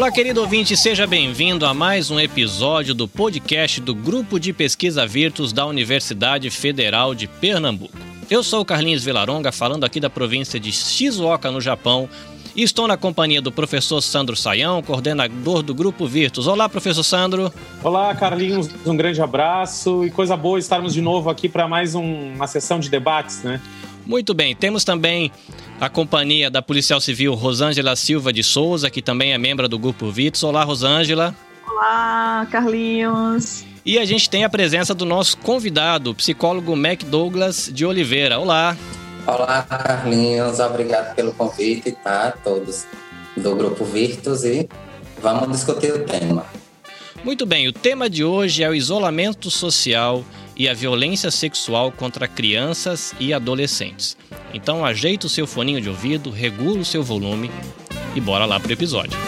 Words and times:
Olá, 0.00 0.10
querido 0.10 0.40
ouvinte, 0.40 0.74
seja 0.78 1.06
bem-vindo 1.06 1.66
a 1.66 1.74
mais 1.74 2.10
um 2.10 2.18
episódio 2.18 2.94
do 2.94 3.06
podcast 3.06 3.82
do 3.82 3.94
Grupo 3.94 4.40
de 4.40 4.50
Pesquisa 4.50 5.06
Virtus 5.06 5.52
da 5.52 5.66
Universidade 5.66 6.48
Federal 6.48 7.14
de 7.14 7.28
Pernambuco. 7.28 7.98
Eu 8.30 8.42
sou 8.42 8.62
o 8.62 8.64
Carlinhos 8.64 9.04
Vilaronga, 9.04 9.52
falando 9.52 9.84
aqui 9.84 10.00
da 10.00 10.08
província 10.08 10.58
de 10.58 10.72
Shizuoka, 10.72 11.50
no 11.50 11.60
Japão, 11.60 12.08
e 12.56 12.62
estou 12.62 12.88
na 12.88 12.96
companhia 12.96 13.42
do 13.42 13.52
professor 13.52 14.00
Sandro 14.00 14.34
Saião, 14.34 14.82
coordenador 14.82 15.62
do 15.62 15.74
Grupo 15.74 16.06
Virtus. 16.06 16.46
Olá, 16.46 16.66
professor 16.66 17.04
Sandro. 17.04 17.52
Olá, 17.84 18.14
Carlinhos, 18.14 18.70
um 18.86 18.96
grande 18.96 19.20
abraço 19.20 20.02
e 20.06 20.10
coisa 20.10 20.34
boa 20.34 20.58
estarmos 20.58 20.94
de 20.94 21.02
novo 21.02 21.28
aqui 21.28 21.46
para 21.46 21.68
mais 21.68 21.94
um, 21.94 22.32
uma 22.32 22.46
sessão 22.46 22.80
de 22.80 22.88
debates, 22.88 23.42
né? 23.42 23.60
Muito 24.10 24.34
bem, 24.34 24.56
temos 24.56 24.82
também 24.82 25.30
a 25.80 25.88
companhia 25.88 26.50
da 26.50 26.60
policial 26.60 27.00
civil 27.00 27.32
Rosângela 27.34 27.94
Silva 27.94 28.32
de 28.32 28.42
Souza, 28.42 28.90
que 28.90 29.00
também 29.00 29.32
é 29.32 29.38
membro 29.38 29.68
do 29.68 29.78
Grupo 29.78 30.10
Vitos. 30.10 30.42
Olá, 30.42 30.64
Rosângela. 30.64 31.32
Olá, 31.64 32.44
Carlinhos. 32.50 33.64
E 33.86 34.00
a 34.00 34.04
gente 34.04 34.28
tem 34.28 34.42
a 34.42 34.48
presença 34.48 34.92
do 34.96 35.04
nosso 35.04 35.38
convidado, 35.38 36.10
o 36.10 36.14
psicólogo 36.16 36.74
Mac 36.74 37.04
Douglas 37.04 37.70
de 37.72 37.86
Oliveira. 37.86 38.40
Olá. 38.40 38.76
Olá, 39.28 39.62
Carlinhos. 39.62 40.58
Obrigado 40.58 41.14
pelo 41.14 41.32
convite, 41.32 41.92
tá? 41.92 42.32
Todos 42.42 42.86
do 43.36 43.54
Grupo 43.54 43.84
Virtus 43.84 44.42
e 44.42 44.68
vamos 45.22 45.52
discutir 45.52 45.92
o 45.92 46.04
tema. 46.04 46.44
Muito 47.22 47.46
bem, 47.46 47.68
o 47.68 47.72
tema 47.72 48.10
de 48.10 48.24
hoje 48.24 48.64
é 48.64 48.68
o 48.68 48.74
isolamento 48.74 49.52
social 49.52 50.24
e 50.60 50.68
a 50.68 50.74
violência 50.74 51.30
sexual 51.30 51.90
contra 51.90 52.28
crianças 52.28 53.14
e 53.18 53.32
adolescentes. 53.32 54.14
Então 54.52 54.84
ajeita 54.84 55.26
o 55.26 55.30
seu 55.30 55.46
foninho 55.46 55.80
de 55.80 55.88
ouvido, 55.88 56.28
regula 56.28 56.80
o 56.80 56.84
seu 56.84 57.02
volume 57.02 57.50
e 58.14 58.20
bora 58.20 58.44
lá 58.44 58.60
pro 58.60 58.70
episódio. 58.70 59.18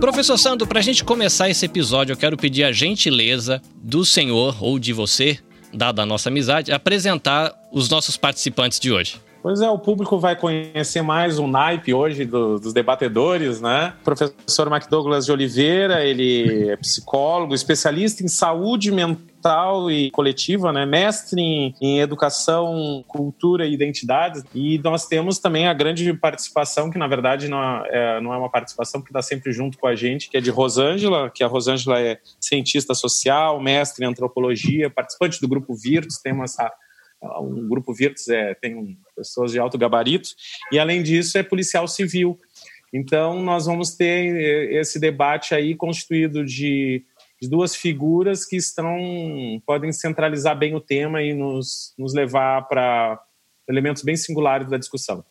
Professor 0.00 0.36
Sandro, 0.36 0.66
para 0.66 0.80
a 0.80 0.82
gente 0.82 1.04
começar 1.04 1.48
esse 1.48 1.66
episódio, 1.66 2.14
eu 2.14 2.16
quero 2.16 2.36
pedir 2.36 2.64
a 2.64 2.72
gentileza 2.72 3.62
do 3.76 4.04
senhor 4.04 4.56
ou 4.60 4.76
de 4.76 4.92
você, 4.92 5.38
dada 5.72 6.02
a 6.02 6.06
nossa 6.06 6.30
amizade, 6.30 6.72
apresentar 6.72 7.54
os 7.70 7.88
nossos 7.88 8.16
participantes 8.16 8.80
de 8.80 8.90
hoje. 8.90 9.20
Pois 9.42 9.62
é, 9.62 9.70
o 9.70 9.78
público 9.78 10.18
vai 10.18 10.36
conhecer 10.36 11.00
mais 11.00 11.38
o 11.38 11.46
naipe 11.46 11.94
hoje 11.94 12.26
do, 12.26 12.58
dos 12.58 12.74
debatedores, 12.74 13.60
né? 13.60 13.94
O 14.02 14.04
professor 14.04 14.68
Mac 14.68 14.86
Douglas 14.88 15.24
de 15.24 15.32
Oliveira, 15.32 16.04
ele 16.04 16.68
é 16.68 16.76
psicólogo, 16.76 17.54
especialista 17.54 18.22
em 18.22 18.28
saúde 18.28 18.92
mental 18.92 19.90
e 19.90 20.10
coletiva, 20.10 20.72
né? 20.74 20.84
Mestre 20.84 21.40
em, 21.40 21.74
em 21.80 22.00
educação, 22.00 23.02
cultura 23.08 23.66
e 23.66 23.72
identidades. 23.72 24.44
E 24.54 24.78
nós 24.78 25.06
temos 25.06 25.38
também 25.38 25.66
a 25.66 25.72
grande 25.72 26.12
participação, 26.12 26.90
que 26.90 26.98
na 26.98 27.06
verdade 27.06 27.48
não 27.48 27.62
é, 27.86 28.20
não 28.20 28.34
é 28.34 28.36
uma 28.36 28.50
participação 28.50 29.00
que 29.00 29.08
está 29.08 29.22
sempre 29.22 29.52
junto 29.52 29.78
com 29.78 29.86
a 29.86 29.96
gente, 29.96 30.28
que 30.28 30.36
é 30.36 30.40
de 30.40 30.50
Rosângela, 30.50 31.30
que 31.30 31.42
a 31.42 31.46
Rosângela 31.46 31.98
é 31.98 32.18
cientista 32.38 32.92
social, 32.92 33.58
mestre 33.58 34.04
em 34.04 34.08
antropologia, 34.08 34.90
participante 34.90 35.40
do 35.40 35.48
grupo 35.48 35.74
Virtus, 35.74 36.18
temos 36.18 36.50
essa 36.50 36.70
um 37.22 37.68
grupo 37.68 37.92
Virtus 37.92 38.28
é, 38.28 38.54
tem 38.54 38.98
pessoas 39.14 39.52
de 39.52 39.58
alto 39.58 39.76
gabarito, 39.76 40.30
e 40.72 40.78
além 40.78 41.02
disso 41.02 41.36
é 41.36 41.42
policial 41.42 41.86
civil. 41.86 42.38
Então 42.92 43.42
nós 43.42 43.66
vamos 43.66 43.94
ter 43.94 44.34
eh, 44.36 44.80
esse 44.80 44.98
debate 44.98 45.54
aí 45.54 45.76
constituído 45.76 46.44
de, 46.44 47.04
de 47.40 47.48
duas 47.48 47.74
figuras 47.74 48.44
que 48.44 48.56
estão 48.56 48.98
podem 49.64 49.92
centralizar 49.92 50.58
bem 50.58 50.74
o 50.74 50.80
tema 50.80 51.22
e 51.22 51.32
nos, 51.32 51.94
nos 51.96 52.12
levar 52.12 52.62
para 52.62 53.20
elementos 53.68 54.02
bem 54.02 54.16
singulares 54.16 54.68
da 54.68 54.76
discussão. 54.76 55.24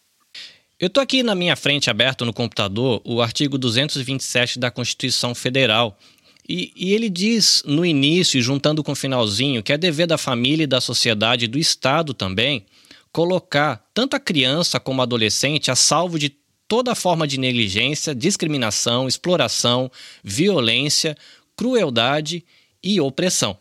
Eu 0.80 0.88
estou 0.88 1.04
aqui 1.04 1.22
na 1.24 1.36
minha 1.36 1.58
frente, 1.58 1.90
aberto 1.90 2.24
no 2.24 2.32
computador, 2.32 3.02
o 3.04 3.22
artigo 3.22 3.58
227 3.58 4.58
da 4.58 4.72
Constituição 4.72 5.36
Federal, 5.36 5.98
e, 6.50 6.74
e, 6.76 6.94
ele 6.94 7.12
diz 7.12 7.62
no 7.64 7.86
início, 7.86 8.42
juntando 8.42 8.84
com 8.84 8.94
o 8.94 8.96
finalzinho, 8.96 9.62
que 9.62 9.72
é 9.72 9.78
dever 9.78 10.08
da 10.08 10.18
família 10.18 10.64
e 10.64 10.68
da 10.68 10.82
sociedade 10.82 11.46
e 11.46 11.48
do 11.48 11.60
Estado 11.60 12.12
também 12.12 12.66
colocar 13.12 13.88
tanto 13.94 14.16
a 14.16 14.20
criança 14.20 14.80
como 14.80 15.02
a 15.02 15.04
adolescente 15.04 15.70
a 15.70 15.76
salvo 15.76 16.18
de 16.18 16.36
toda 16.68 16.96
forma 16.96 17.28
de 17.28 17.40
negligência, 17.40 18.16
discriminação, 18.16 19.08
exploração, 19.08 19.92
violência, 20.24 21.16
crueldade 21.56 22.44
e 22.84 23.00
opressão. 23.00 23.58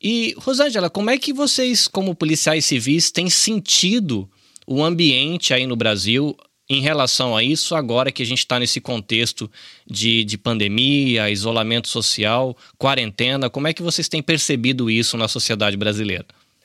E, 0.00 0.34
Rosângela, 0.38 0.90
como 0.90 1.10
é 1.10 1.18
que 1.18 1.32
vocês, 1.32 1.88
como 1.88 2.14
policiais 2.14 2.64
civis, 2.64 3.10
têm 3.10 3.30
sentido 3.30 4.28
o 4.66 4.82
ambiente 4.82 5.54
aí 5.54 5.66
no 5.66 5.76
Brasil 5.76 6.36
em 6.72 6.80
relação 6.80 7.36
a 7.36 7.42
isso, 7.44 7.74
agora 7.74 8.10
que 8.10 8.22
a 8.22 8.26
gente 8.26 8.38
está 8.38 8.58
nesse 8.58 8.80
contexto 8.80 9.50
de, 9.86 10.24
de 10.24 10.38
pandemia, 10.38 11.28
isolamento 11.28 11.86
social, 11.86 12.56
quarentena, 12.78 13.50
como 13.50 13.68
é 13.68 13.74
que 13.74 13.82
vocês 13.82 14.08
têm 14.08 14.22
percebido 14.22 14.90
isso 14.90 15.18
na 15.18 15.28
sociedade 15.28 15.76
brasileira? 15.76 16.24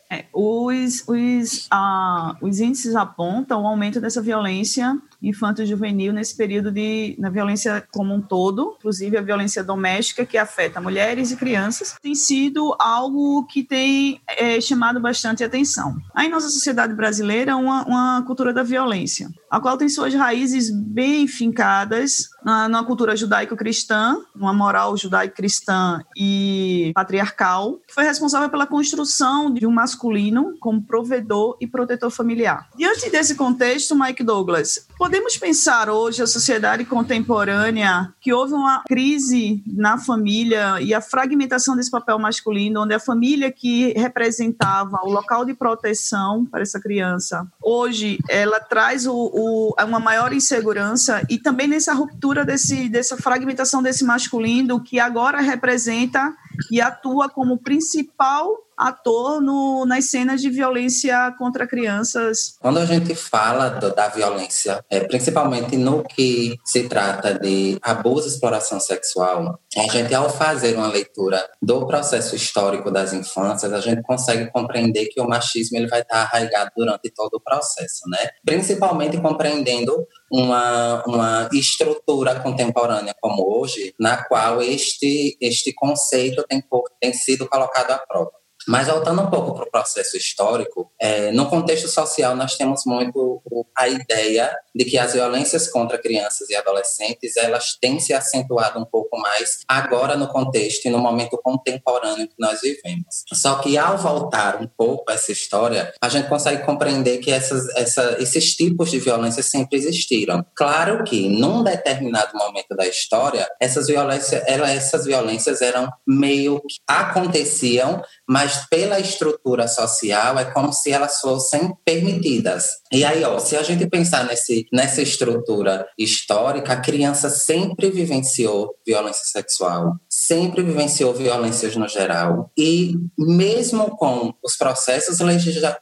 É, 0.09 0.23
os, 0.33 1.03
os, 1.05 1.67
ah, 1.69 2.37
os 2.41 2.61
índices 2.61 2.95
apontam 2.95 3.63
o 3.63 3.67
aumento 3.67 3.99
dessa 3.99 4.21
violência 4.21 4.97
infanto-juvenil 5.21 6.13
nesse 6.13 6.35
período 6.35 6.71
de 6.71 7.15
na 7.17 7.29
violência 7.29 7.85
como 7.91 8.13
um 8.13 8.21
todo, 8.21 8.75
inclusive 8.77 9.17
a 9.17 9.21
violência 9.21 9.63
doméstica 9.63 10.25
que 10.25 10.37
afeta 10.37 10.81
mulheres 10.81 11.31
e 11.31 11.37
crianças, 11.37 11.95
tem 12.01 12.15
sido 12.15 12.75
algo 12.79 13.45
que 13.45 13.63
tem 13.63 14.21
é, 14.27 14.59
chamado 14.61 14.99
bastante 14.99 15.43
atenção. 15.43 15.95
Aí, 16.13 16.27
em 16.27 16.31
nossa 16.31 16.49
sociedade 16.49 16.93
brasileira, 16.93 17.55
uma, 17.55 17.83
uma 17.85 18.23
cultura 18.25 18.53
da 18.53 18.63
violência, 18.63 19.29
a 19.49 19.59
qual 19.59 19.77
tem 19.77 19.89
suas 19.89 20.13
raízes 20.13 20.69
bem 20.69 21.27
fincadas 21.27 22.29
na, 22.43 22.67
numa 22.67 22.83
cultura 22.83 23.15
judaico-cristã, 23.15 24.17
uma 24.35 24.53
moral 24.53 24.95
judaico-cristã 24.97 26.01
e 26.15 26.91
patriarcal, 26.93 27.79
que 27.87 27.93
foi 27.93 28.03
responsável 28.03 28.49
pela 28.49 28.67
construção 28.67 29.51
de 29.53 29.65
um 29.65 29.71
masculino 29.71 30.55
como 30.59 30.81
provedor 30.81 31.57
e 31.59 31.67
protetor 31.67 32.09
familiar. 32.09 32.69
Diante 32.77 33.09
desse 33.09 33.35
contexto, 33.35 33.97
Mike 33.97 34.23
Douglas, 34.23 34.87
podemos 35.07 35.37
pensar 35.37 35.89
hoje 35.89 36.21
a 36.21 36.27
sociedade 36.27 36.83
contemporânea 36.83 38.13
que 38.19 38.33
houve 38.33 38.51
uma 38.51 38.83
crise 38.85 39.63
na 39.65 39.97
família 39.97 40.81
e 40.81 40.93
a 40.93 40.99
fragmentação 40.99 41.77
desse 41.77 41.89
papel 41.89 42.19
masculino, 42.19 42.83
onde 42.83 42.93
a 42.93 42.99
família 42.99 43.49
que 43.49 43.93
representava 43.93 44.99
o 45.03 45.09
local 45.09 45.45
de 45.45 45.53
proteção 45.53 46.45
para 46.45 46.61
essa 46.61 46.77
criança, 46.77 47.47
hoje 47.63 48.19
ela 48.27 48.59
traz 48.59 49.07
o, 49.07 49.13
o, 49.13 49.73
uma 49.81 49.99
maior 50.01 50.33
insegurança 50.33 51.25
e 51.29 51.37
também 51.37 51.69
nessa 51.69 51.93
ruptura 51.93 52.43
desse, 52.43 52.89
dessa 52.89 53.15
fragmentação 53.15 53.81
desse 53.81 54.03
masculino 54.03 54.83
que 54.83 54.99
agora 54.99 55.39
representa 55.39 56.35
e 56.69 56.81
atua 56.81 57.29
como 57.29 57.57
principal 57.57 58.66
ator 58.77 59.41
no, 59.41 59.85
nas 59.85 60.05
cenas 60.05 60.41
de 60.41 60.49
violência 60.49 61.33
contra 61.37 61.67
crianças. 61.67 62.55
Quando 62.59 62.77
a 62.77 62.85
gente 62.85 63.15
fala 63.15 63.69
do, 63.69 63.93
da 63.93 64.07
violência, 64.07 64.83
é, 64.89 64.99
principalmente 64.99 65.75
no 65.75 66.03
que 66.03 66.55
se 66.63 66.87
trata 66.87 67.33
de 67.33 67.77
abuso 67.81 68.27
e 68.27 68.31
exploração 68.31 68.79
sexual, 68.79 69.59
a 69.75 69.91
gente, 69.91 70.13
ao 70.13 70.29
fazer 70.29 70.75
uma 70.75 70.87
leitura 70.87 71.47
do 71.61 71.85
processo 71.87 72.35
histórico 72.35 72.91
das 72.91 73.13
infâncias, 73.13 73.73
a 73.73 73.79
gente 73.79 74.01
consegue 74.03 74.51
compreender 74.51 75.07
que 75.07 75.19
o 75.19 75.27
machismo 75.27 75.77
ele 75.77 75.87
vai 75.87 76.01
estar 76.01 76.21
arraigado 76.21 76.71
durante 76.75 77.09
todo 77.09 77.35
o 77.35 77.41
processo, 77.41 78.07
né? 78.09 78.29
Principalmente 78.45 79.19
compreendendo 79.19 80.05
uma, 80.31 81.03
uma 81.05 81.49
estrutura 81.53 82.39
contemporânea 82.39 83.15
como 83.19 83.59
hoje, 83.59 83.93
na 83.99 84.23
qual 84.25 84.61
este, 84.61 85.37
este 85.41 85.73
conceito 85.73 86.43
tem, 86.47 86.63
tem 86.99 87.13
sido 87.13 87.47
colocado 87.47 87.91
à 87.91 87.97
prova. 87.97 88.31
Mas 88.67 88.87
voltando 88.87 89.21
um 89.21 89.29
pouco 89.29 89.53
para 89.53 89.63
o 89.63 89.71
processo 89.71 90.17
histórico, 90.17 90.91
é, 90.99 91.31
no 91.31 91.47
contexto 91.47 91.87
social 91.87 92.35
nós 92.35 92.55
temos 92.57 92.81
muito 92.85 93.41
a 93.77 93.87
ideia 93.87 94.53
de 94.75 94.85
que 94.85 94.97
as 94.97 95.13
violências 95.13 95.69
contra 95.69 95.97
crianças 95.97 96.49
e 96.49 96.55
adolescentes 96.55 97.37
elas 97.37 97.77
têm 97.79 97.99
se 97.99 98.13
acentuado 98.13 98.79
um 98.79 98.85
pouco 98.85 99.17
mais 99.17 99.59
agora 99.67 100.17
no 100.17 100.27
contexto 100.27 100.85
e 100.85 100.89
no 100.89 100.99
momento 100.99 101.39
contemporâneo 101.41 102.27
que 102.27 102.35
nós 102.37 102.61
vivemos. 102.61 103.23
Só 103.33 103.55
que 103.55 103.77
ao 103.77 103.97
voltar 103.97 104.61
um 104.61 104.67
pouco 104.67 105.11
essa 105.11 105.31
história, 105.31 105.93
a 106.01 106.09
gente 106.09 106.27
consegue 106.27 106.65
compreender 106.65 107.19
que 107.19 107.31
essas, 107.31 107.69
essa, 107.75 108.17
esses 108.19 108.55
tipos 108.55 108.91
de 108.91 108.99
violência 108.99 109.41
sempre 109.41 109.77
existiram. 109.77 110.45
Claro 110.55 111.03
que 111.03 111.29
num 111.29 111.63
determinado 111.63 112.37
momento 112.37 112.75
da 112.75 112.85
história, 112.85 113.47
essas 113.59 113.87
violências, 113.87 114.43
ela, 114.45 114.69
essas 114.69 115.05
violências 115.05 115.61
eram 115.61 115.89
meio 116.05 116.59
que 116.61 116.77
aconteciam, 116.87 118.01
mas 118.27 118.56
pela 118.69 118.99
estrutura 118.99 119.67
social 119.67 120.37
é 120.39 120.45
como 120.45 120.73
se 120.73 120.91
elas 120.91 121.19
fossem 121.19 121.73
permitidas. 121.85 122.77
E 122.91 123.03
aí, 123.03 123.23
ó, 123.23 123.37
se 123.39 123.55
a 123.55 123.63
gente 123.63 123.87
pensar 123.87 124.25
nesse, 124.25 124.65
nessa 124.71 125.01
estrutura 125.01 125.85
histórica, 125.97 126.73
a 126.73 126.81
criança 126.81 127.29
sempre 127.29 127.89
vivenciou 127.89 128.75
violência 128.85 129.25
sexual, 129.25 129.95
sempre 130.27 130.61
vivenciou 130.61 131.13
violências 131.13 131.75
no 131.75 131.87
geral 131.87 132.51
e 132.57 132.93
mesmo 133.17 133.95
com 133.97 134.33
os 134.43 134.57
processos 134.57 135.19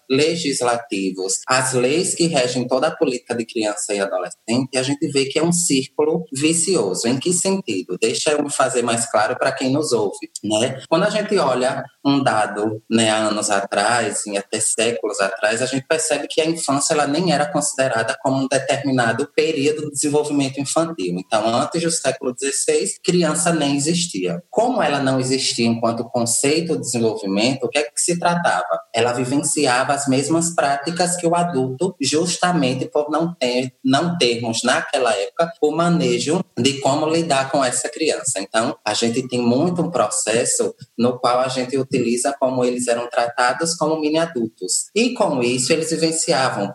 legislativos, 0.09 1.33
as 1.47 1.73
leis 1.73 2.13
que 2.13 2.27
regem 2.27 2.67
toda 2.67 2.87
a 2.87 2.95
política 2.95 3.35
de 3.35 3.45
criança 3.45 3.93
e 3.93 3.99
adolescente, 3.99 4.77
a 4.77 4.83
gente 4.83 5.07
vê 5.11 5.25
que 5.25 5.39
é 5.39 5.43
um 5.43 5.51
círculo 5.51 6.23
vicioso. 6.33 7.07
Em 7.07 7.17
que 7.17 7.33
sentido? 7.33 7.97
Deixa 7.99 8.31
eu 8.31 8.49
fazer 8.49 8.83
mais 8.83 9.09
claro 9.09 9.35
para 9.37 9.51
quem 9.51 9.71
nos 9.71 9.91
ouve, 9.91 10.29
né? 10.43 10.81
Quando 10.87 11.03
a 11.03 11.09
gente 11.09 11.37
olha 11.37 11.83
um 12.05 12.21
dado, 12.21 12.83
né, 12.89 13.09
anos 13.09 13.49
atrás, 13.49 14.25
e 14.27 14.37
até 14.37 14.59
séculos 14.59 15.19
atrás, 15.19 15.61
a 15.61 15.65
gente 15.65 15.87
percebe 15.87 16.27
que 16.29 16.39
a 16.39 16.45
infância 16.45 16.93
ela 16.93 17.07
nem 17.07 17.33
era 17.33 17.51
considerada 17.51 18.15
como 18.21 18.43
um 18.43 18.47
determinado 18.47 19.27
período 19.35 19.85
de 19.85 19.91
desenvolvimento 19.91 20.59
infantil. 20.59 21.15
Então, 21.17 21.47
antes 21.47 21.81
do 21.81 21.89
século 21.89 22.35
XVI, 22.37 22.95
criança 23.03 23.51
nem 23.51 23.75
existia. 23.75 24.34
Como 24.49 24.81
ela 24.81 25.01
não 25.01 25.19
existia 25.19 25.65
enquanto 25.65 26.03
conceito 26.09 26.73
de 26.73 26.81
desenvolvimento, 26.81 27.63
o 27.63 27.69
que 27.69 27.77
é 27.77 27.83
que 27.83 27.91
se 27.95 28.19
tratava? 28.19 28.79
Ela 28.93 29.13
vivenciava 29.13 29.93
as 29.93 30.07
mesmas 30.07 30.53
práticas 30.53 31.15
que 31.15 31.27
o 31.27 31.35
adulto, 31.35 31.95
justamente 32.01 32.85
por 32.85 33.09
não, 33.09 33.33
ter, 33.33 33.73
não 33.83 34.17
termos 34.17 34.63
naquela 34.63 35.13
época 35.13 35.51
o 35.61 35.71
manejo 35.71 36.43
de 36.57 36.79
como 36.79 37.07
lidar 37.07 37.51
com 37.51 37.63
essa 37.63 37.89
criança. 37.89 38.39
Então, 38.39 38.77
a 38.85 38.93
gente 38.93 39.27
tem 39.27 39.41
muito 39.41 39.81
um 39.81 39.91
processo 39.91 40.73
no 40.97 41.19
qual 41.19 41.39
a 41.39 41.47
gente 41.47 41.77
utiliza 41.77 42.35
como 42.39 42.63
eles 42.63 42.87
eram 42.87 43.09
tratados 43.09 43.75
como 43.75 43.99
mini-adultos. 43.99 44.89
E 44.95 45.13
com 45.13 45.41
isso, 45.41 45.71
eles 45.73 45.89
vivenciavam, 45.91 46.73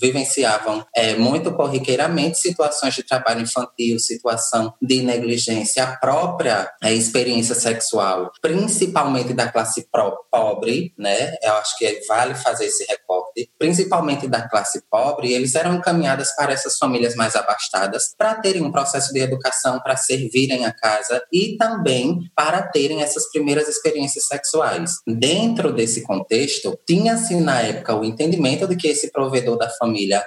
vivenciavam 0.00 0.84
é, 0.94 1.14
muito 1.16 1.52
corriqueiramente 1.52 2.38
situações 2.38 2.94
de 2.94 3.02
trabalho 3.02 3.42
infantil, 3.42 3.98
situação 3.98 4.74
de 4.80 5.02
negligência, 5.02 5.84
a 5.84 5.96
própria 5.96 6.70
é, 6.82 6.92
experiência 6.92 7.54
sexual, 7.54 8.30
principalmente 8.40 9.32
da 9.32 9.50
classe 9.50 9.86
pobre, 10.30 10.92
né? 10.98 11.34
Eu 11.42 11.54
acho 11.54 11.76
que 11.78 12.00
vale 12.08 12.34
fazer 12.34 12.66
esse 12.66 12.84
recorte, 12.84 13.50
principalmente 13.58 14.26
da 14.26 14.48
classe 14.48 14.82
pobre, 14.90 15.32
eles 15.32 15.54
eram 15.54 15.74
encaminhadas 15.74 16.34
para 16.34 16.52
essas 16.52 16.76
famílias 16.76 17.14
mais 17.14 17.36
abastadas 17.36 18.14
para 18.16 18.34
terem 18.34 18.62
um 18.62 18.72
processo 18.72 19.12
de 19.12 19.20
educação, 19.20 19.80
para 19.80 19.96
servirem 19.96 20.66
a 20.66 20.72
casa 20.72 21.22
e 21.32 21.56
também 21.56 22.20
para 22.34 22.62
terem 22.62 23.02
essas 23.02 23.30
primeiras 23.30 23.68
experiências 23.68 24.26
sexuais. 24.26 24.94
Dentro 25.06 25.72
desse 25.72 26.02
contexto, 26.02 26.78
tinha-se 26.86 27.36
na 27.36 27.60
época 27.60 27.94
o 27.94 28.04
entendimento 28.04 28.66
de 28.66 28.76
que 28.76 28.88
esse 28.88 29.10
provedor 29.10 29.56
da 29.56 29.68
família 29.70 29.83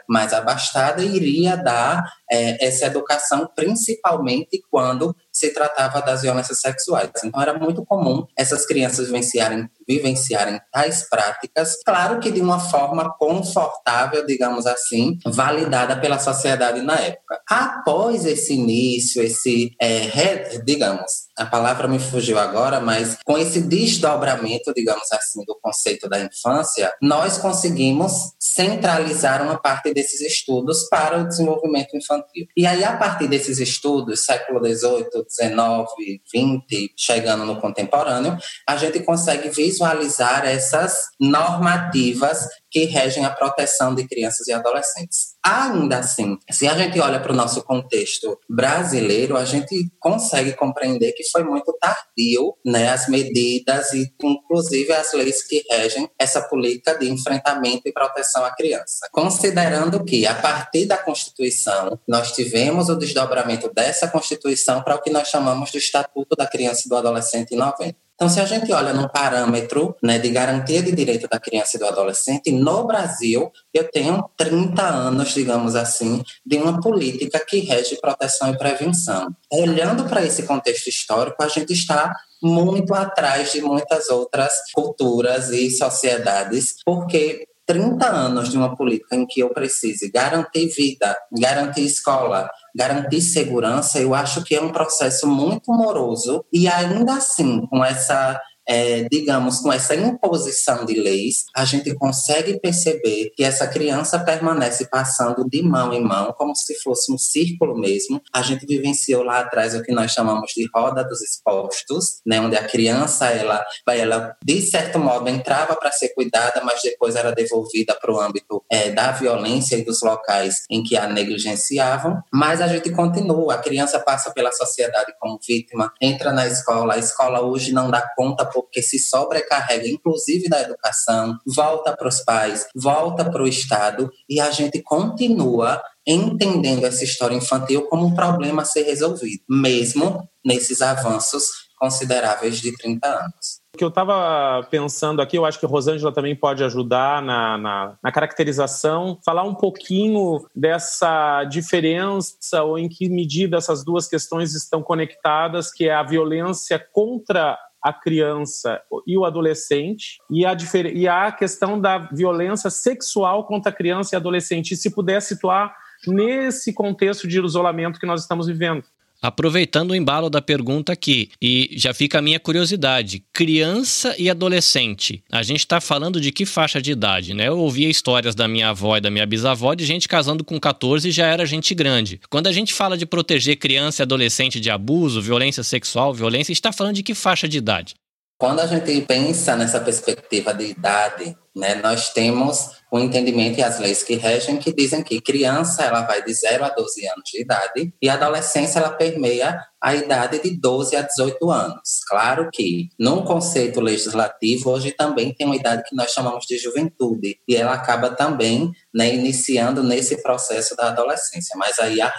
mais 0.08 0.34
abastada 0.34 1.04
iria 1.04 1.56
dar 1.56 2.04
é, 2.30 2.66
essa 2.66 2.86
educação, 2.86 3.50
principalmente 3.56 4.62
quando 4.70 5.16
se 5.32 5.54
tratava 5.54 6.02
das 6.02 6.22
violências 6.22 6.60
sexuais. 6.60 7.10
Então, 7.24 7.42
era 7.42 7.58
muito 7.58 7.86
comum 7.86 8.26
essas 8.38 8.66
crianças 8.66 9.08
vivenciarem, 9.08 9.70
vivenciarem 9.88 10.60
tais 10.72 11.08
práticas, 11.08 11.82
claro 11.86 12.20
que 12.20 12.32
de 12.32 12.42
uma 12.42 12.60
forma 12.60 13.14
confortável, 13.18 14.26
digamos 14.26 14.66
assim, 14.66 15.18
validada 15.26 16.00
pela 16.00 16.20
sociedade 16.20 16.82
na 16.82 16.96
época. 17.00 17.40
Após 17.50 18.26
esse 18.26 18.54
início, 18.54 19.22
esse, 19.22 19.72
é, 19.80 20.58
digamos, 20.60 21.28
a 21.38 21.46
palavra 21.46 21.88
me 21.88 22.00
fugiu 22.00 22.40
agora, 22.40 22.80
mas 22.80 23.18
com 23.24 23.38
esse 23.38 23.62
desdobramento, 23.62 24.74
digamos 24.74 25.12
assim, 25.12 25.44
do 25.46 25.58
conceito 25.62 26.10
da 26.10 26.20
infância, 26.20 26.92
nós 27.02 27.38
conseguimos 27.38 28.34
centralizar 28.58 29.44
uma 29.44 29.56
parte 29.56 29.94
desses 29.94 30.20
estudos 30.20 30.90
para 30.90 31.20
o 31.20 31.28
desenvolvimento 31.28 31.96
infantil. 31.96 32.48
E 32.58 32.66
aí, 32.66 32.84
a 32.84 32.98
partir 32.98 33.28
desses 33.28 33.60
estudos, 33.60 34.26
século 34.26 34.60
XVIII, 34.60 35.06
XIX, 35.30 36.20
XX, 36.26 36.92
chegando 36.98 37.46
no 37.46 37.62
contemporâneo, 37.62 38.36
a 38.68 38.76
gente 38.76 39.00
consegue 39.02 39.50
visualizar 39.50 40.44
essas 40.44 41.04
normativas 41.20 42.48
que 42.70 42.86
regem 42.86 43.26
a 43.26 43.30
proteção 43.30 43.96
de 43.96 44.08
crianças 44.08 44.48
e 44.48 44.54
adolescentes. 44.54 45.36
Ainda 45.46 46.00
assim, 46.00 46.38
se 46.52 46.68
a 46.68 46.78
gente 46.78 47.00
olha 47.00 47.20
para 47.20 47.32
o 47.32 47.36
nosso 47.36 47.64
contexto 47.64 48.38
brasileiro, 48.50 49.38
a 49.38 49.46
gente 49.46 49.90
consegue 50.00 50.54
compreender 50.54 51.14
que 51.14 51.24
foi 51.30 51.44
muito 51.44 51.74
tardio 51.80 52.54
né, 52.66 52.90
as 52.90 53.08
medidas 53.08 53.94
e, 53.94 54.12
inclusive, 54.22 54.92
as 54.92 55.14
leis 55.14 55.44
que 55.44 55.64
regem 55.70 56.10
essa 56.20 56.42
política 56.42 56.98
de 56.98 57.10
enfrentamento 57.10 57.84
e 57.86 57.94
proteção 57.94 58.44
à 58.44 58.52
criança. 58.54 59.08
Considerando 59.12 60.04
que, 60.04 60.26
a 60.28 60.36
partir 60.36 60.86
da 60.86 60.98
Constituição, 60.98 61.98
nós 62.08 62.32
tivemos 62.34 62.90
o 62.90 62.96
desdobramento 62.96 63.72
dessa 63.74 64.08
Constituição 64.08 64.84
para 64.84 64.96
o 64.96 65.02
que 65.02 65.10
nós 65.10 65.30
chamamos 65.30 65.72
de 65.72 65.78
Estatuto 65.78 66.36
da 66.36 66.46
Criança 66.48 66.84
e 66.86 66.90
do 66.90 66.98
Adolescente 66.98 67.54
em 67.54 67.58
90. 67.58 68.07
Então, 68.18 68.28
se 68.28 68.40
a 68.40 68.46
gente 68.46 68.74
olha 68.74 68.94
no 68.94 69.08
parâmetro 69.08 69.96
né, 70.02 70.18
de 70.18 70.30
garantia 70.30 70.82
de 70.82 70.92
direito 70.92 71.28
da 71.28 71.40
criança 71.40 71.78
e 71.78 71.80
do 71.80 71.86
adolescente, 71.86 72.52
no 72.52 72.84
Brasil, 72.88 73.52
eu 73.72 73.88
tenho 73.92 74.28
30 74.36 74.82
anos, 74.82 75.36
digamos 75.36 75.76
assim, 75.76 76.24
de 76.44 76.58
uma 76.58 76.82
política 76.82 77.40
que 77.48 77.60
rege 77.60 77.96
proteção 78.02 78.52
e 78.52 78.58
prevenção. 78.58 79.28
Olhando 79.52 80.06
para 80.06 80.26
esse 80.26 80.44
contexto 80.44 80.88
histórico, 80.88 81.44
a 81.44 81.48
gente 81.48 81.74
está 81.74 82.12
muito 82.42 82.96
atrás 82.96 83.52
de 83.52 83.62
muitas 83.62 84.10
outras 84.10 84.52
culturas 84.74 85.50
e 85.50 85.70
sociedades, 85.70 86.78
porque 86.84 87.48
30 87.68 88.08
anos 88.08 88.50
de 88.50 88.58
uma 88.58 88.76
política 88.76 89.16
em 89.16 89.28
que 89.28 89.42
eu 89.42 89.50
precise 89.50 90.10
garantir 90.10 90.68
vida, 90.70 91.16
garantir 91.38 91.86
escola, 91.86 92.50
garantir 92.74 93.22
segurança, 93.22 94.00
eu 94.00 94.16
acho 94.16 94.44
que 94.44 94.56
é 94.56 94.62
um 94.62 94.72
processo 94.72 95.28
muito 95.28 95.72
moroso 95.74 96.46
e 96.52 96.68
ainda 96.68 97.16
assim, 97.16 97.66
com 97.68 97.84
essa 97.84 98.40
é, 98.68 99.08
digamos, 99.10 99.60
com 99.60 99.72
essa 99.72 99.96
imposição 99.96 100.86
de 100.86 100.96
leis, 100.96 101.46
a 101.56 101.64
gente 101.64 101.94
consegue 101.96 102.60
perceber 102.60 103.32
que 103.36 103.44
essa 103.44 103.68
criança 103.68 104.20
permanece 104.20 104.90
passando 104.90 105.48
de 105.50 105.62
mão 105.64 105.94
em 105.94 106.04
mão, 106.04 106.34
como 106.38 106.56
se 106.56 106.76
fosse 106.82 107.12
um 107.12 107.18
círculo 107.18 107.78
mesmo. 107.80 108.22
A 108.34 108.42
gente 108.42 108.66
vivenciou 108.66 109.24
lá 109.24 109.40
atrás 109.40 109.74
o 109.74 109.82
que 109.82 109.92
nós 109.92 110.12
chamamos 110.12 110.52
de 110.56 110.68
roda 110.74 111.04
dos 111.04 111.22
expostos, 111.22 112.22
né, 112.26 112.42
onde 112.42 112.58
a 112.58 112.68
criança, 112.68 113.28
ela, 113.28 113.66
ela 113.88 114.36
de 114.44 114.62
certo 114.62 115.00
modo, 115.00 115.30
entrava 115.30 115.76
para 115.76 115.92
ser 115.92 116.10
cuidada, 116.10 116.62
mas 116.64 116.82
depois 116.82 117.16
era 117.16 117.32
devolvida 117.32 117.96
para 117.96 118.12
o 118.12 118.20
âmbito 118.20 118.64
é, 118.70 118.92
da 118.92 119.12
violência 119.12 119.78
e 119.78 119.86
dos 119.86 120.02
locais 120.02 120.64
em 120.70 120.84
que 120.84 120.98
a 120.98 121.08
negligenciavam. 121.08 122.22
Mas 122.34 122.62
a 122.62 122.68
gente 122.68 122.92
continua, 122.92 123.56
a 123.56 123.58
criança 123.58 124.00
passa 124.00 124.32
pela 124.32 124.52
sociedade 124.52 125.14
como 125.20 125.40
vítima, 125.46 125.92
entra 126.02 126.32
na 126.32 126.48
escola, 126.48 126.96
a 126.96 126.98
escola 126.98 127.42
hoje 127.42 127.72
não 127.72 127.90
dá 127.90 128.02
conta 128.16 128.46
porque 128.58 128.82
se 128.82 128.98
sobrecarrega, 128.98 129.88
inclusive 129.88 130.50
da 130.50 130.62
educação, 130.62 131.38
volta 131.46 131.96
para 131.96 132.08
os 132.08 132.22
pais, 132.22 132.68
volta 132.76 133.24
para 133.24 133.44
o 133.44 133.48
Estado 133.48 134.10
e 134.28 134.40
a 134.40 134.50
gente 134.50 134.82
continua 134.82 135.80
entendendo 136.08 136.86
essa 136.86 137.04
história 137.04 137.36
infantil 137.36 137.84
como 137.84 138.08
um 138.08 138.16
problema 138.16 138.64
a 138.64 138.66
ser 138.66 138.84
resolvido, 138.84 139.44
mesmo 139.48 140.28
nesses 140.44 140.82
avanços 140.82 141.68
consideráveis 141.78 142.60
de 142.60 142.76
30 142.76 143.08
anos. 143.08 143.62
O 143.76 143.78
que 143.78 143.84
eu 143.84 143.90
estava 143.90 144.66
pensando 144.72 145.22
aqui, 145.22 145.38
eu 145.38 145.46
acho 145.46 145.60
que 145.60 145.66
Rosângela 145.68 146.12
também 146.12 146.36
pode 146.36 146.64
ajudar 146.64 147.22
na, 147.22 147.58
na, 147.60 147.98
na, 148.04 148.12
caracterização, 148.12 149.20
falar 149.24 149.44
um 149.44 149.54
pouquinho 149.54 150.44
dessa 150.56 151.44
diferença 151.44 152.64
ou 152.64 152.80
em 152.80 152.90
que 152.90 153.08
medida 153.08 153.58
essas 153.58 153.86
duas 153.86 154.08
questões 154.08 154.56
estão 154.56 154.82
conectadas, 154.82 155.72
que 155.72 155.88
é 155.88 155.94
a 155.94 156.02
violência 156.02 156.84
contra 156.92 157.56
a 157.82 157.94
criança 157.94 158.82
e 159.06 159.18
o 159.18 159.26
adolescente 159.26 160.18
e 160.30 160.46
a, 160.46 160.56
e 160.94 161.08
a 161.08 161.32
questão 161.32 161.80
da 161.80 161.98
violência 161.98 162.70
sexual 162.70 163.46
contra 163.46 163.72
a 163.72 163.76
criança 163.76 164.16
e 164.16 164.18
adolescente. 164.18 164.74
E 164.74 164.78
se 164.78 164.90
puder 164.90 165.22
situar 165.22 165.76
nesse 166.06 166.74
contexto 166.74 167.28
de 167.28 167.40
isolamento 167.40 168.00
que 168.00 168.06
nós 168.06 168.22
estamos 168.22 168.48
vivendo. 168.48 168.84
Aproveitando 169.22 169.92
o 169.92 169.96
embalo 169.96 170.30
da 170.30 170.42
pergunta 170.42 170.94
aqui, 170.94 171.30
e 171.42 171.70
já 171.76 171.94
fica 171.94 172.20
a 172.20 172.22
minha 172.22 172.40
curiosidade: 172.40 173.24
criança 173.34 174.16
e 174.18 174.30
adolescente, 174.30 175.24
a 175.32 175.42
gente 175.42 175.60
está 175.60 175.82
falando 175.82 176.22
de 176.22 176.32
que 176.32 176.46
faixa 176.46 176.82
de 176.82 176.92
idade, 176.92 177.34
né? 177.34 177.48
Eu 177.48 177.58
ouvia 177.58 177.90
histórias 177.90 178.36
da 178.36 178.48
minha 178.48 178.70
avó 178.70 178.98
e 178.98 179.02
da 179.02 179.10
minha 179.10 179.26
bisavó 179.26 179.74
de 179.74 179.86
gente 179.86 180.08
casando 180.08 180.44
com 180.44 180.60
14 180.60 181.10
e 181.10 181.12
já 181.12 181.26
era 181.26 181.46
gente 181.46 181.74
grande. 181.74 182.20
Quando 182.30 182.48
a 182.48 182.52
gente 182.52 182.74
fala 182.74 182.98
de 182.98 183.06
proteger 183.06 183.58
criança 183.58 184.02
e 184.02 184.04
adolescente 184.04 184.60
de 184.60 184.70
abuso, 184.70 185.22
violência 185.22 185.64
sexual, 185.64 186.14
violência, 186.14 186.52
está 186.52 186.72
falando 186.72 186.96
de 186.96 187.04
que 187.04 187.16
faixa 187.16 187.48
de 187.48 187.58
idade? 187.58 187.96
Quando 188.40 188.60
a 188.60 188.68
gente 188.68 189.02
pensa 189.02 189.56
nessa 189.56 189.80
perspectiva 189.80 190.54
de 190.54 190.66
idade, 190.66 191.36
Né? 191.58 191.76
Nós 191.76 192.10
temos 192.10 192.78
o 192.92 193.00
entendimento 193.00 193.60
e 193.60 193.64
as 193.64 193.80
leis 193.80 194.04
que 194.04 194.16
regem 194.16 194.58
que 194.58 194.72
dizem 194.72 195.04
que 195.04 195.20
criança 195.20 195.84
ela 195.84 196.04
vai 196.04 196.24
de 196.24 196.34
0 196.34 196.64
a 196.64 196.70
12 196.70 197.06
anos 197.08 197.24
de 197.26 197.42
idade 197.42 197.94
e 198.02 198.08
adolescência 198.08 198.80
ela 198.80 198.92
permeia 198.92 199.60
a 199.82 199.96
idade 199.96 200.42
de 200.42 200.60
12 200.60 200.96
a 200.96 201.02
18 201.02 201.52
anos. 201.52 202.00
Claro 202.08 202.50
que, 202.52 202.90
num 203.00 203.24
conceito 203.24 203.80
legislativo, 203.80 204.72
hoje 204.72 204.92
também 204.92 205.34
tem 205.34 205.46
uma 205.46 205.56
idade 205.56 205.84
que 205.88 205.96
nós 205.96 206.12
chamamos 206.12 206.46
de 206.46 206.58
juventude, 206.58 207.38
e 207.48 207.56
ela 207.56 207.74
acaba 207.74 208.10
também 208.10 208.72
né, 208.94 209.14
iniciando 209.14 209.84
nesse 209.84 210.22
processo 210.24 210.76
da 210.76 210.88
adolescência. 210.88 211.56
Mas 211.58 211.78
aí, 211.78 212.02
a, 212.02 212.08
a, 212.08 212.14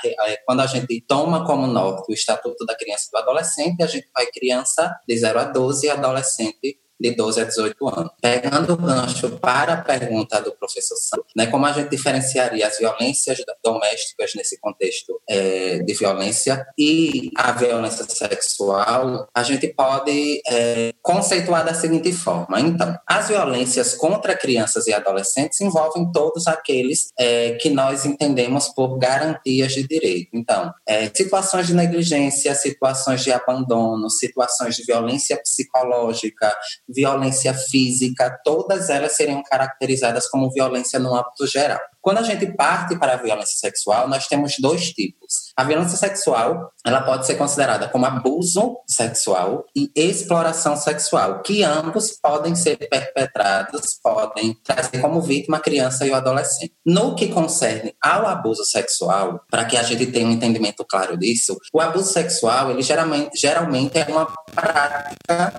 quando 0.46 0.60
a 0.60 0.66
gente 0.66 1.04
toma 1.06 1.44
como 1.44 1.66
norte 1.66 2.10
o 2.10 2.14
Estatuto 2.14 2.64
da 2.64 2.76
Criança 2.76 3.06
e 3.08 3.10
do 3.10 3.18
Adolescente, 3.18 3.82
a 3.82 3.86
gente 3.86 4.08
vai 4.14 4.26
criança 4.26 4.94
de 5.06 5.18
0 5.18 5.38
a 5.40 5.44
12 5.44 5.86
e 5.86 5.90
adolescente 5.90 6.78
de 7.00 7.14
12 7.14 7.40
a 7.40 7.44
18 7.44 7.88
anos. 7.88 8.12
Pegando 8.20 8.72
o 8.72 8.76
gancho 8.76 9.30
para 9.38 9.74
a 9.74 9.82
pergunta 9.82 10.40
do 10.40 10.52
professor 10.52 10.96
Santos, 10.96 11.32
né, 11.36 11.46
como 11.46 11.66
a 11.66 11.72
gente 11.72 11.90
diferenciaria 11.90 12.66
as 12.66 12.78
violências 12.78 13.38
domésticas 13.64 14.32
nesse 14.34 14.58
contexto 14.60 15.20
é, 15.28 15.78
de 15.78 15.94
violência 15.94 16.66
e 16.76 17.30
a 17.36 17.52
violência 17.52 18.04
sexual, 18.08 19.28
a 19.34 19.42
gente 19.42 19.68
pode 19.68 20.40
é, 20.48 20.92
conceituar 21.02 21.64
da 21.64 21.74
seguinte 21.74 22.12
forma. 22.12 22.60
Então, 22.60 22.96
as 23.06 23.28
violências 23.28 23.94
contra 23.94 24.36
crianças 24.36 24.86
e 24.86 24.92
adolescentes 24.92 25.60
envolvem 25.60 26.10
todos 26.12 26.46
aqueles 26.46 27.08
é, 27.18 27.52
que 27.52 27.70
nós 27.70 28.04
entendemos 28.04 28.68
por 28.68 28.98
garantias 28.98 29.72
de 29.72 29.86
direito. 29.86 30.30
Então, 30.32 30.72
é, 30.86 31.10
situações 31.14 31.66
de 31.66 31.74
negligência, 31.74 32.54
situações 32.54 33.22
de 33.22 33.32
abandono, 33.32 34.10
situações 34.10 34.76
de 34.76 34.84
violência 34.84 35.36
psicológica, 35.36 36.54
violência 36.88 37.52
física, 37.52 38.40
todas 38.42 38.88
elas 38.88 39.14
seriam 39.14 39.42
caracterizadas 39.42 40.28
como 40.28 40.50
violência 40.50 40.98
no 40.98 41.14
âmbito 41.14 41.46
geral. 41.46 41.80
Quando 42.00 42.18
a 42.18 42.22
gente 42.22 42.46
parte 42.54 42.98
para 42.98 43.14
a 43.14 43.16
violência 43.16 43.58
sexual, 43.58 44.08
nós 44.08 44.26
temos 44.26 44.56
dois 44.58 44.90
tipos. 44.92 45.47
A 45.58 45.64
violência 45.64 45.96
sexual, 45.96 46.70
ela 46.86 47.00
pode 47.00 47.26
ser 47.26 47.34
considerada 47.34 47.88
como 47.88 48.06
abuso 48.06 48.76
sexual 48.86 49.64
e 49.74 49.90
exploração 49.96 50.76
sexual, 50.76 51.42
que 51.42 51.64
ambos 51.64 52.12
podem 52.22 52.54
ser 52.54 52.76
perpetrados, 52.76 53.98
podem 54.00 54.56
trazer 54.62 55.00
como 55.00 55.20
vítima 55.20 55.56
a 55.56 55.60
criança 55.60 56.06
e 56.06 56.10
o 56.10 56.14
adolescente. 56.14 56.72
No 56.86 57.16
que 57.16 57.26
concerne 57.26 57.92
ao 58.00 58.24
abuso 58.28 58.64
sexual, 58.66 59.40
para 59.50 59.64
que 59.64 59.76
a 59.76 59.82
gente 59.82 60.06
tenha 60.06 60.28
um 60.28 60.30
entendimento 60.30 60.84
claro 60.88 61.18
disso, 61.18 61.58
o 61.74 61.80
abuso 61.80 62.12
sexual, 62.12 62.70
ele 62.70 62.82
geralmente, 62.82 63.36
geralmente 63.36 63.98
é 63.98 64.04
uma 64.04 64.32
prática 64.54 65.52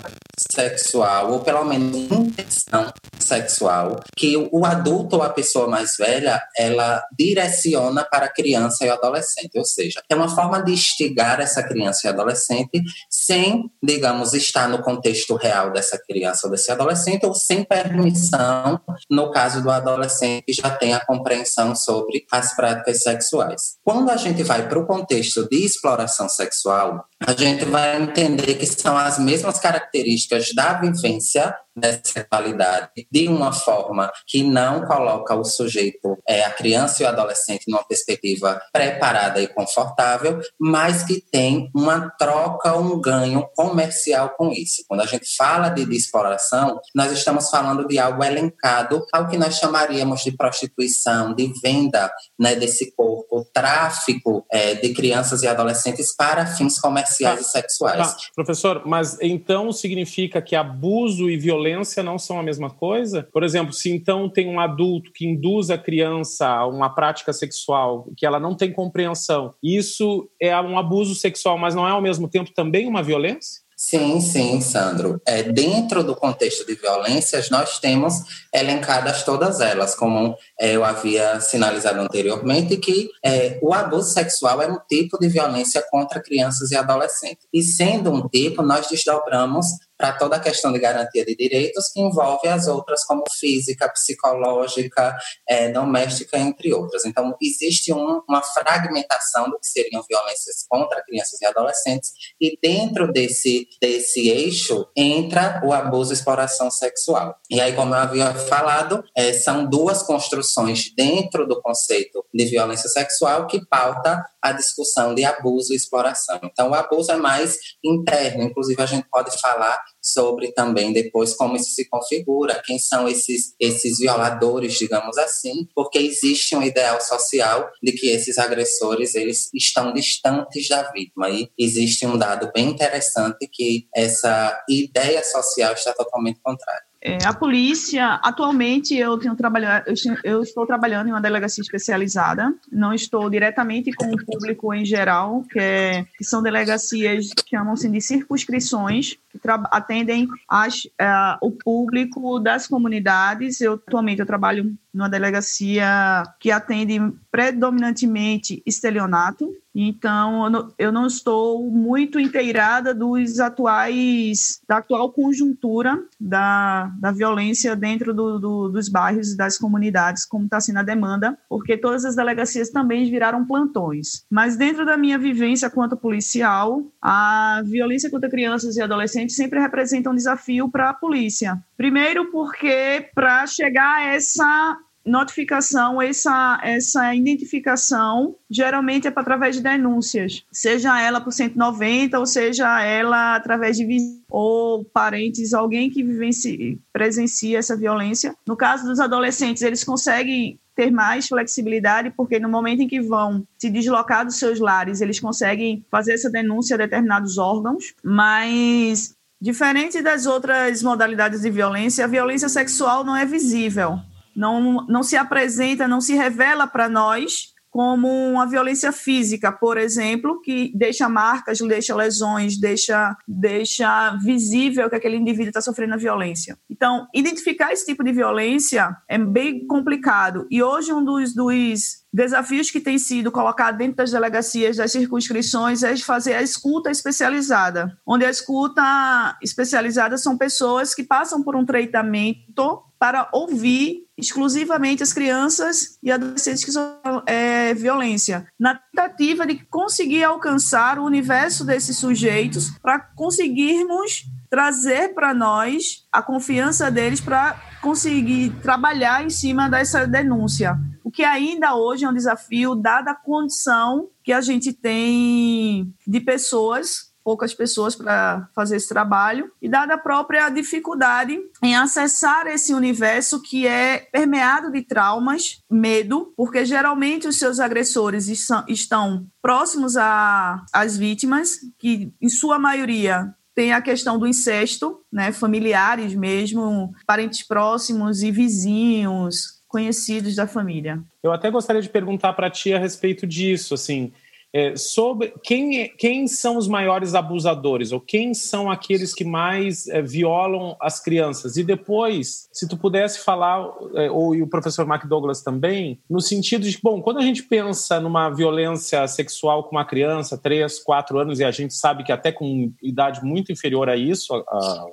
sexual, 0.56 1.34
ou 1.34 1.40
pelo 1.42 1.66
menos 1.66 1.96
intenção 1.96 2.92
sexual, 3.20 4.00
que 4.16 4.38
o 4.52 4.66
adulto 4.66 5.18
ou 5.18 5.24
a 5.24 5.30
pessoa 5.30 5.68
mais 5.68 5.98
velha 5.98 6.42
ela 6.58 7.04
direciona 7.18 8.06
para 8.06 8.28
a 8.28 8.34
criança 8.34 8.86
e 8.86 8.90
o 8.90 8.94
adolescente, 8.94 9.58
ou 9.58 9.66
seja, 9.66 9.89
é 10.10 10.16
uma 10.16 10.30
forma 10.30 10.62
de 10.64 10.72
instigar 10.72 11.40
essa 11.40 11.64
criança 11.64 12.02
e 12.06 12.10
adolescente 12.10 12.82
sem, 13.10 13.70
digamos, 13.82 14.34
estar 14.34 14.68
no 14.68 14.82
contexto 14.82 15.36
real 15.36 15.72
dessa 15.72 15.98
criança 15.98 16.48
ou 16.48 16.52
desse 16.52 16.72
adolescente 16.72 17.26
ou 17.26 17.34
sem 17.34 17.64
permissão, 17.64 18.80
no 19.10 19.32
caso 19.32 19.62
do 19.62 19.70
adolescente 19.70 20.44
que 20.46 20.54
já 20.54 20.70
tem 20.70 20.94
a 20.94 21.06
compreensão 21.06 21.76
sobre 21.76 22.26
as 22.32 22.56
práticas 22.56 23.04
sexuais. 23.04 23.78
Quando 23.84 24.10
a 24.10 24.18
gente 24.18 24.44
vai 24.44 24.68
para 24.68 24.80
o 24.80 24.86
contexto 24.86 25.48
de 25.48 25.66
exploração 25.66 26.30
sexual, 26.30 27.06
a 27.26 27.34
gente 27.34 27.66
vai 27.66 28.02
entender 28.02 28.56
que 28.56 28.66
são 28.66 28.98
as 28.98 29.20
mesmas 29.20 29.60
características 29.60 30.54
da 30.56 30.74
vivência 30.74 31.54
dessa 31.76 32.02
sexualidade 32.04 32.90
de 33.12 33.28
uma 33.28 33.54
forma 33.54 34.12
que 34.28 34.44
não 34.44 34.86
coloca 34.86 35.36
o 35.36 35.44
sujeito, 35.44 36.18
é, 36.28 36.44
a 36.44 36.52
criança 36.52 37.02
e 37.02 37.06
o 37.06 37.10
adolescente, 37.10 37.70
numa 37.70 37.84
perspectiva 37.84 38.62
preparada 38.74 39.42
e 39.42 39.48
confortável, 39.48 40.40
mas 40.60 41.04
que 41.04 41.22
tem 41.22 41.70
uma 41.74 42.10
troca, 42.18 42.76
um 42.76 43.00
ganho 43.00 43.48
comercial 43.56 44.32
com 44.38 44.52
isso. 44.52 44.84
Quando 44.88 45.02
a 45.02 45.06
gente 45.06 45.26
fala 45.38 45.70
de 45.70 45.84
exploração, 45.96 46.80
nós 46.94 47.12
estamos 47.12 47.50
falando 47.50 47.88
de 47.88 47.98
algo 47.98 48.24
elencado 48.24 49.06
ao 49.14 49.28
que 49.28 49.38
nós 49.38 49.58
chamaríamos 49.58 50.22
de 50.22 50.32
prostituição, 50.32 51.34
de 51.34 51.52
venda 51.62 52.12
né, 52.38 52.56
desse 52.56 52.94
corpo, 52.94 53.46
tráfico 53.54 54.46
é, 54.52 54.76
de 54.76 54.94
crianças 54.94 55.44
e 55.44 55.48
adolescentes 55.48 56.14
para 56.16 56.46
fins 56.46 56.80
comerciais 56.80 57.09
tá, 57.18 57.36
e 57.36 57.44
sexuais. 57.44 58.14
Tá. 58.14 58.18
Professor, 58.36 58.84
mas 58.86 59.18
então 59.22 59.72
significa 59.72 60.42
que 60.42 60.56
abuso 60.56 61.30
e 61.30 61.38
violência 61.38 62.04
não 62.04 62.18
são 62.18 62.40
a 62.40 62.44
mesma 62.44 62.70
coisa? 62.70 63.28
Por 63.32 63.44
exemplo, 63.44 63.74
se 63.74 63.92
então 63.92 64.30
tem 64.30 64.48
um 64.48 64.60
adulto 64.60 65.12
que 65.14 65.26
induz 65.26 65.70
a 65.70 65.78
criança 65.78 66.48
a 66.48 66.68
uma 66.68 66.90
prática 66.90 67.34
sexual 67.34 68.08
que 68.16 68.26
ela 68.26 68.40
não 68.40 68.56
tem 68.56 68.72
compreensão, 68.72 69.54
isso 69.64 70.30
é 70.42 70.60
um 70.62 70.78
abuso 70.78 71.16
sexual, 71.16 71.58
mas 71.58 71.76
não 71.76 71.88
é 71.88 71.92
ao 71.92 72.02
mesmo 72.02 72.28
tempo 72.28 72.52
também 72.54 72.88
uma 72.88 73.04
violência? 73.04 73.62
Sim, 73.82 74.20
sim, 74.20 74.60
Sandro. 74.60 75.22
É, 75.26 75.42
dentro 75.42 76.04
do 76.04 76.14
contexto 76.14 76.68
de 76.68 76.76
violências, 76.76 77.50
nós 77.50 77.80
temos 77.80 78.14
elencadas 78.54 79.24
todas 79.24 79.62
elas, 79.62 79.96
como 79.96 80.36
é, 80.60 80.76
eu 80.76 80.84
havia 80.84 81.40
sinalizado 81.40 82.02
anteriormente, 82.02 82.76
que 82.76 83.10
é, 83.24 83.58
o 83.62 83.74
abuso 83.74 84.12
sexual 84.12 84.62
é 84.62 84.68
um 84.68 84.78
tipo 84.90 85.18
de 85.18 85.30
violência 85.30 85.82
contra 85.90 86.22
crianças 86.22 86.72
e 86.72 86.76
adolescentes. 86.76 87.48
E 87.54 87.64
sendo 87.64 88.12
um 88.12 88.28
tipo, 88.28 88.62
nós 88.62 88.86
desdobramos 88.90 89.66
para 90.00 90.14
toda 90.14 90.38
a 90.38 90.40
questão 90.40 90.72
de 90.72 90.80
garantia 90.80 91.26
de 91.26 91.36
direitos, 91.36 91.92
que 91.92 92.00
envolve 92.00 92.48
as 92.48 92.68
outras, 92.68 93.04
como 93.04 93.24
física, 93.38 93.90
psicológica, 93.90 95.18
é, 95.48 95.70
doméstica, 95.70 96.38
entre 96.38 96.74
outras. 96.74 97.04
Então, 97.04 97.36
existe 97.42 97.92
um, 97.92 98.22
uma 98.28 98.42
fragmentação 98.42 99.50
do 99.50 99.60
que 99.60 99.68
seriam 99.68 100.02
violências 100.10 100.66
contra 100.70 101.04
crianças 101.04 101.42
e 101.42 101.46
adolescentes, 101.46 102.12
e 102.40 102.58
dentro 102.64 103.12
desse, 103.12 103.68
desse 103.82 104.30
eixo 104.30 104.88
entra 104.96 105.62
o 105.66 105.74
abuso 105.74 106.14
e 106.14 106.16
exploração 106.16 106.72
sexual. 106.72 107.36
E 107.50 107.60
aí, 107.60 107.74
como 107.74 107.94
eu 107.94 108.00
havia 108.00 108.34
falado, 108.34 109.04
é, 109.14 109.34
são 109.34 109.66
duas 109.66 110.02
construções 110.02 110.94
dentro 110.96 111.46
do 111.46 111.62
conceito 111.62 112.24
de 112.34 112.46
violência 112.46 112.88
sexual 112.88 113.48
que 113.48 113.66
pauta 113.66 114.24
a 114.42 114.54
discussão 114.54 115.14
de 115.14 115.26
abuso 115.26 115.74
e 115.74 115.76
exploração. 115.76 116.40
Então, 116.44 116.70
o 116.70 116.74
abuso 116.74 117.12
é 117.12 117.18
mais 117.18 117.58
interno, 117.84 118.44
inclusive 118.44 118.82
a 118.82 118.86
gente 118.86 119.06
pode 119.10 119.38
falar 119.42 119.89
sobre 120.02 120.52
também 120.54 120.94
depois 120.94 121.36
como 121.36 121.56
isso 121.56 121.72
se 121.72 121.88
configura, 121.88 122.62
quem 122.66 122.80
são 122.80 123.08
esses, 123.08 123.54
esses 123.60 124.00
violadores, 124.00 124.74
digamos 124.74 125.18
assim, 125.18 125.68
porque 125.76 125.98
existe 126.00 126.56
um 126.56 126.64
ideal 126.64 127.00
social 127.02 127.70
de 127.82 127.92
que 127.92 128.08
esses 128.08 128.38
agressores 128.38 129.16
eles 129.16 129.50
estão 129.54 129.94
distantes 129.94 130.68
da 130.68 130.92
vítima 130.92 131.30
e 131.30 131.50
existe 131.58 132.06
um 132.06 132.18
dado 132.18 132.52
bem 132.54 132.70
interessante 132.70 133.48
que 133.52 133.88
essa 133.96 134.64
ideia 134.70 135.24
social 135.24 135.74
está 135.74 135.94
totalmente 135.94 136.40
contrária. 136.42 136.89
É, 137.02 137.18
a 137.26 137.34
polícia, 137.34 138.16
atualmente 138.16 138.94
eu 138.94 139.18
tenho 139.18 139.34
trabalhado, 139.34 139.86
eu, 139.88 140.18
eu, 140.22 140.44
estou 140.44 140.66
trabalhando 140.66 141.08
em 141.08 141.12
uma 141.12 141.22
delegacia 141.22 141.62
especializada, 141.62 142.54
não 142.70 142.94
estou 142.94 143.30
diretamente 143.30 143.94
com 143.94 144.06
o 144.12 144.26
público 144.26 144.74
em 144.74 144.84
geral, 144.84 145.46
que, 145.50 145.60
é, 145.60 146.06
que 146.18 146.26
são 146.26 146.44
delegacias 146.44 147.30
que 147.34 147.52
chamam-se 147.56 147.88
de 147.88 148.02
circunscrições, 148.02 149.18
que 149.32 149.40
atendem 149.72 150.28
as, 150.48 150.86
uh, 150.86 151.38
o 151.42 151.52
público 151.52 152.38
das 152.40 152.68
comunidades. 152.68 153.62
Eu 153.62 153.74
atualmente 153.74 154.20
eu 154.20 154.26
trabalho 154.26 154.76
numa 154.94 155.10
delegacia 155.10 156.24
que 156.40 156.52
atende 156.52 157.00
predominantemente 157.32 158.62
estelionato. 158.66 159.56
Então, 159.82 160.44
eu 160.44 160.50
não, 160.50 160.74
eu 160.78 160.92
não 160.92 161.08
estou 161.08 161.72
muito 161.72 162.20
inteirada 162.20 162.94
dos 162.94 163.40
atuais, 163.40 164.60
da 164.68 164.80
atual 164.80 165.10
conjuntura 165.14 166.04
da, 166.20 166.92
da 167.00 167.14
violência 167.14 167.78
dentro 167.78 168.14
do, 168.14 168.38
do, 168.40 168.68
dos 168.68 168.90
bairros 168.90 169.32
e 169.32 169.38
das 169.38 169.58
comunidades, 169.58 170.26
como 170.26 170.44
está 170.44 170.60
sendo 170.60 170.80
a 170.80 170.84
demanda, 170.84 171.38
porque 171.48 171.78
todas 171.78 172.04
as 172.04 172.14
delegacias 172.14 172.70
também 172.70 173.10
viraram 173.10 173.46
plantões. 173.46 174.26
Mas 174.30 174.58
dentro 174.58 174.86
da 174.86 174.98
minha 174.98 175.18
vivência 175.18 175.70
quanto 175.70 175.96
policial, 175.96 176.84
a 177.02 177.62
violência 177.64 178.10
contra 178.10 178.30
crianças 178.30 178.76
e 178.76 178.82
adolescentes 178.82 179.38
sempre 179.38 179.62
representa 179.62 180.10
um 180.10 180.16
desafio 180.16 180.70
para 180.70 180.90
a 180.90 180.94
polícia. 180.94 181.58
Primeiro, 181.78 182.30
porque 182.32 183.08
para 183.16 183.48
chegar 183.48 184.00
a 184.00 184.04
essa 184.08 184.78
notificação, 185.06 186.02
essa, 186.02 186.60
essa 186.64 187.16
identificação, 187.16 188.36
geralmente 188.50 189.08
é 189.08 189.14
através 189.16 189.56
de 189.56 189.62
denúncias, 189.62 190.44
seja 190.52 191.02
ela 191.02 191.20
por 191.20 191.32
190 191.32 192.20
ou 192.20 192.26
seja 192.26 192.82
ela 192.82 193.36
através 193.36 193.78
de 193.78 193.86
ou 194.30 194.86
parentes, 194.86 195.54
alguém 195.54 195.90
que 195.90 196.04
vivencie, 196.04 196.80
presencia 196.94 197.58
essa 197.58 197.76
violência. 197.76 198.36
No 198.48 198.56
caso 198.56 198.86
dos 198.86 199.00
adolescentes, 199.00 199.64
eles 199.64 199.84
conseguem 199.84 200.60
ter 200.76 200.92
mais 200.92 201.28
flexibilidade, 201.28 202.14
porque 202.16 202.40
no 202.40 202.48
momento 202.48 202.82
em 202.82 202.88
que 202.88 203.02
vão 203.02 203.46
se 203.58 203.70
deslocar 203.70 204.26
dos 204.26 204.38
seus 204.38 204.60
lares, 204.60 205.02
eles 205.02 205.20
conseguem 205.20 205.86
fazer 205.92 206.14
essa 206.14 206.30
denúncia 206.30 206.76
a 206.76 206.78
determinados 206.78 207.38
órgãos, 207.38 207.94
mas 208.04 209.14
Diferente 209.42 210.02
das 210.02 210.26
outras 210.26 210.84
modalidades 210.84 211.40
de 211.42 211.50
violência, 211.50 212.04
a 212.04 212.10
violência 212.10 212.50
sexual 212.50 213.06
não 213.06 213.16
é 213.16 213.26
visível, 213.26 213.98
não, 214.36 214.86
não 214.88 215.04
se 215.04 215.18
apresenta, 215.18 215.88
não 215.88 216.02
se 216.02 216.14
revela 216.16 216.68
para 216.68 216.88
nós 216.88 217.54
como 217.70 218.08
uma 218.08 218.48
violência 218.48 218.92
física, 218.92 219.52
por 219.52 219.78
exemplo, 219.78 220.42
que 220.42 220.72
deixa 220.76 221.08
marcas, 221.08 221.60
deixa 221.60 221.96
lesões, 221.96 222.60
deixa, 222.60 223.16
deixa 223.28 224.18
visível 224.24 224.90
que 224.90 224.96
aquele 224.96 225.18
indivíduo 225.18 225.50
está 225.50 225.62
sofrendo 225.62 225.98
violência. 225.98 226.58
Então, 226.70 227.08
identificar 227.14 227.72
esse 227.72 227.86
tipo 227.86 228.04
de 228.04 228.12
violência 228.12 228.96
é 229.08 229.18
bem 229.18 229.68
complicado. 229.68 230.48
E 230.50 230.64
hoje, 230.64 230.92
um 230.92 231.04
dos, 231.04 231.34
dos 231.36 231.99
desafios 232.12 232.72
que 232.72 232.80
tem 232.80 232.98
sido 232.98 233.32
colocado 233.32 233.78
dentro 233.78 233.98
das 233.98 234.12
delegacias, 234.12 234.78
das 234.78 234.92
circunscrições, 234.92 235.84
é 235.84 235.96
fazer 235.98 236.34
a 236.34 236.42
escuta 236.42 236.90
especializada, 236.90 237.98
onde 238.06 238.26
a 238.26 238.30
escuta 238.30 239.38
especializada 239.42 240.18
são 240.18 240.38
pessoas 240.38 240.96
que 240.96 241.04
passam 241.04 241.44
por 241.44 241.56
um 241.56 241.66
tratamento 241.66 242.84
para 242.98 243.30
ouvir 243.32 244.06
exclusivamente 244.18 245.02
as 245.02 245.14
crianças 245.14 245.98
e 246.04 246.12
adolescentes 246.12 246.66
que 246.66 246.72
sofrem 246.72 247.22
é, 247.26 247.74
violência, 247.74 248.46
na 248.60 248.76
tentativa 248.76 249.48
de 249.48 249.56
conseguir 249.66 250.24
alcançar 250.24 251.00
o 251.00 251.06
universo 251.06 251.64
desses 251.64 251.98
sujeitos 251.98 252.72
para 252.82 253.00
conseguirmos 253.00 254.26
trazer 254.50 255.14
para 255.14 255.34
nós 255.34 256.06
a 256.12 256.22
confiança 256.22 256.92
deles 256.92 257.22
para 257.22 257.56
conseguir 257.82 258.52
trabalhar 258.62 259.24
em 259.24 259.30
cima 259.30 259.70
dessa 259.70 260.06
denúncia. 260.08 260.78
O 261.04 261.12
que 261.12 261.24
ainda 261.24 261.76
hoje 261.76 262.06
é 262.06 262.10
um 262.10 262.14
desafio, 262.14 262.76
dada 262.76 263.12
a 263.12 263.16
condição 263.16 264.10
que 264.24 264.32
a 264.32 264.42
gente 264.42 264.72
tem 264.74 265.94
de 266.06 266.20
pessoas 266.20 267.10
poucas 267.30 267.54
pessoas 267.54 267.96
para 267.96 268.50
fazer 268.56 268.78
esse 268.78 268.90
trabalho 268.90 269.52
e 269.62 269.70
dada 269.70 269.94
a 269.94 269.98
própria 270.00 270.50
dificuldade 270.50 271.40
em 271.62 271.76
acessar 271.76 272.48
esse 272.48 272.74
universo 272.74 273.40
que 273.40 273.68
é 273.68 274.00
permeado 274.00 274.72
de 274.72 274.82
traumas, 274.82 275.62
medo, 275.70 276.34
porque 276.36 276.66
geralmente 276.66 277.28
os 277.28 277.38
seus 277.38 277.60
agressores 277.60 278.28
estão 278.68 279.28
próximos 279.44 279.96
às 279.96 280.98
vítimas, 280.98 281.60
que 281.78 282.12
em 282.20 282.30
sua 282.30 282.58
maioria 282.58 283.36
tem 283.60 283.74
a 283.74 283.82
questão 283.82 284.18
do 284.18 284.26
incesto, 284.26 285.02
né, 285.12 285.34
familiares 285.34 286.16
mesmo, 286.16 286.94
parentes 287.06 287.46
próximos 287.46 288.24
e 288.24 288.32
vizinhos, 288.32 289.60
conhecidos 289.68 290.34
da 290.34 290.48
família. 290.48 291.04
Eu 291.22 291.34
até 291.34 291.52
gostaria 291.52 291.82
de 291.82 291.90
perguntar 291.90 292.32
para 292.32 292.50
ti 292.50 292.74
a 292.74 292.80
respeito 292.80 293.28
disso, 293.28 293.74
assim, 293.74 294.14
é, 294.54 294.76
sobre 294.76 295.34
quem, 295.44 295.82
é, 295.82 295.88
quem 295.88 296.28
são 296.28 296.58
os 296.58 296.68
maiores 296.68 297.16
abusadores 297.16 297.92
ou 297.92 298.00
quem 298.00 298.34
são 298.34 298.70
aqueles 298.70 299.14
que 299.14 299.24
mais 299.24 299.88
é, 299.88 300.02
violam 300.02 300.76
as 300.82 301.00
crianças. 301.00 301.58
E 301.58 301.64
depois 301.64 302.48
se 302.52 302.68
tu 302.68 302.78
pudesse 302.78 303.24
falar 303.24 303.70
é, 303.96 304.10
ou 304.10 304.36
e 304.36 304.42
o 304.42 304.48
professor 304.48 304.86
Mark 304.86 305.06
Douglas 305.06 305.42
também 305.42 306.00
no 306.10 306.22
sentido 306.22 306.70
de 306.70 306.80
bom 306.82 307.02
quando 307.02 307.18
a 307.18 307.22
gente 307.22 307.44
pensa 307.44 308.00
numa 308.00 308.30
violência 308.30 309.08
sexual 309.08 309.64
com 309.64 309.76
uma 309.76 309.86
criança 309.86 310.38
três 310.38 310.80
quatro 310.80 311.20
anos 311.20 311.40
e 311.40 311.44
a 311.44 311.52
gente 311.52 311.74
sabe 311.74 312.04
que 312.04 312.12
até 312.12 312.32
com 312.32 312.72
idade 312.82 313.24
muito 313.24 313.52
inferior 313.52 313.90
a 313.90 313.96
isso 313.96 314.34
a, 314.34 314.38
a, 314.38 314.88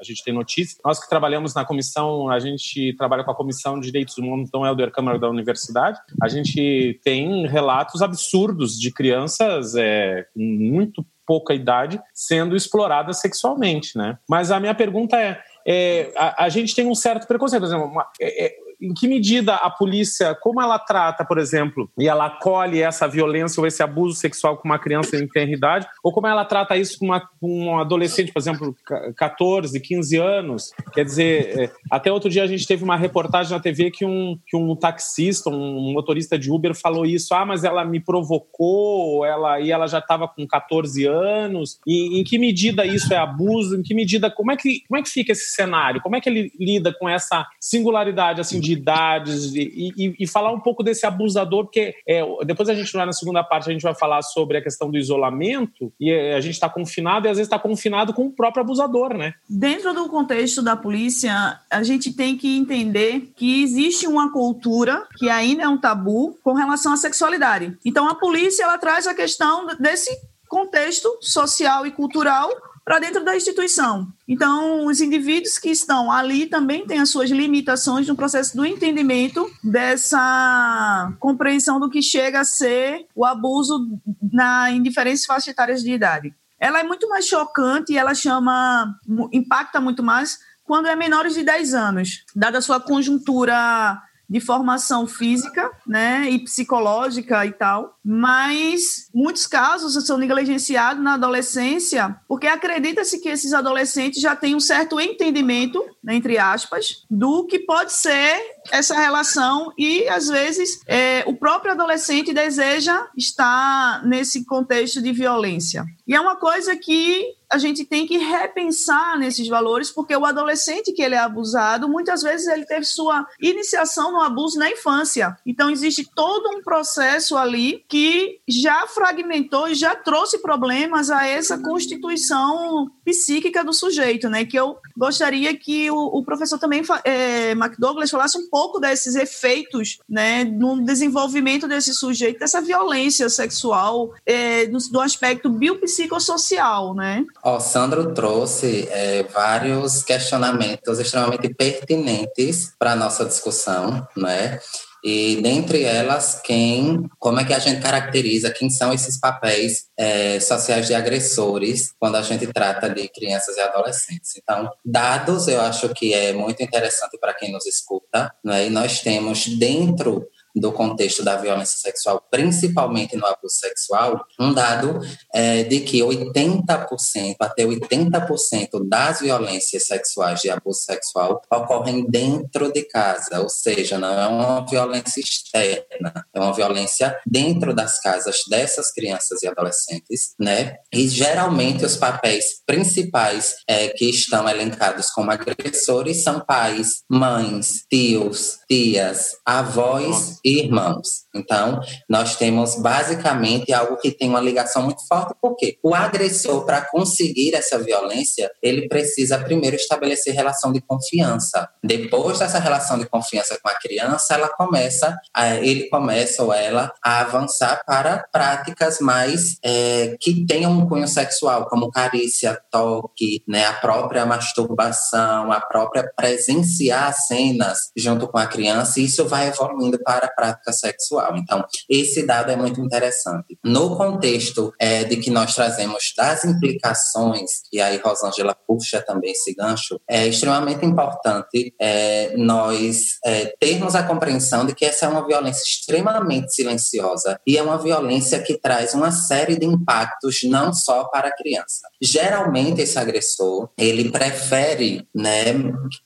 a 0.00 0.04
gente 0.04 0.22
tem 0.22 0.32
notícia 0.32 0.78
nós 0.84 1.00
que 1.00 1.08
trabalhamos 1.08 1.54
na 1.54 1.64
comissão 1.64 2.30
a 2.30 2.38
gente 2.38 2.94
trabalha 2.96 3.24
com 3.24 3.30
a 3.30 3.34
comissão 3.34 3.78
de 3.78 3.86
direitos 3.86 4.16
humanos 4.18 4.48
então 4.48 4.64
Helder 4.64 4.90
Câmara 4.90 5.18
da 5.18 5.28
universidade. 5.28 5.98
A 6.22 6.28
gente 6.28 7.00
tem 7.02 7.46
relatos 7.46 8.02
absurdos 8.02 8.78
de 8.78 8.87
de 8.88 8.94
crianças 8.94 9.74
é, 9.74 10.26
com 10.34 10.40
muito 10.40 11.04
pouca 11.26 11.52
idade 11.52 12.00
sendo 12.14 12.56
exploradas 12.56 13.20
sexualmente, 13.20 13.96
né? 13.98 14.18
Mas 14.28 14.50
a 14.50 14.58
minha 14.58 14.74
pergunta 14.74 15.16
é, 15.20 15.38
é 15.66 16.10
a, 16.16 16.44
a, 16.44 16.48
gente 16.48 16.74
tem 16.74 16.86
um 16.86 16.94
certo 16.94 17.26
preconceito, 17.26 17.60
por 17.60 17.66
exemplo, 17.66 17.86
uma, 17.86 18.06
é, 18.18 18.46
é 18.46 18.56
em 18.80 18.94
que 18.94 19.08
medida 19.08 19.54
a 19.56 19.70
polícia, 19.70 20.34
como 20.34 20.60
ela 20.60 20.78
trata, 20.78 21.24
por 21.24 21.38
exemplo, 21.38 21.90
e 21.98 22.08
ela 22.08 22.26
acolhe 22.26 22.80
essa 22.80 23.08
violência 23.08 23.60
ou 23.60 23.66
esse 23.66 23.82
abuso 23.82 24.16
sexual 24.16 24.56
com 24.56 24.68
uma 24.68 24.78
criança 24.78 25.16
em 25.16 25.26
tenra 25.26 25.52
idade, 25.52 25.86
ou 26.02 26.12
como 26.12 26.26
ela 26.26 26.44
trata 26.44 26.76
isso 26.76 26.98
com, 26.98 27.06
uma, 27.06 27.20
com 27.20 27.66
um 27.66 27.78
adolescente, 27.78 28.32
por 28.32 28.38
exemplo, 28.38 28.76
14, 29.16 29.78
15 29.80 30.16
anos. 30.16 30.70
Quer 30.92 31.04
dizer, 31.04 31.58
é, 31.58 31.72
até 31.90 32.12
outro 32.12 32.30
dia 32.30 32.44
a 32.44 32.46
gente 32.46 32.66
teve 32.66 32.84
uma 32.84 32.96
reportagem 32.96 33.52
na 33.52 33.60
TV 33.60 33.90
que 33.90 34.04
um, 34.04 34.38
que 34.46 34.56
um 34.56 34.76
taxista, 34.76 35.50
um 35.50 35.92
motorista 35.92 36.38
de 36.38 36.50
Uber 36.50 36.74
falou 36.74 37.04
isso, 37.04 37.34
ah, 37.34 37.44
mas 37.44 37.64
ela 37.64 37.84
me 37.84 38.00
provocou, 38.00 39.24
ela, 39.24 39.60
e 39.60 39.70
ela 39.70 39.86
já 39.86 39.98
estava 39.98 40.28
com 40.28 40.46
14 40.46 41.04
anos. 41.06 41.78
E 41.86 42.20
em 42.20 42.24
que 42.24 42.38
medida 42.38 42.86
isso 42.86 43.12
é 43.12 43.16
abuso? 43.16 43.76
Em 43.76 43.82
que 43.82 43.94
medida, 43.94 44.30
como 44.30 44.52
é 44.52 44.56
que, 44.56 44.82
como 44.86 44.98
é 44.98 45.02
que 45.02 45.08
fica 45.08 45.32
esse 45.32 45.50
cenário? 45.50 46.00
Como 46.00 46.16
é 46.16 46.20
que 46.20 46.28
ele 46.28 46.52
lida 46.58 46.94
com 46.98 47.08
essa 47.08 47.46
singularidade 47.60 48.40
assim, 48.40 48.60
de 48.68 48.74
de 48.74 48.74
idades 48.74 49.54
e, 49.54 49.92
e, 49.96 50.14
e, 50.20 50.26
falar 50.26 50.52
um 50.52 50.60
pouco 50.60 50.82
desse 50.82 51.06
abusador, 51.06 51.64
porque 51.64 51.94
é, 52.06 52.22
depois 52.44 52.68
a 52.68 52.74
gente 52.74 52.92
vai 52.92 53.06
na 53.06 53.12
segunda 53.12 53.42
parte, 53.42 53.70
a 53.70 53.72
gente 53.72 53.82
vai 53.82 53.94
falar 53.94 54.20
sobre 54.20 54.58
a 54.58 54.62
questão 54.62 54.90
do 54.90 54.98
isolamento 54.98 55.90
e 55.98 56.10
é, 56.10 56.34
a 56.34 56.40
gente 56.40 56.54
está 56.54 56.68
confinado 56.68 57.26
e 57.26 57.30
às 57.30 57.38
vezes 57.38 57.46
está 57.46 57.58
confinado 57.58 58.12
com 58.12 58.26
o 58.26 58.30
próprio 58.30 58.62
abusador, 58.62 59.14
né? 59.14 59.32
Dentro 59.48 59.94
do 59.94 60.08
contexto 60.08 60.60
da 60.60 60.76
polícia, 60.76 61.58
a 61.70 61.82
gente 61.82 62.12
tem 62.12 62.36
que 62.36 62.58
entender 62.58 63.32
que 63.34 63.62
existe 63.62 64.06
uma 64.06 64.30
cultura 64.30 65.06
que 65.16 65.30
ainda 65.30 65.62
é 65.62 65.68
um 65.68 65.78
tabu 65.78 66.38
com 66.44 66.52
relação 66.52 66.92
à 66.92 66.96
sexualidade. 66.96 67.76
Então 67.84 68.06
a 68.06 68.14
polícia 68.14 68.64
ela 68.64 68.76
traz 68.76 69.06
a 69.06 69.14
questão 69.14 69.66
desse 69.78 70.10
contexto 70.48 71.08
social 71.20 71.86
e 71.86 71.90
cultural 71.90 72.50
para 72.88 73.00
dentro 73.00 73.22
da 73.22 73.36
instituição. 73.36 74.10
Então, 74.26 74.86
os 74.86 75.02
indivíduos 75.02 75.58
que 75.58 75.68
estão 75.68 76.10
ali 76.10 76.46
também 76.46 76.86
têm 76.86 77.00
as 77.00 77.10
suas 77.10 77.28
limitações 77.28 78.08
no 78.08 78.16
processo 78.16 78.56
do 78.56 78.64
entendimento 78.64 79.46
dessa 79.62 81.12
compreensão 81.20 81.78
do 81.78 81.90
que 81.90 82.00
chega 82.00 82.40
a 82.40 82.44
ser 82.46 83.04
o 83.14 83.26
abuso 83.26 83.86
na, 84.32 84.70
em 84.70 84.82
diferentes 84.82 85.26
faixas 85.26 85.48
etárias 85.48 85.82
de 85.82 85.92
idade. 85.92 86.34
Ela 86.58 86.80
é 86.80 86.82
muito 86.82 87.06
mais 87.10 87.26
chocante 87.26 87.92
e 87.92 87.98
ela 87.98 88.14
chama, 88.14 88.96
impacta 89.34 89.82
muito 89.82 90.02
mais 90.02 90.38
quando 90.64 90.88
é 90.88 90.96
menores 90.96 91.34
de 91.34 91.42
10 91.42 91.74
anos, 91.74 92.24
dada 92.34 92.56
a 92.56 92.62
sua 92.62 92.80
conjuntura 92.80 94.00
de 94.28 94.40
formação 94.40 95.06
física, 95.06 95.70
né, 95.86 96.28
e 96.28 96.38
psicológica 96.38 97.46
e 97.46 97.52
tal, 97.52 97.96
mas 98.04 99.08
muitos 99.14 99.46
casos 99.46 99.94
são 100.06 100.18
negligenciados 100.18 101.02
na 101.02 101.14
adolescência 101.14 102.16
porque 102.28 102.46
acredita-se 102.46 103.20
que 103.20 103.28
esses 103.28 103.52
adolescentes 103.52 104.20
já 104.20 104.36
têm 104.36 104.54
um 104.54 104.60
certo 104.60 105.00
entendimento, 105.00 105.82
né, 106.02 106.14
entre 106.14 106.38
aspas, 106.38 107.04
do 107.10 107.46
que 107.46 107.58
pode 107.60 107.92
ser 107.92 108.38
essa 108.70 108.94
relação 108.94 109.72
e 109.76 110.08
às 110.08 110.28
vezes 110.28 110.80
é, 110.86 111.24
o 111.26 111.34
próprio 111.34 111.72
adolescente 111.72 112.32
deseja 112.32 113.06
estar 113.16 114.04
nesse 114.06 114.44
contexto 114.44 115.00
de 115.00 115.12
violência. 115.12 115.84
E 116.06 116.14
é 116.14 116.20
uma 116.20 116.36
coisa 116.36 116.74
que 116.76 117.36
a 117.50 117.56
gente 117.56 117.84
tem 117.84 118.06
que 118.06 118.18
repensar 118.18 119.18
nesses 119.18 119.48
valores, 119.48 119.90
porque 119.90 120.14
o 120.14 120.26
adolescente 120.26 120.92
que 120.92 121.02
ele 121.02 121.14
é 121.14 121.18
abusado, 121.18 121.88
muitas 121.88 122.22
vezes 122.22 122.46
ele 122.46 122.66
teve 122.66 122.84
sua 122.84 123.26
iniciação 123.40 124.12
no 124.12 124.20
abuso 124.20 124.58
na 124.58 124.70
infância. 124.70 125.36
Então 125.46 125.70
existe 125.70 126.06
todo 126.14 126.50
um 126.50 126.62
processo 126.62 127.36
ali 127.36 127.84
que 127.88 128.38
já 128.46 128.86
fragmentou 128.86 129.68
e 129.68 129.74
já 129.74 129.94
trouxe 129.96 130.38
problemas 130.38 131.10
a 131.10 131.26
essa 131.26 131.58
constituição 131.58 132.90
psíquica 133.04 133.64
do 133.64 133.72
sujeito, 133.72 134.28
né? 134.28 134.44
Que 134.44 134.58
eu 134.58 134.76
gostaria 134.96 135.56
que 135.56 135.90
o, 135.90 136.18
o 136.18 136.24
professor 136.24 136.58
também, 136.58 136.82
é, 137.04 137.52
McDouglas, 137.52 138.10
falasse 138.10 138.36
um 138.36 138.48
pouco 138.50 138.57
desses 138.80 139.14
efeitos, 139.14 139.98
né, 140.08 140.44
no 140.44 140.84
desenvolvimento 140.84 141.68
desse 141.68 141.94
sujeito, 141.94 142.38
dessa 142.38 142.60
violência 142.60 143.28
sexual, 143.28 144.12
é, 144.26 144.66
do, 144.66 144.78
do 144.90 145.00
aspecto 145.00 145.48
biopsicossocial, 145.50 146.94
né? 146.94 147.24
O 147.42 147.60
Sandro 147.60 148.12
trouxe 148.12 148.88
é, 148.90 149.22
vários 149.24 150.02
questionamentos 150.02 150.98
extremamente 150.98 151.52
pertinentes 151.52 152.72
para 152.78 152.92
a 152.92 152.96
nossa 152.96 153.24
discussão, 153.24 154.06
né? 154.16 154.58
E 155.04 155.40
dentre 155.40 155.84
elas, 155.84 156.40
quem, 156.42 157.08
como 157.18 157.40
é 157.40 157.44
que 157.44 157.54
a 157.54 157.58
gente 157.58 157.80
caracteriza 157.80 158.50
quem 158.50 158.68
são 158.68 158.92
esses 158.92 159.18
papéis 159.18 159.86
é, 159.96 160.40
sociais 160.40 160.86
de 160.86 160.94
agressores 160.94 161.92
quando 161.98 162.16
a 162.16 162.22
gente 162.22 162.46
trata 162.48 162.90
de 162.90 163.08
crianças 163.08 163.56
e 163.56 163.60
adolescentes? 163.60 164.36
Então, 164.36 164.70
dados 164.84 165.46
eu 165.48 165.60
acho 165.60 165.88
que 165.90 166.12
é 166.12 166.32
muito 166.32 166.62
interessante 166.62 167.18
para 167.18 167.34
quem 167.34 167.52
nos 167.52 167.66
escuta, 167.66 168.32
né? 168.44 168.66
E 168.66 168.70
nós 168.70 169.00
temos 169.00 169.46
dentro 169.46 170.26
do 170.58 170.72
contexto 170.72 171.24
da 171.24 171.36
violência 171.36 171.78
sexual, 171.78 172.24
principalmente 172.30 173.16
no 173.16 173.26
abuso 173.26 173.54
sexual, 173.54 174.24
um 174.38 174.52
dado 174.52 175.00
é, 175.34 175.64
de 175.64 175.80
que 175.80 176.00
80% 176.00 177.36
até 177.40 177.64
80% 177.64 178.88
das 178.88 179.20
violências 179.20 179.86
sexuais 179.86 180.40
de 180.40 180.50
abuso 180.50 180.80
sexual 180.80 181.42
ocorrem 181.50 182.06
dentro 182.08 182.72
de 182.72 182.82
casa, 182.82 183.40
ou 183.40 183.48
seja, 183.48 183.98
não 183.98 184.12
é 184.12 184.26
uma 184.26 184.66
violência 184.66 185.20
externa, 185.20 186.26
é 186.34 186.40
uma 186.40 186.52
violência 186.52 187.18
dentro 187.26 187.74
das 187.74 188.00
casas 188.00 188.36
dessas 188.48 188.92
crianças 188.92 189.42
e 189.42 189.48
adolescentes, 189.48 190.34
né? 190.38 190.76
E 190.92 191.08
geralmente 191.08 191.84
os 191.84 191.96
papéis 191.96 192.62
principais 192.66 193.54
é, 193.66 193.88
que 193.88 194.08
estão 194.08 194.48
elencados 194.48 195.10
como 195.10 195.30
agressores 195.30 196.22
são 196.22 196.40
pais, 196.40 197.02
mães, 197.08 197.84
tios, 197.90 198.58
tias, 198.68 199.36
avós 199.44 200.38
e 200.48 200.60
irmãos. 200.60 201.26
Então, 201.34 201.80
nós 202.08 202.36
temos 202.36 202.76
basicamente 202.76 203.72
algo 203.72 203.96
que 203.96 204.10
tem 204.10 204.28
uma 204.28 204.40
ligação 204.40 204.82
muito 204.82 205.06
forte, 205.06 205.34
porque 205.40 205.78
o 205.82 205.94
agressor, 205.94 206.64
para 206.64 206.80
conseguir 206.80 207.54
essa 207.54 207.78
violência, 207.78 208.50
ele 208.62 208.88
precisa 208.88 209.38
primeiro 209.38 209.76
estabelecer 209.76 210.34
relação 210.34 210.72
de 210.72 210.80
confiança. 210.80 211.68
Depois 211.84 212.38
dessa 212.38 212.58
relação 212.58 212.98
de 212.98 213.06
confiança 213.06 213.58
com 213.62 213.68
a 213.68 213.74
criança, 213.74 214.34
ela 214.34 214.48
começa, 214.48 215.16
ele 215.60 215.88
começa 215.88 216.42
ou 216.42 216.52
ela 216.52 216.92
a 217.04 217.20
avançar 217.20 217.84
para 217.86 218.26
práticas 218.32 219.00
mais 219.00 219.58
é, 219.64 220.16
que 220.20 220.46
tenham 220.46 220.72
um 220.72 220.88
cunho 220.88 221.06
sexual, 221.08 221.66
como 221.66 221.90
carícia, 221.90 222.58
toque, 222.70 223.42
né, 223.46 223.66
a 223.66 223.74
própria 223.74 224.24
masturbação, 224.24 225.52
a 225.52 225.60
própria 225.60 226.10
presenciar 226.16 227.12
cenas 227.12 227.90
junto 227.96 228.28
com 228.28 228.38
a 228.38 228.46
criança, 228.46 229.00
e 229.00 229.04
isso 229.04 229.26
vai 229.26 229.48
evoluindo 229.48 229.98
para 230.02 230.26
a 230.26 230.30
prática 230.38 230.72
sexual. 230.72 231.36
Então, 231.36 231.64
esse 231.90 232.24
dado 232.24 232.52
é 232.52 232.56
muito 232.56 232.80
interessante. 232.80 233.58
No 233.64 233.96
contexto 233.96 234.72
é, 234.78 235.02
de 235.02 235.16
que 235.16 235.30
nós 235.30 235.52
trazemos 235.52 236.12
das 236.16 236.44
implicações, 236.44 237.62
e 237.72 237.80
aí 237.80 237.96
Rosângela 237.96 238.54
puxa 238.54 239.02
também 239.02 239.32
esse 239.32 239.52
gancho, 239.52 240.00
é 240.08 240.28
extremamente 240.28 240.86
importante 240.86 241.74
é, 241.80 242.36
nós 242.36 243.18
é, 243.24 243.46
termos 243.58 243.96
a 243.96 244.04
compreensão 244.04 244.64
de 244.64 244.74
que 244.74 244.84
essa 244.84 245.06
é 245.06 245.08
uma 245.08 245.26
violência 245.26 245.62
extremamente 245.62 246.54
silenciosa 246.54 247.40
e 247.44 247.58
é 247.58 247.62
uma 247.62 247.78
violência 247.78 248.38
que 248.40 248.56
traz 248.56 248.94
uma 248.94 249.10
série 249.10 249.58
de 249.58 249.66
impactos 249.66 250.40
não 250.44 250.72
só 250.72 251.04
para 251.04 251.28
a 251.28 251.36
criança. 251.36 251.88
Geralmente 252.00 252.82
esse 252.82 252.98
agressor, 252.98 253.70
ele 253.76 254.12
prefere, 254.12 255.08
né, 255.14 255.46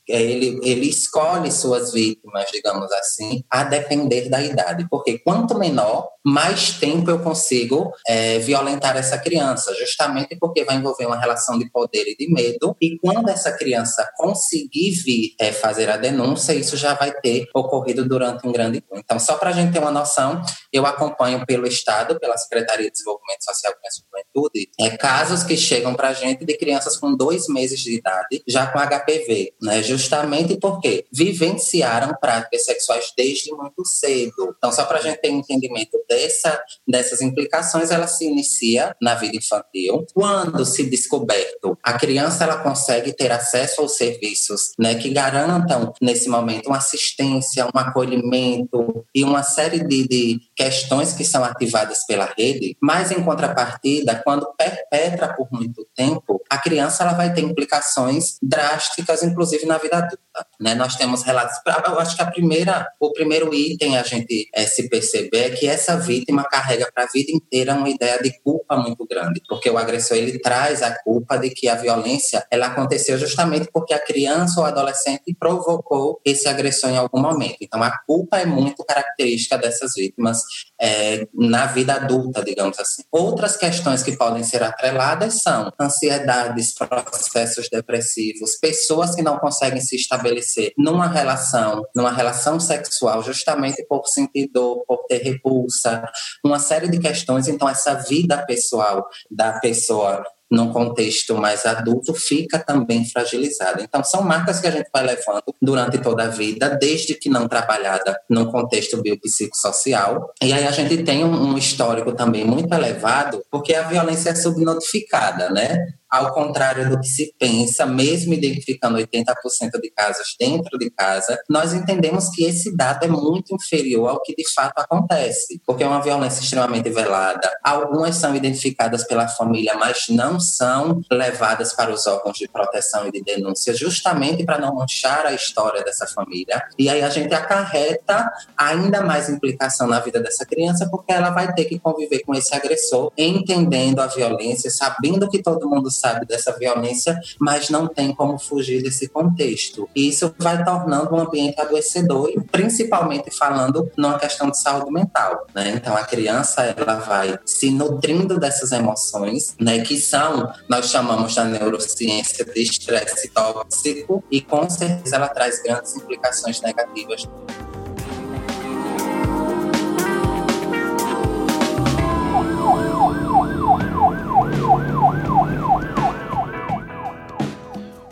ele, 0.08 0.58
ele 0.62 0.88
escolhe 0.88 1.50
suas 1.50 1.92
vítimas, 1.92 2.46
digamos 2.52 2.90
assim, 2.92 3.42
a 3.50 3.64
depender 3.64 4.11
da 4.28 4.42
idade, 4.42 4.86
porque 4.90 5.18
quanto 5.18 5.58
menor, 5.58 6.08
mais 6.24 6.72
tempo 6.72 7.10
eu 7.10 7.18
consigo 7.18 7.92
é, 8.06 8.38
violentar 8.38 8.96
essa 8.96 9.18
criança, 9.18 9.74
justamente 9.74 10.36
porque 10.38 10.64
vai 10.64 10.76
envolver 10.76 11.06
uma 11.06 11.18
relação 11.18 11.58
de 11.58 11.68
poder 11.70 12.04
e 12.06 12.16
de 12.16 12.32
medo, 12.32 12.76
e 12.80 12.96
quando 12.98 13.28
essa 13.28 13.52
criança 13.52 14.08
conseguir 14.16 14.90
vir 15.04 15.34
é, 15.40 15.52
fazer 15.52 15.90
a 15.90 15.96
denúncia, 15.96 16.52
isso 16.52 16.76
já 16.76 16.94
vai 16.94 17.12
ter 17.12 17.48
ocorrido 17.54 18.08
durante 18.08 18.46
um 18.46 18.52
grande 18.52 18.80
tempo. 18.80 18.98
Então, 18.98 19.18
só 19.18 19.34
para 19.36 19.50
a 19.50 19.52
gente 19.52 19.72
ter 19.72 19.80
uma 19.80 19.90
noção, 19.90 20.40
eu 20.72 20.86
acompanho 20.86 21.44
pelo 21.44 21.66
Estado, 21.66 22.18
pela 22.20 22.36
Secretaria 22.36 22.86
de 22.86 22.92
Desenvolvimento 22.92 23.44
Social, 23.44 23.72
e 23.72 24.32
Juventude, 24.32 24.70
é, 24.80 24.96
casos 24.96 25.42
que 25.42 25.56
chegam 25.56 25.94
para 25.94 26.08
a 26.08 26.12
gente 26.12 26.44
de 26.44 26.56
crianças 26.56 26.96
com 26.96 27.16
dois 27.16 27.48
meses 27.48 27.80
de 27.80 27.96
idade, 27.96 28.42
já 28.46 28.66
com 28.66 28.78
HPV, 28.78 29.54
né? 29.60 29.82
justamente 29.82 30.56
porque 30.56 31.04
vivenciaram 31.12 32.14
práticas 32.20 32.64
sexuais 32.64 33.12
desde 33.16 33.52
muito 33.52 33.84
cedo. 34.02 34.54
Então, 34.56 34.72
só 34.72 34.84
para 34.84 34.98
a 34.98 35.02
gente 35.02 35.20
ter 35.20 35.30
um 35.30 35.38
entendimento 35.38 36.02
dessa, 36.08 36.60
dessas 36.86 37.20
implicações, 37.20 37.90
ela 37.90 38.06
se 38.06 38.24
inicia 38.26 38.94
na 39.00 39.14
vida 39.14 39.36
infantil. 39.36 40.04
Quando 40.12 40.64
se 40.64 40.84
descoberto, 40.84 41.78
a 41.82 41.92
criança 41.94 42.44
ela 42.44 42.58
consegue 42.58 43.12
ter 43.12 43.30
acesso 43.30 43.80
aos 43.80 43.96
serviços 43.96 44.72
né, 44.78 44.96
que 44.96 45.10
garantam, 45.10 45.92
nesse 46.00 46.28
momento, 46.28 46.66
uma 46.66 46.78
assistência, 46.78 47.66
um 47.66 47.78
acolhimento 47.78 49.04
e 49.14 49.22
uma 49.22 49.42
série 49.42 49.86
de, 49.86 50.08
de 50.08 50.40
questões 50.56 51.12
que 51.12 51.24
são 51.24 51.44
ativadas 51.44 52.04
pela 52.06 52.32
rede, 52.36 52.76
mas 52.80 53.10
em 53.10 53.22
contrapartida, 53.22 54.20
quando 54.24 54.52
perpetra 54.56 55.32
por 55.34 55.48
muito 55.52 55.86
tempo, 55.94 56.40
a 56.50 56.58
criança 56.58 57.02
ela 57.02 57.12
vai 57.12 57.32
ter 57.32 57.42
implicações 57.42 58.36
drásticas, 58.42 59.22
inclusive 59.22 59.66
na 59.66 59.78
vida 59.78 59.98
adulta. 59.98 60.46
Né? 60.60 60.74
Nós 60.74 60.96
temos 60.96 61.22
relatos, 61.22 61.56
eu 61.86 61.98
acho 61.98 62.16
que 62.16 62.22
a 62.22 62.30
primeira, 62.30 62.88
o 62.98 63.12
primeiro 63.12 63.52
item 63.54 63.91
a 63.96 64.02
gente 64.02 64.48
é, 64.54 64.66
se 64.66 64.88
perceber 64.88 65.38
é 65.38 65.50
que 65.50 65.66
essa 65.66 65.96
vítima 65.96 66.44
carrega 66.44 66.90
para 66.92 67.04
a 67.04 67.08
vida 67.12 67.32
inteira 67.32 67.74
uma 67.74 67.88
ideia 67.88 68.20
de 68.22 68.32
culpa 68.42 68.76
muito 68.76 69.06
grande, 69.06 69.42
porque 69.48 69.68
o 69.70 69.78
agressor 69.78 70.16
ele 70.16 70.38
traz 70.38 70.82
a 70.82 70.94
culpa 71.02 71.36
de 71.36 71.50
que 71.50 71.68
a 71.68 71.74
violência 71.74 72.46
ela 72.50 72.66
aconteceu 72.66 73.18
justamente 73.18 73.68
porque 73.72 73.94
a 73.94 73.98
criança 73.98 74.60
ou 74.60 74.66
adolescente 74.66 75.34
provocou 75.38 76.20
esse 76.24 76.48
agressor 76.48 76.90
em 76.90 76.96
algum 76.96 77.20
momento. 77.20 77.56
Então 77.60 77.82
a 77.82 77.90
culpa 78.06 78.38
é 78.38 78.46
muito 78.46 78.84
característica 78.84 79.58
dessas 79.58 79.94
vítimas 79.94 80.42
é, 80.80 81.26
na 81.34 81.66
vida 81.66 81.94
adulta, 81.94 82.44
digamos 82.44 82.78
assim. 82.78 83.02
Outras 83.10 83.56
questões 83.56 84.02
que 84.02 84.16
podem 84.16 84.44
ser 84.44 84.62
atreladas 84.62 85.42
são 85.42 85.72
ansiedades, 85.80 86.74
processos 86.74 87.68
depressivos, 87.68 88.58
pessoas 88.60 89.14
que 89.14 89.22
não 89.22 89.38
conseguem 89.38 89.80
se 89.80 89.96
estabelecer 89.96 90.72
numa 90.76 91.06
relação, 91.06 91.82
numa 91.94 92.12
relação 92.12 92.58
sexual, 92.58 93.22
justamente 93.22 93.81
por 93.88 94.06
sentir 94.06 94.50
dor, 94.52 94.84
por 94.86 95.04
ter 95.08 95.18
repulsa, 95.18 96.04
uma 96.44 96.58
série 96.58 96.88
de 96.88 96.98
questões. 96.98 97.48
Então, 97.48 97.68
essa 97.68 97.94
vida 97.94 98.44
pessoal 98.46 99.06
da 99.30 99.52
pessoa 99.58 100.24
num 100.52 100.70
contexto 100.70 101.34
mais 101.34 101.64
adulto, 101.64 102.12
fica 102.12 102.58
também 102.58 103.06
fragilizada. 103.06 103.82
Então, 103.82 104.04
são 104.04 104.22
marcas 104.22 104.60
que 104.60 104.66
a 104.66 104.70
gente 104.70 104.90
vai 104.92 105.02
levando 105.02 105.42
durante 105.60 105.96
toda 105.96 106.24
a 106.24 106.28
vida, 106.28 106.68
desde 106.78 107.14
que 107.14 107.30
não 107.30 107.48
trabalhada 107.48 108.20
num 108.28 108.44
contexto 108.44 109.00
biopsicossocial. 109.00 110.30
E 110.42 110.52
aí 110.52 110.66
a 110.66 110.70
gente 110.70 111.02
tem 111.04 111.24
um, 111.24 111.56
histórico 111.56 112.12
também 112.12 112.44
muito 112.44 112.72
elevado, 112.74 113.42
porque 113.50 113.74
a 113.74 113.88
violência 113.88 114.30
é 114.30 114.34
subnotificada, 114.34 115.48
né? 115.48 115.78
Ao 116.12 116.34
contrário 116.34 116.90
do 116.90 117.00
que 117.00 117.06
se 117.06 117.34
pensa, 117.38 117.86
mesmo 117.86 118.34
identificando 118.34 118.98
80% 118.98 119.80
de 119.80 119.90
casos 119.90 120.36
dentro 120.38 120.78
de 120.78 120.90
casa, 120.90 121.40
nós 121.48 121.72
entendemos 121.72 122.28
que 122.28 122.44
esse 122.44 122.76
dado 122.76 123.04
é 123.04 123.08
muito 123.08 123.54
inferior 123.54 124.10
ao 124.10 124.20
que 124.20 124.34
de 124.34 124.44
fato 124.52 124.78
acontece, 124.78 125.62
porque 125.66 125.82
é 125.82 125.86
uma 125.86 126.02
violência 126.02 126.42
extremamente 126.42 126.90
velada. 126.90 127.50
Algumas 127.64 128.16
são 128.16 128.36
identificadas 128.36 129.04
pela 129.04 129.26
família, 129.26 129.74
mas 129.74 130.08
não 130.10 130.38
são 130.38 131.00
levadas 131.10 131.72
para 131.72 131.90
os 131.90 132.06
órgãos 132.06 132.36
de 132.36 132.46
proteção 132.46 133.08
e 133.08 133.12
de 133.12 133.22
denúncia, 133.22 133.72
justamente 133.72 134.44
para 134.44 134.58
não 134.58 134.74
manchar 134.74 135.24
a 135.24 135.32
história 135.32 135.82
dessa 135.82 136.06
família. 136.06 136.62
E 136.78 136.90
aí 136.90 137.00
a 137.00 137.08
gente 137.08 137.32
acarreta 137.32 138.30
ainda 138.54 139.00
mais 139.00 139.30
implicação 139.30 139.86
na 139.86 139.98
vida 139.98 140.20
dessa 140.20 140.44
criança, 140.44 140.86
porque 140.90 141.10
ela 141.10 141.30
vai 141.30 141.54
ter 141.54 141.64
que 141.64 141.78
conviver 141.78 142.20
com 142.20 142.34
esse 142.34 142.54
agressor, 142.54 143.10
entendendo 143.16 144.00
a 144.00 144.06
violência, 144.06 144.70
sabendo 144.70 145.26
que 145.30 145.42
todo 145.42 145.70
mundo 145.70 145.90
sabe 146.02 146.26
dessa 146.26 146.56
violência, 146.58 147.18
mas 147.38 147.70
não 147.70 147.86
tem 147.86 148.12
como 148.12 148.38
fugir 148.38 148.82
desse 148.82 149.08
contexto. 149.08 149.88
E 149.94 150.08
isso 150.08 150.34
vai 150.38 150.64
tornando 150.64 151.14
um 151.14 151.20
ambiente 151.20 151.60
adoecedor, 151.60 152.30
e 152.30 152.40
principalmente 152.40 153.30
falando 153.30 153.90
numa 153.96 154.18
questão 154.18 154.50
de 154.50 154.58
saúde 154.60 154.90
mental. 154.90 155.46
Né? 155.54 155.74
Então, 155.76 155.96
a 155.96 156.04
criança 156.04 156.62
ela 156.62 156.96
vai 156.96 157.38
se 157.46 157.70
nutrindo 157.70 158.38
dessas 158.38 158.72
emoções, 158.72 159.54
né, 159.60 159.80
que 159.80 159.96
são, 160.00 160.52
nós 160.68 160.86
chamamos 160.90 161.34
da 161.34 161.44
neurociência 161.44 162.44
de 162.44 162.62
estresse 162.62 163.28
tóxico, 163.28 164.24
e 164.30 164.40
com 164.40 164.68
certeza 164.68 165.16
ela 165.16 165.28
traz 165.28 165.62
grandes 165.62 165.94
implicações 165.96 166.60
negativas. 166.60 167.28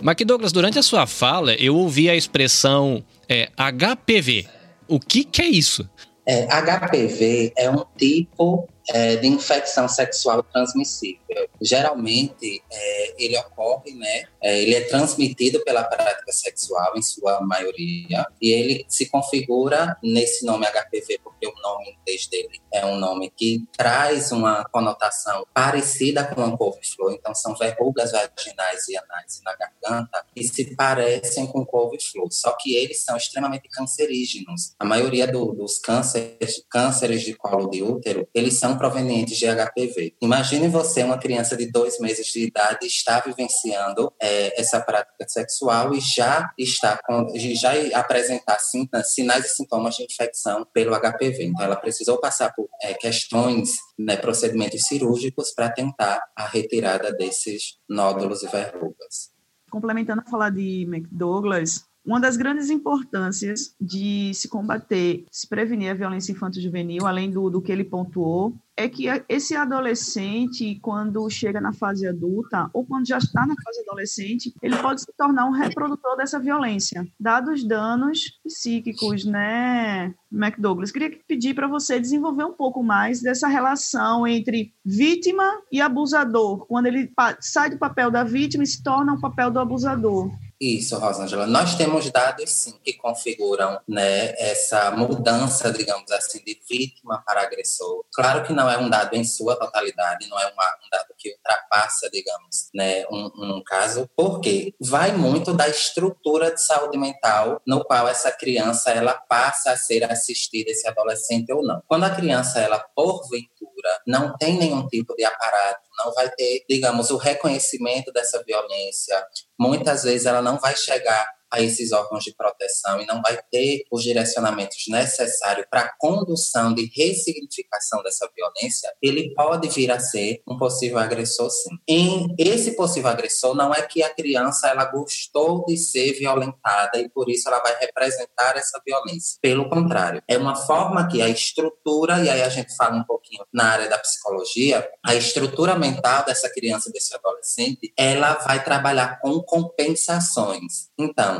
Mas 0.03 0.17
Douglas, 0.25 0.53
durante 0.53 0.79
a 0.79 0.83
sua 0.83 1.07
fala, 1.07 1.55
eu 1.55 1.77
ouvi 1.77 2.09
a 2.09 2.17
expressão 2.17 3.05
é, 3.29 3.49
HPV. 3.57 4.47
O 4.89 4.99
que, 4.99 5.25
que 5.25 5.43
é 5.43 5.47
isso? 5.47 5.89
É, 6.27 6.47
HPV 6.47 7.53
é 7.57 7.71
um 7.71 7.85
tipo 7.97 8.69
é, 8.89 9.17
de 9.17 9.27
infecção 9.27 9.89
sexual 9.89 10.43
transmissível. 10.43 11.49
Geralmente, 11.61 12.63
é, 12.71 13.15
ele 13.25 13.37
ocorre, 13.39 13.93
né? 13.95 14.25
É, 14.43 14.61
ele 14.61 14.75
é 14.75 14.81
transmitido 14.83 15.63
pela 15.65 15.85
prática 15.85 16.33
sexual, 16.33 16.97
em 16.97 17.03
sua 17.03 17.41
maioria, 17.41 18.27
e 18.41 18.51
ele 18.51 18.87
se 18.89 19.07
configura 19.07 19.97
nesse 20.03 20.45
nome 20.45 20.67
HPV, 20.67 21.21
porque 21.23 21.47
o 21.47 21.55
nome 21.63 21.97
inglês 22.01 22.27
dele 22.27 22.61
é 22.73 22.85
um 22.87 22.97
nome 22.97 23.31
que 23.37 23.65
traz 23.77 24.33
uma 24.33 24.65
conotação 24.65 25.47
parecida 25.53 26.25
com 26.25 26.43
a 26.43 26.57
couve-flor, 26.57 27.13
então 27.13 27.35
são 27.35 27.55
verrugas 27.55 28.13
vaginais 28.13 28.89
e 28.89 28.97
anais 28.97 29.41
na 29.45 29.55
garganta 29.57 30.25
que 30.35 30.45
se 30.45 30.75
parecem 30.75 31.47
com 31.47 31.65
couve-flor, 31.65 32.29
só 32.31 32.53
que 32.53 32.75
eles 32.75 33.03
são 33.03 33.17
extremamente 33.17 33.69
cancerígenos. 33.69 34.75
A 34.79 34.85
maioria 34.85 35.27
do, 35.27 35.53
dos 35.53 35.79
cânceres, 35.79 36.63
cânceres 36.71 37.23
de 37.23 37.35
colo 37.35 37.69
de 37.69 37.83
útero, 37.83 38.29
eles 38.35 38.59
são 38.59 38.70
provenientes 38.77 39.37
de 39.37 39.47
HPV. 39.47 40.17
Imagine 40.21 40.69
você, 40.69 41.03
uma 41.03 41.19
criança 41.19 41.57
de 41.57 41.71
dois 41.71 41.99
meses 41.99 42.27
de 42.27 42.47
idade, 42.47 42.87
está 42.87 43.21
vivenciando 43.21 44.13
é, 44.21 44.61
essa 44.61 44.81
prática 44.81 45.29
sexual 45.29 45.95
e 45.95 46.01
já 46.01 46.51
está 46.59 46.99
com, 47.07 47.27
já 47.37 47.73
apresentar 47.95 48.59
sinais 48.59 49.47
e 49.47 49.49
sintomas 49.49 49.97
de 49.97 50.05
infecção 50.05 50.67
pelo 50.73 50.99
HPV. 50.99 51.45
Então, 51.45 51.65
ela 51.65 51.77
precisou 51.77 52.19
passar 52.19 52.53
por 52.55 52.69
é, 52.83 52.95
questões, 52.95 53.71
né, 53.99 54.17
procedimentos 54.17 54.83
cirúrgicos 54.83 55.53
para 55.53 55.71
tentar 55.71 56.21
a 56.37 56.47
retirada 56.47 57.13
desses 57.13 57.79
nódulos 57.89 58.43
e 58.43 58.47
verrugas. 58.49 59.31
Complementando 59.71 60.23
a 60.27 60.31
falar 60.31 60.51
de 60.51 60.83
McDouglas, 60.83 61.85
uma 62.11 62.19
das 62.19 62.37
grandes 62.37 62.71
importâncias 62.71 63.73
de 63.81 64.35
se 64.35 64.49
combater, 64.49 65.25
se 65.31 65.49
prevenir 65.49 65.93
a 65.93 65.95
violência 65.95 66.33
infanto-juvenil, 66.33 67.07
além 67.07 67.31
do, 67.31 67.49
do 67.49 67.63
que 67.63 67.71
ele 67.71 67.85
pontuou, 67.85 68.53
é 68.77 68.89
que 68.89 69.05
esse 69.29 69.55
adolescente, 69.55 70.77
quando 70.83 71.29
chega 71.31 71.61
na 71.61 71.73
fase 71.73 72.09
adulta, 72.09 72.69
ou 72.73 72.85
quando 72.85 73.07
já 73.07 73.19
está 73.19 73.47
na 73.47 73.55
fase 73.63 73.81
adolescente, 73.87 74.53
ele 74.61 74.77
pode 74.79 75.03
se 75.03 75.13
tornar 75.17 75.47
um 75.47 75.53
reprodutor 75.53 76.17
dessa 76.17 76.41
violência, 76.41 77.07
dados 77.19 77.61
os 77.61 77.65
danos 77.69 78.41
psíquicos, 78.43 79.25
né, 79.25 80.13
McDouglas? 80.33 80.91
Queria 80.91 81.17
pedir 81.29 81.55
para 81.55 81.69
você 81.69 82.01
desenvolver 82.01 82.45
um 82.45 82.55
pouco 82.55 82.83
mais 82.83 83.23
dessa 83.23 83.47
relação 83.47 84.27
entre 84.27 84.73
vítima 84.85 85.45
e 85.71 85.81
abusador, 85.81 86.67
quando 86.67 86.87
ele 86.87 87.13
sai 87.39 87.71
do 87.71 87.79
papel 87.79 88.11
da 88.11 88.25
vítima 88.25 88.65
e 88.65 88.67
se 88.67 88.83
torna 88.83 89.13
o 89.13 89.21
papel 89.21 89.51
do 89.53 89.61
abusador. 89.61 90.29
Isso, 90.61 90.99
Rosângela. 90.99 91.47
Nós 91.47 91.75
temos 91.75 92.11
dados, 92.11 92.51
sim, 92.51 92.79
que 92.85 92.93
configuram 92.93 93.81
né, 93.89 94.35
essa 94.37 94.91
mudança, 94.91 95.73
digamos 95.73 96.11
assim, 96.11 96.45
de 96.45 96.61
vítima 96.69 97.23
para 97.25 97.41
agressor. 97.41 98.05
Claro 98.13 98.43
que 98.43 98.53
não 98.53 98.69
é 98.69 98.77
um 98.77 98.91
dado 98.91 99.15
em 99.15 99.25
sua 99.25 99.57
totalidade, 99.57 100.29
não 100.29 100.39
é 100.39 100.53
uma, 100.53 100.65
um 100.65 100.91
dado 100.93 101.15
que 101.17 101.33
ultrapassa, 101.33 102.11
digamos, 102.11 102.69
né, 102.75 103.07
um, 103.11 103.57
um 103.57 103.63
caso, 103.65 104.07
porque 104.15 104.75
vai 104.79 105.13
muito 105.13 105.55
da 105.55 105.67
estrutura 105.67 106.53
de 106.55 106.61
saúde 106.61 106.99
mental 106.99 107.63
no 107.67 107.83
qual 107.83 108.07
essa 108.07 108.31
criança 108.31 108.91
ela 108.91 109.15
passa 109.15 109.73
a 109.73 109.77
ser 109.79 110.05
assistida, 110.13 110.71
esse 110.71 110.87
adolescente 110.87 111.51
ou 111.51 111.63
não. 111.63 111.83
Quando 111.89 112.05
a 112.05 112.11
criança, 112.11 112.61
ela, 112.61 112.79
porventura, 112.95 114.03
não 114.07 114.37
tem 114.37 114.59
nenhum 114.59 114.87
tipo 114.89 115.15
de 115.17 115.25
aparato, 115.25 115.89
não 116.05 116.13
vai 116.13 116.31
ter, 116.31 116.65
digamos, 116.69 117.11
o 117.11 117.17
reconhecimento 117.17 118.13
dessa 118.13 118.43
violência, 118.43 119.25
muitas 119.59 120.05
vezes 120.05 120.27
ela 120.27 120.43
não 120.43 120.59
vai 120.59 120.77
chegar 120.77 121.27
a 121.53 121.61
esses 121.61 121.93
órgãos 121.93 122.25
de 122.25 122.35
proteção 122.35 123.01
e 123.01 123.07
não 123.07 123.21
vai 123.21 123.39
ter 123.51 123.85
os 123.91 124.03
direcionamentos 124.03 124.85
necessários 124.89 125.67
para 125.71 125.81
a 125.83 125.97
condução 125.99 126.75
de 126.75 126.91
ressignificação 126.95 128.03
dessa 128.03 128.29
violência, 128.35 128.93
ele 129.03 129.35
pode 129.35 129.69
vir 129.69 129.91
a 129.91 129.99
ser 129.99 130.43
um 130.47 130.57
possível 130.57 130.99
agressor, 130.99 131.51
sim. 131.51 131.71
Em 131.89 132.35
esse 132.39 132.77
possível 132.77 133.11
agressor, 133.11 133.55
não 133.55 133.75
é 133.75 133.83
que 133.83 134.03
a 134.03 134.13
criança 134.13 134.69
ela 134.69 134.85
gostou 134.85 135.65
de 135.67 135.77
ser 135.77 136.13
violentada 136.13 136.99
e 136.99 137.09
por 137.09 137.29
isso 137.29 137.49
ela 137.49 137.61
vai 137.61 137.79
representar 137.79 138.57
essa 138.57 138.81
violência. 138.85 139.39
Pelo 139.41 139.69
contrário, 139.69 140.23
é 140.29 140.37
uma 140.37 140.57
forma 140.57 141.09
que 141.09 141.21
a 141.23 141.29
estrutura, 141.29 142.21
e 142.21 142.29
aí 142.29 142.43
a 142.43 142.49
gente 142.49 142.75
fala 142.77 142.97
um 142.97 143.05
pouquinho 143.05 143.45
na 143.53 143.65
área 143.65 143.89
da 143.89 143.99
psicologia, 143.99 144.89
a 145.05 145.15
estrutura 145.15 145.77
mental 145.77 146.25
dessa 146.25 146.49
criança, 146.51 146.91
desse 146.91 147.15
adolescente, 147.15 147.93
ela 147.97 148.35
vai 148.35 148.63
trabalhar 148.63 149.21
com 149.21 149.41
compensações. 149.43 150.91
Então, 150.99 151.40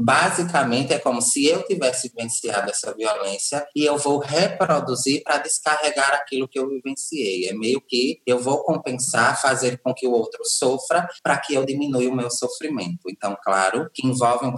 Basicamente, 0.00 0.92
é 0.92 0.98
como 0.98 1.20
se 1.20 1.46
eu 1.46 1.62
tivesse 1.64 2.08
vivenciado 2.08 2.70
essa 2.70 2.94
violência 2.94 3.66
e 3.74 3.84
eu 3.84 3.98
vou 3.98 4.18
reproduzir 4.18 5.22
para 5.24 5.38
descarregar 5.38 6.14
aquilo 6.14 6.48
que 6.48 6.58
eu 6.58 6.68
vivenciei. 6.68 7.48
É 7.48 7.52
meio 7.52 7.80
que 7.80 8.20
eu 8.26 8.38
vou 8.38 8.62
compensar, 8.62 9.40
fazer 9.40 9.80
com 9.82 9.92
que 9.92 10.06
o 10.06 10.12
outro 10.12 10.40
sofra 10.44 11.08
para 11.22 11.36
que 11.38 11.54
eu 11.54 11.64
diminua 11.64 11.98
o 12.08 12.14
meu 12.14 12.30
sofrimento. 12.30 13.08
Então, 13.08 13.36
claro, 13.42 13.90
que 13.92 14.06
envolve 14.06 14.46
um, 14.46 14.54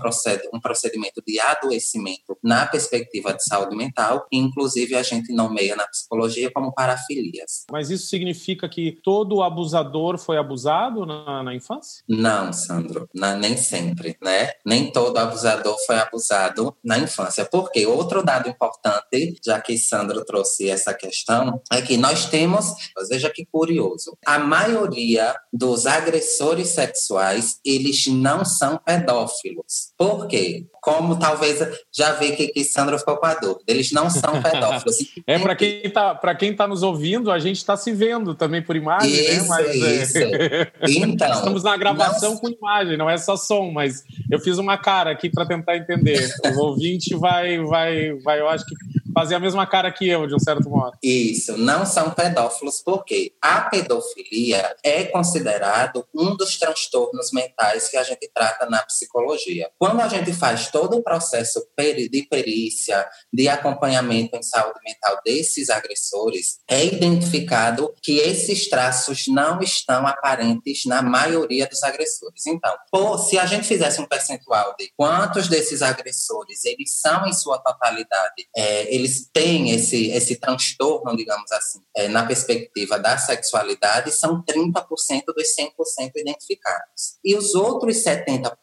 um 0.52 0.60
procedimento 0.60 1.22
de 1.26 1.40
adoecimento 1.40 2.36
na 2.42 2.66
perspectiva 2.66 3.32
de 3.32 3.42
saúde 3.44 3.76
mental, 3.76 4.26
e 4.30 4.38
inclusive 4.38 4.94
a 4.94 5.02
gente 5.02 5.32
nomeia 5.32 5.76
na 5.76 5.86
psicologia 5.86 6.50
como 6.52 6.72
parafilias. 6.72 7.64
Mas 7.70 7.90
isso 7.90 8.08
significa 8.08 8.68
que 8.68 8.98
todo 9.02 9.42
abusador 9.42 10.18
foi 10.18 10.36
abusado 10.36 11.06
na, 11.06 11.42
na 11.42 11.54
infância? 11.54 12.02
Não, 12.08 12.52
Sandro, 12.52 13.08
na, 13.14 13.36
nem 13.36 13.56
sempre, 13.56 14.16
né? 14.22 14.50
Nem 14.64 14.90
todo 14.90 15.16
abusador 15.30 15.76
foi 15.86 15.98
abusado 15.98 16.76
na 16.84 16.98
infância. 16.98 17.44
Porque 17.44 17.86
outro 17.86 18.22
dado 18.22 18.48
importante, 18.48 19.40
já 19.44 19.60
que 19.60 19.78
Sandro 19.78 20.24
trouxe 20.24 20.68
essa 20.68 20.92
questão, 20.92 21.60
é 21.72 21.80
que 21.80 21.96
nós 21.96 22.26
temos, 22.26 22.74
veja 23.08 23.30
que 23.30 23.46
curioso, 23.50 24.16
a 24.26 24.38
maioria 24.38 25.34
dos 25.52 25.86
agressores 25.86 26.68
sexuais, 26.68 27.58
eles 27.64 28.06
não 28.06 28.44
são 28.44 28.78
pedófilos. 28.78 29.92
Por 29.96 30.26
quê? 30.26 30.66
Como 30.82 31.18
talvez 31.18 31.58
já 31.94 32.12
vê 32.12 32.32
que, 32.32 32.48
que 32.48 32.64
Sandro 32.64 32.98
ficou 32.98 33.16
com 33.18 33.26
a 33.26 33.34
dúvida, 33.34 33.64
eles 33.66 33.92
não 33.92 34.08
são 34.08 34.40
pedófilos. 34.42 34.96
é 35.26 35.38
para 35.38 35.54
quem 35.54 35.82
está 35.84 36.14
para 36.14 36.34
quem 36.34 36.54
tá 36.54 36.66
nos 36.66 36.82
ouvindo, 36.82 37.30
a 37.30 37.38
gente 37.38 37.58
está 37.58 37.76
se 37.76 37.92
vendo 37.92 38.34
também 38.34 38.62
por 38.62 38.76
imagem, 38.76 39.10
né? 39.10 39.20
isso, 39.20 39.42
né? 39.42 39.48
Mas, 39.48 39.74
isso. 39.76 40.18
É... 40.18 40.72
Então, 41.10 41.32
estamos 41.32 41.62
na 41.62 41.76
gravação 41.76 42.32
não... 42.32 42.38
com 42.38 42.48
imagem, 42.48 42.96
não 42.96 43.08
é 43.08 43.18
só 43.18 43.36
som, 43.36 43.70
mas 43.70 44.04
eu 44.30 44.38
fiz 44.40 44.58
uma 44.58 44.78
cara 44.78 45.09
aqui 45.10 45.30
para 45.30 45.46
tentar 45.46 45.76
entender. 45.76 46.28
O 46.56 46.60
ouvinte 46.60 47.14
vai, 47.16 47.58
vai, 47.58 48.12
vai, 48.24 48.40
eu 48.40 48.48
acho 48.48 48.64
que 48.64 48.74
fazer 49.14 49.34
a 49.34 49.40
mesma 49.40 49.66
cara 49.66 49.90
que 49.92 50.08
eu, 50.08 50.26
de 50.26 50.34
um 50.34 50.38
certo 50.38 50.68
modo. 50.68 50.96
Isso, 51.02 51.56
não 51.56 51.84
são 51.84 52.10
pedófilos, 52.10 52.82
porque 52.84 53.32
a 53.40 53.62
pedofilia 53.62 54.74
é 54.84 55.04
considerado 55.04 56.06
um 56.14 56.36
dos 56.36 56.58
transtornos 56.58 57.32
mentais 57.32 57.88
que 57.88 57.96
a 57.96 58.02
gente 58.02 58.30
trata 58.32 58.66
na 58.66 58.82
psicologia. 58.82 59.70
Quando 59.78 60.00
a 60.00 60.08
gente 60.08 60.32
faz 60.32 60.68
todo 60.68 60.96
o 60.96 61.02
processo 61.02 61.64
de 61.76 62.26
perícia, 62.28 63.08
de 63.32 63.48
acompanhamento 63.48 64.36
em 64.36 64.42
saúde 64.42 64.80
mental 64.84 65.20
desses 65.24 65.70
agressores, 65.70 66.58
é 66.68 66.84
identificado 66.84 67.92
que 68.02 68.18
esses 68.18 68.68
traços 68.68 69.26
não 69.28 69.60
estão 69.60 70.06
aparentes 70.06 70.84
na 70.86 71.02
maioria 71.02 71.66
dos 71.66 71.82
agressores. 71.82 72.46
Então, 72.46 72.74
por, 72.90 73.18
se 73.18 73.38
a 73.38 73.46
gente 73.46 73.66
fizesse 73.66 74.00
um 74.00 74.06
percentual 74.06 74.74
de 74.78 74.90
quantos 74.96 75.48
desses 75.48 75.82
agressores 75.82 76.64
eles 76.64 76.98
são 77.00 77.26
em 77.26 77.32
sua 77.32 77.58
totalidade, 77.58 78.48
é, 78.56 78.94
eles 79.00 79.28
têm 79.32 79.70
esse, 79.70 80.10
esse 80.10 80.36
transtorno, 80.36 81.16
digamos 81.16 81.50
assim, 81.52 81.80
é, 81.96 82.08
na 82.08 82.24
perspectiva 82.24 82.98
da 82.98 83.18
sexualidade, 83.18 84.12
são 84.12 84.42
30% 84.42 85.24
dos 85.36 85.48
100% 85.58 86.12
identificados. 86.16 87.18
E 87.24 87.34
os 87.34 87.54
outros 87.54 87.96
70% 88.04 88.54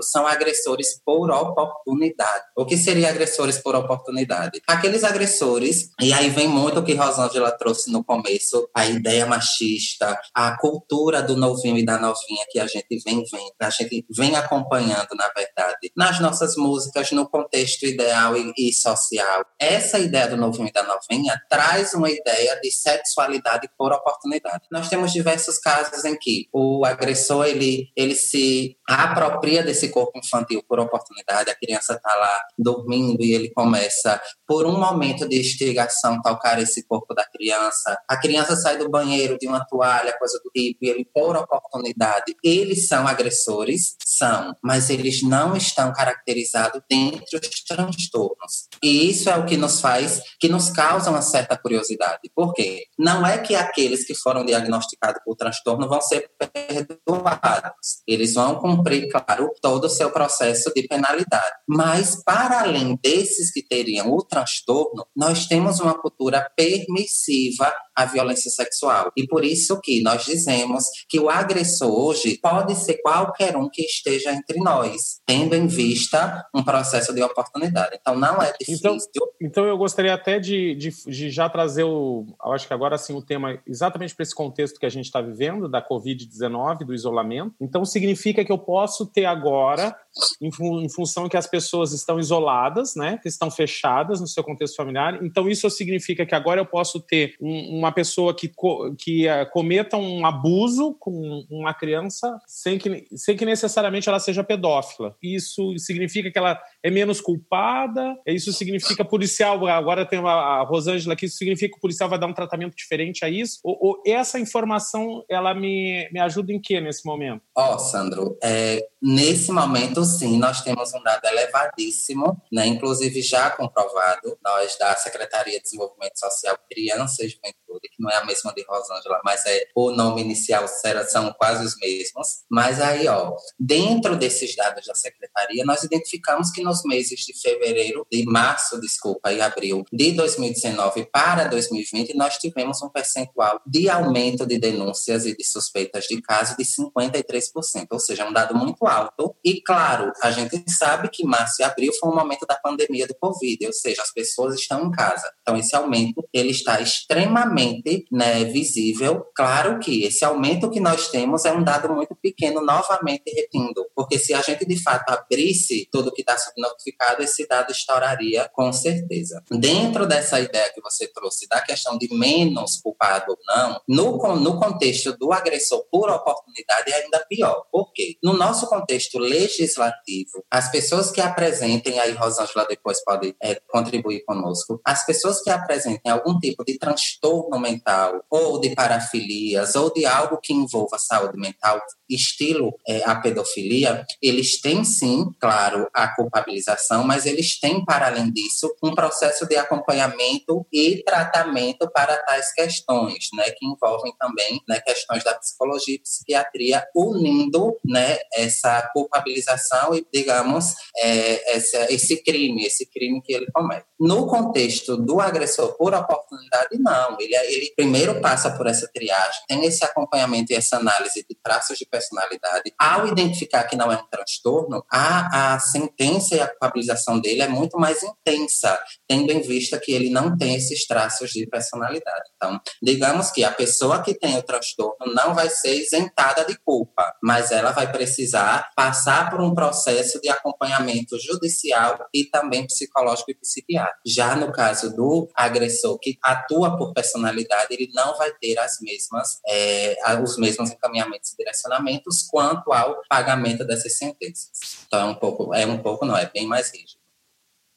são 0.00 0.26
agressores 0.26 1.00
por 1.04 1.30
oportunidade. 1.30 2.44
O 2.56 2.64
que 2.64 2.76
seria 2.76 3.10
agressores 3.10 3.58
por 3.58 3.74
oportunidade? 3.74 4.62
Aqueles 4.66 5.04
agressores, 5.04 5.90
e 6.00 6.12
aí 6.12 6.30
vem 6.30 6.48
muito 6.48 6.80
o 6.80 6.84
que 6.84 6.94
Rosângela 6.94 7.50
trouxe 7.50 7.90
no 7.90 8.02
começo, 8.04 8.68
a 8.74 8.86
ideia 8.86 9.26
machista, 9.26 10.18
a 10.34 10.56
cultura 10.58 11.22
do 11.22 11.36
novinho 11.36 11.76
e 11.78 11.84
da 11.84 11.98
novinha 11.98 12.46
que 12.50 12.58
a 12.58 12.66
gente 12.66 12.98
vem 13.04 13.24
vendo, 13.30 13.52
a 13.60 13.70
gente 13.70 14.06
vem 14.10 14.36
acompanhando, 14.36 15.14
na 15.14 15.28
verdade, 15.28 15.92
nas 15.96 16.20
nossas 16.20 16.56
músicas, 16.56 17.10
no 17.10 17.28
contexto 17.28 17.84
ideal 17.84 18.36
e, 18.36 18.52
e 18.56 18.72
social. 18.72 19.44
Essa 19.80 19.98
ideia 19.98 20.28
do 20.28 20.36
novinho 20.36 20.68
e 20.68 20.72
da 20.72 20.82
novinha 20.82 21.40
traz 21.48 21.94
uma 21.94 22.10
ideia 22.10 22.60
de 22.60 22.70
sexualidade 22.70 23.66
por 23.78 23.90
oportunidade. 23.92 24.66
Nós 24.70 24.90
temos 24.90 25.10
diversos 25.10 25.58
casos 25.58 26.04
em 26.04 26.18
que 26.18 26.48
o 26.52 26.84
agressor 26.84 27.46
ele, 27.46 27.88
ele 27.96 28.14
se 28.14 28.76
apropria 28.86 29.62
desse 29.62 29.88
corpo 29.88 30.18
infantil 30.18 30.62
por 30.68 30.78
oportunidade, 30.78 31.50
a 31.50 31.54
criança 31.54 31.94
está 31.94 32.14
lá 32.14 32.42
dormindo 32.58 33.22
e 33.22 33.32
ele 33.32 33.50
começa, 33.54 34.20
por 34.46 34.66
um 34.66 34.78
momento 34.78 35.26
de 35.26 35.40
instigação, 35.40 36.20
tocar 36.20 36.60
esse 36.60 36.86
corpo 36.86 37.14
da 37.14 37.24
criança. 37.24 37.96
A 38.06 38.18
criança 38.18 38.56
sai 38.56 38.76
do 38.76 38.90
banheiro 38.90 39.38
de 39.38 39.48
uma 39.48 39.64
toalha, 39.64 40.14
coisa 40.18 40.38
do 40.44 40.50
tipo, 40.50 40.84
e 40.84 40.90
ele, 40.90 41.08
por 41.14 41.38
oportunidade, 41.38 42.36
eles 42.44 42.86
são 42.86 43.08
agressores? 43.08 43.96
São, 44.04 44.54
mas 44.62 44.90
eles 44.90 45.22
não 45.22 45.56
estão 45.56 45.90
caracterizados 45.90 46.82
dentre 46.90 47.38
os 47.38 47.64
transtornos. 47.64 48.68
E 48.82 49.08
isso 49.08 49.30
é 49.30 49.36
o 49.36 49.46
que 49.46 49.56
nos 49.56 49.69
faz, 49.78 50.22
que 50.40 50.48
nos 50.48 50.70
causa 50.70 51.10
uma 51.10 51.20
certa 51.20 51.54
curiosidade. 51.54 52.30
Por 52.34 52.54
quê? 52.54 52.84
Não 52.98 53.26
é 53.26 53.36
que 53.36 53.54
aqueles 53.54 54.06
que 54.06 54.14
foram 54.14 54.42
diagnosticados 54.42 55.20
por 55.22 55.36
transtorno 55.36 55.86
vão 55.86 56.00
ser 56.00 56.30
perdoados. 56.38 58.00
Eles 58.08 58.32
vão 58.32 58.54
cumprir, 58.56 59.10
claro, 59.10 59.50
todo 59.60 59.84
o 59.84 59.90
seu 59.90 60.10
processo 60.10 60.72
de 60.74 60.86
penalidade. 60.88 61.52
Mas, 61.68 62.22
para 62.24 62.62
além 62.62 62.98
desses 63.02 63.52
que 63.52 63.62
teriam 63.62 64.10
o 64.10 64.24
transtorno, 64.24 65.06
nós 65.14 65.46
temos 65.46 65.80
uma 65.80 65.94
cultura 65.94 66.50
permissiva 66.56 67.70
à 67.94 68.06
violência 68.06 68.50
sexual. 68.50 69.12
E 69.14 69.26
por 69.26 69.44
isso 69.44 69.78
que 69.82 70.02
nós 70.02 70.24
dizemos 70.24 70.84
que 71.08 71.20
o 71.20 71.28
agressor 71.28 71.90
hoje 71.90 72.38
pode 72.40 72.74
ser 72.76 73.00
qualquer 73.02 73.56
um 73.56 73.68
que 73.68 73.82
esteja 73.82 74.32
entre 74.32 74.58
nós, 74.60 75.20
tendo 75.26 75.54
em 75.54 75.66
vista 75.66 76.44
um 76.54 76.62
processo 76.62 77.12
de 77.12 77.22
oportunidade. 77.22 77.98
Então, 78.00 78.16
não 78.16 78.40
é 78.40 78.52
difícil. 78.58 78.76
Então, 78.78 78.98
então 79.42 79.59
eu 79.66 79.76
gostaria 79.76 80.12
até 80.12 80.38
de, 80.38 80.74
de, 80.74 80.90
de 81.06 81.30
já 81.30 81.48
trazer 81.48 81.84
o, 81.84 82.26
acho 82.42 82.66
que 82.66 82.74
agora 82.74 82.96
sim 82.98 83.14
o 83.14 83.22
tema 83.22 83.58
exatamente 83.66 84.14
para 84.14 84.22
esse 84.22 84.34
contexto 84.34 84.78
que 84.78 84.86
a 84.86 84.90
gente 84.90 85.06
está 85.06 85.20
vivendo 85.20 85.68
da 85.68 85.86
Covid-19, 85.86 86.84
do 86.84 86.94
isolamento. 86.94 87.54
Então 87.60 87.84
significa 87.84 88.44
que 88.44 88.52
eu 88.52 88.58
posso 88.58 89.06
ter 89.06 89.24
agora, 89.24 89.96
em, 90.40 90.50
em, 90.84 90.88
função 90.88 91.28
que 91.28 91.36
as 91.36 91.46
pessoas 91.46 91.92
estão 91.92 92.18
isoladas, 92.18 92.94
né, 92.94 93.18
que 93.22 93.28
estão 93.28 93.50
fechadas 93.50 94.20
no 94.20 94.26
seu 94.26 94.42
contexto 94.44 94.76
familiar. 94.76 95.22
Então 95.22 95.48
isso 95.48 95.68
significa 95.70 96.26
que 96.26 96.34
agora 96.34 96.60
eu 96.60 96.66
posso 96.66 97.00
ter 97.00 97.34
um, 97.40 97.78
uma 97.78 97.92
pessoa 97.92 98.34
que, 98.34 98.52
que 98.98 99.26
uh, 99.26 99.50
cometa 99.52 99.96
um 99.96 100.26
abuso 100.26 100.94
com 100.98 101.44
uma 101.50 101.74
criança 101.74 102.38
sem 102.46 102.78
que, 102.78 103.06
sem 103.14 103.36
que 103.36 103.44
necessariamente 103.44 104.08
ela 104.08 104.18
seja 104.18 104.44
pedófila. 104.44 105.16
Isso 105.22 105.78
significa 105.78 106.30
que 106.30 106.38
ela 106.38 106.60
é 106.82 106.90
menos 106.90 107.20
culpada. 107.20 108.16
Isso 108.26 108.52
significa 108.52 109.04
policial. 109.04 109.66
Agora 109.66 110.06
tem 110.06 110.18
a, 110.18 110.62
Rosângela 110.62 111.14
aqui. 111.14 111.26
Isso 111.26 111.36
significa 111.36 111.72
que 111.72 111.78
o 111.78 111.80
policial 111.80 112.08
vai 112.08 112.18
dar 112.18 112.26
um 112.26 112.32
tratamento 112.32 112.74
diferente 112.74 113.24
a 113.24 113.28
isso? 113.28 113.58
Ou, 113.64 113.78
ou 113.80 114.02
essa 114.06 114.38
informação 114.38 115.24
ela 115.28 115.54
me, 115.54 116.08
me 116.12 116.20
ajuda 116.20 116.52
em 116.52 116.60
que 116.60 116.80
nesse 116.80 117.04
momento? 117.04 117.42
Ó, 117.56 117.74
oh, 117.74 117.78
Sandro, 117.78 118.38
é, 118.42 118.86
nesse 119.02 119.52
momento 119.52 120.04
sim, 120.04 120.38
nós 120.38 120.62
temos 120.62 120.92
um 120.94 121.02
dado 121.02 121.24
elevadíssimo, 121.26 122.40
né? 122.52 122.66
Inclusive 122.66 123.22
já 123.22 123.50
comprovado. 123.50 124.38
Nós 124.44 124.76
da 124.78 124.94
Secretaria 124.96 125.58
de 125.58 125.64
Desenvolvimento 125.64 126.18
Social, 126.18 126.58
Criança 126.70 127.24
e 127.24 127.28
Juventude, 127.28 127.88
que 127.90 128.02
não 128.02 128.10
é 128.10 128.16
a 128.16 128.24
mesma 128.24 128.52
de 128.54 128.64
Rosângela, 128.64 129.20
mas 129.24 129.44
é 129.46 129.66
o 129.74 129.90
nome 129.90 130.22
inicial 130.22 130.66
são 131.08 131.32
quase 131.34 131.64
os 131.64 131.76
mesmos. 131.78 132.44
Mas 132.50 132.80
aí, 132.80 133.06
ó, 133.08 133.34
dentro 133.58 134.16
desses 134.16 134.54
dados 134.54 134.86
da 134.86 134.94
secretaria, 134.94 135.64
nós 135.64 135.82
identificamos 135.82 136.50
que 136.50 136.62
nos 136.70 136.84
meses 136.84 137.20
de 137.20 137.38
fevereiro, 137.38 138.06
de 138.10 138.24
março, 138.24 138.80
desculpa, 138.80 139.32
e 139.32 139.40
abril 139.40 139.84
de 139.92 140.12
2019 140.12 141.08
para 141.12 141.44
2020, 141.48 142.16
nós 142.16 142.36
tivemos 142.36 142.80
um 142.80 142.88
percentual 142.88 143.60
de 143.66 143.90
aumento 143.90 144.46
de 144.46 144.56
denúncias 144.58 145.26
e 145.26 145.36
de 145.36 145.44
suspeitas 145.44 146.04
de 146.04 146.22
caso 146.22 146.56
de 146.56 146.64
53%, 146.64 147.86
ou 147.90 147.98
seja, 147.98 148.24
um 148.24 148.32
dado 148.32 148.54
muito 148.54 148.86
alto. 148.86 149.34
E 149.44 149.60
claro, 149.60 150.12
a 150.22 150.30
gente 150.30 150.62
sabe 150.70 151.08
que 151.08 151.24
março 151.24 151.60
e 151.60 151.64
abril 151.64 151.92
foi 151.98 152.08
um 152.08 152.14
momento 152.14 152.46
da 152.46 152.54
pandemia 152.54 153.06
do 153.06 153.16
Covid, 153.16 153.66
ou 153.66 153.72
seja, 153.72 154.02
as 154.02 154.12
pessoas 154.12 154.54
estão 154.54 154.86
em 154.86 154.90
casa. 154.92 155.28
Então 155.42 155.56
esse 155.56 155.74
aumento 155.74 156.24
ele 156.32 156.50
está 156.50 156.80
extremamente 156.80 158.06
né, 158.12 158.44
visível. 158.44 159.24
Claro 159.34 159.80
que 159.80 160.04
esse 160.04 160.24
aumento 160.24 160.70
que 160.70 160.78
nós 160.78 161.08
temos 161.08 161.44
é 161.44 161.52
um 161.52 161.64
dado 161.64 161.92
muito 161.92 162.14
pequeno, 162.14 162.60
novamente 162.60 163.24
repetindo, 163.26 163.84
porque 163.96 164.18
se 164.18 164.32
a 164.32 164.40
gente 164.40 164.64
de 164.64 164.80
fato 164.80 165.10
abrisse 165.10 165.88
tudo 165.90 166.12
que 166.12 166.20
está 166.20 166.36
subnotificado, 166.60 167.22
esse 167.22 167.46
dado 167.46 167.70
estouraria 167.72 168.48
com 168.52 168.72
certeza. 168.72 169.42
Dentro 169.50 170.06
dessa 170.06 170.40
ideia 170.40 170.70
que 170.72 170.80
você 170.80 171.06
trouxe 171.08 171.48
da 171.48 171.60
questão 171.60 171.96
de 171.96 172.12
menos 172.14 172.80
culpado 172.80 173.26
ou 173.28 173.38
não, 173.46 173.80
no, 173.88 174.36
no 174.36 174.58
contexto 174.58 175.16
do 175.16 175.32
agressor 175.32 175.84
por 175.90 176.10
oportunidade 176.10 176.90
é 176.90 177.02
ainda 177.02 177.24
pior. 177.28 177.64
Por 177.70 177.92
quê? 177.92 178.16
No 178.22 178.34
nosso 178.34 178.66
contexto 178.66 179.18
legislativo, 179.18 180.44
as 180.50 180.70
pessoas 180.70 181.10
que 181.10 181.20
apresentem, 181.20 181.98
aí 181.98 182.12
Rosângela 182.12 182.66
depois 182.68 183.02
pode 183.04 183.34
é, 183.42 183.60
contribuir 183.68 184.24
conosco, 184.24 184.80
as 184.84 185.04
pessoas 185.06 185.42
que 185.42 185.50
apresentem 185.50 186.10
algum 186.10 186.38
tipo 186.38 186.64
de 186.64 186.78
transtorno 186.78 187.58
mental 187.58 188.22
ou 188.30 188.60
de 188.60 188.74
parafilias 188.74 189.74
ou 189.74 189.92
de 189.92 190.04
algo 190.04 190.38
que 190.42 190.52
envolva 190.52 190.98
saúde 190.98 191.38
mental, 191.38 191.80
estilo 192.08 192.72
é, 192.86 193.04
a 193.04 193.14
pedofilia, 193.14 194.04
eles 194.20 194.60
têm 194.60 194.84
sim, 194.84 195.30
claro, 195.40 195.88
a 195.94 196.08
culpabilização, 196.50 197.04
mas 197.04 197.24
eles 197.26 197.58
têm, 197.58 197.84
para 197.84 198.08
além 198.08 198.30
disso, 198.30 198.74
um 198.82 198.94
processo 198.94 199.46
de 199.46 199.56
acompanhamento 199.56 200.66
e 200.72 201.02
tratamento 201.04 201.88
para 201.90 202.16
tais 202.24 202.52
questões, 202.52 203.28
né, 203.34 203.50
que 203.50 203.66
envolvem 203.66 204.12
também 204.18 204.60
né, 204.68 204.80
questões 204.80 205.22
da 205.22 205.34
psicologia 205.34 205.94
e 205.94 206.00
psiquiatria, 206.00 206.84
unindo 206.94 207.76
né, 207.84 208.18
essa 208.34 208.88
culpabilização 208.92 209.94
e, 209.94 210.06
digamos, 210.12 210.74
é, 210.98 211.56
essa, 211.56 211.92
esse 211.92 212.22
crime, 212.22 212.64
esse 212.64 212.86
crime 212.86 213.22
que 213.22 213.32
ele 213.32 213.46
comete. 213.52 213.86
No 213.98 214.26
contexto 214.26 214.96
do 214.96 215.20
agressor 215.20 215.76
por 215.76 215.94
oportunidade, 215.94 216.78
não. 216.78 217.16
Ele, 217.20 217.34
ele 217.34 217.72
primeiro 217.76 218.20
passa 218.20 218.50
por 218.50 218.66
essa 218.66 218.88
triagem, 218.92 219.42
tem 219.46 219.64
esse 219.66 219.84
acompanhamento 219.84 220.52
e 220.52 220.56
essa 220.56 220.78
análise 220.78 221.24
de 221.28 221.36
traços 221.42 221.76
de 221.76 221.86
personalidade. 221.86 222.72
Ao 222.78 223.06
identificar 223.06 223.64
que 223.64 223.76
não 223.76 223.92
é 223.92 223.96
um 223.96 224.06
transtorno, 224.10 224.82
a, 224.90 225.54
a 225.54 225.58
sentença 225.58 226.34
a 226.40 226.48
culpabilização 226.48 227.20
dele 227.20 227.42
é 227.42 227.48
muito 227.48 227.78
mais 227.78 228.02
intensa, 228.02 228.78
tendo 229.08 229.32
em 229.32 229.40
vista 229.40 229.78
que 229.78 229.92
ele 229.92 230.10
não 230.10 230.36
tem 230.36 230.54
esses 230.54 230.86
traços 230.86 231.30
de 231.30 231.46
personalidade. 231.46 232.30
Então, 232.36 232.60
digamos 232.82 233.30
que 233.30 233.44
a 233.44 233.50
pessoa 233.50 234.02
que 234.02 234.14
tem 234.14 234.36
o 234.36 234.42
transtorno 234.42 235.12
não 235.14 235.34
vai 235.34 235.48
ser 235.48 235.74
isentada 235.74 236.44
de 236.44 236.56
culpa, 236.58 237.14
mas 237.22 237.50
ela 237.50 237.72
vai 237.72 237.90
precisar 237.90 238.70
passar 238.74 239.30
por 239.30 239.40
um 239.40 239.54
processo 239.54 240.20
de 240.20 240.28
acompanhamento 240.28 241.18
judicial 241.18 241.98
e 242.14 242.24
também 242.24 242.66
psicológico 242.66 243.30
e 243.30 243.34
psiquiátrico. 243.34 244.00
Já 244.06 244.34
no 244.36 244.52
caso 244.52 244.94
do 244.94 245.28
agressor 245.34 245.98
que 245.98 246.18
atua 246.22 246.76
por 246.76 246.92
personalidade, 246.92 247.68
ele 247.70 247.90
não 247.94 248.16
vai 248.16 248.32
ter 248.40 248.58
as 248.58 248.78
mesmas, 248.80 249.40
é, 249.46 249.96
os 250.22 250.36
mesmos 250.36 250.70
encaminhamentos 250.70 251.32
e 251.32 251.36
direcionamentos 251.36 252.22
quanto 252.30 252.72
ao 252.72 253.00
pagamento 253.08 253.64
dessas 253.64 253.96
sentenças. 253.96 254.50
Então, 254.86 255.00
é 255.00 255.04
um 255.04 255.14
pouco, 255.14 255.54
é 255.54 255.66
um 255.66 255.78
pouco, 255.78 256.04
não, 256.04 256.16
é 256.16 256.26
bem 256.32 256.46
mais 256.46 256.72
rígido. 256.72 257.00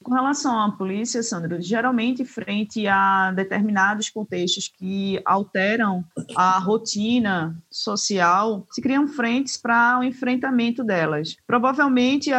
Com 0.04 0.14
relação 0.14 0.60
à 0.60 0.70
polícia, 0.70 1.24
Sandro, 1.24 1.62
geralmente 1.62 2.26
frente 2.26 2.86
a 2.86 3.32
determinados 3.32 4.10
contextos 4.10 4.68
que 4.68 5.22
alteram 5.24 6.04
a 6.36 6.60
rotina 6.60 7.58
social, 7.72 8.68
se 8.70 8.82
criam 8.82 9.08
frentes 9.08 9.56
para 9.56 10.00
o 10.00 10.04
enfrentamento 10.04 10.84
delas. 10.84 11.38
Provavelmente, 11.48 12.32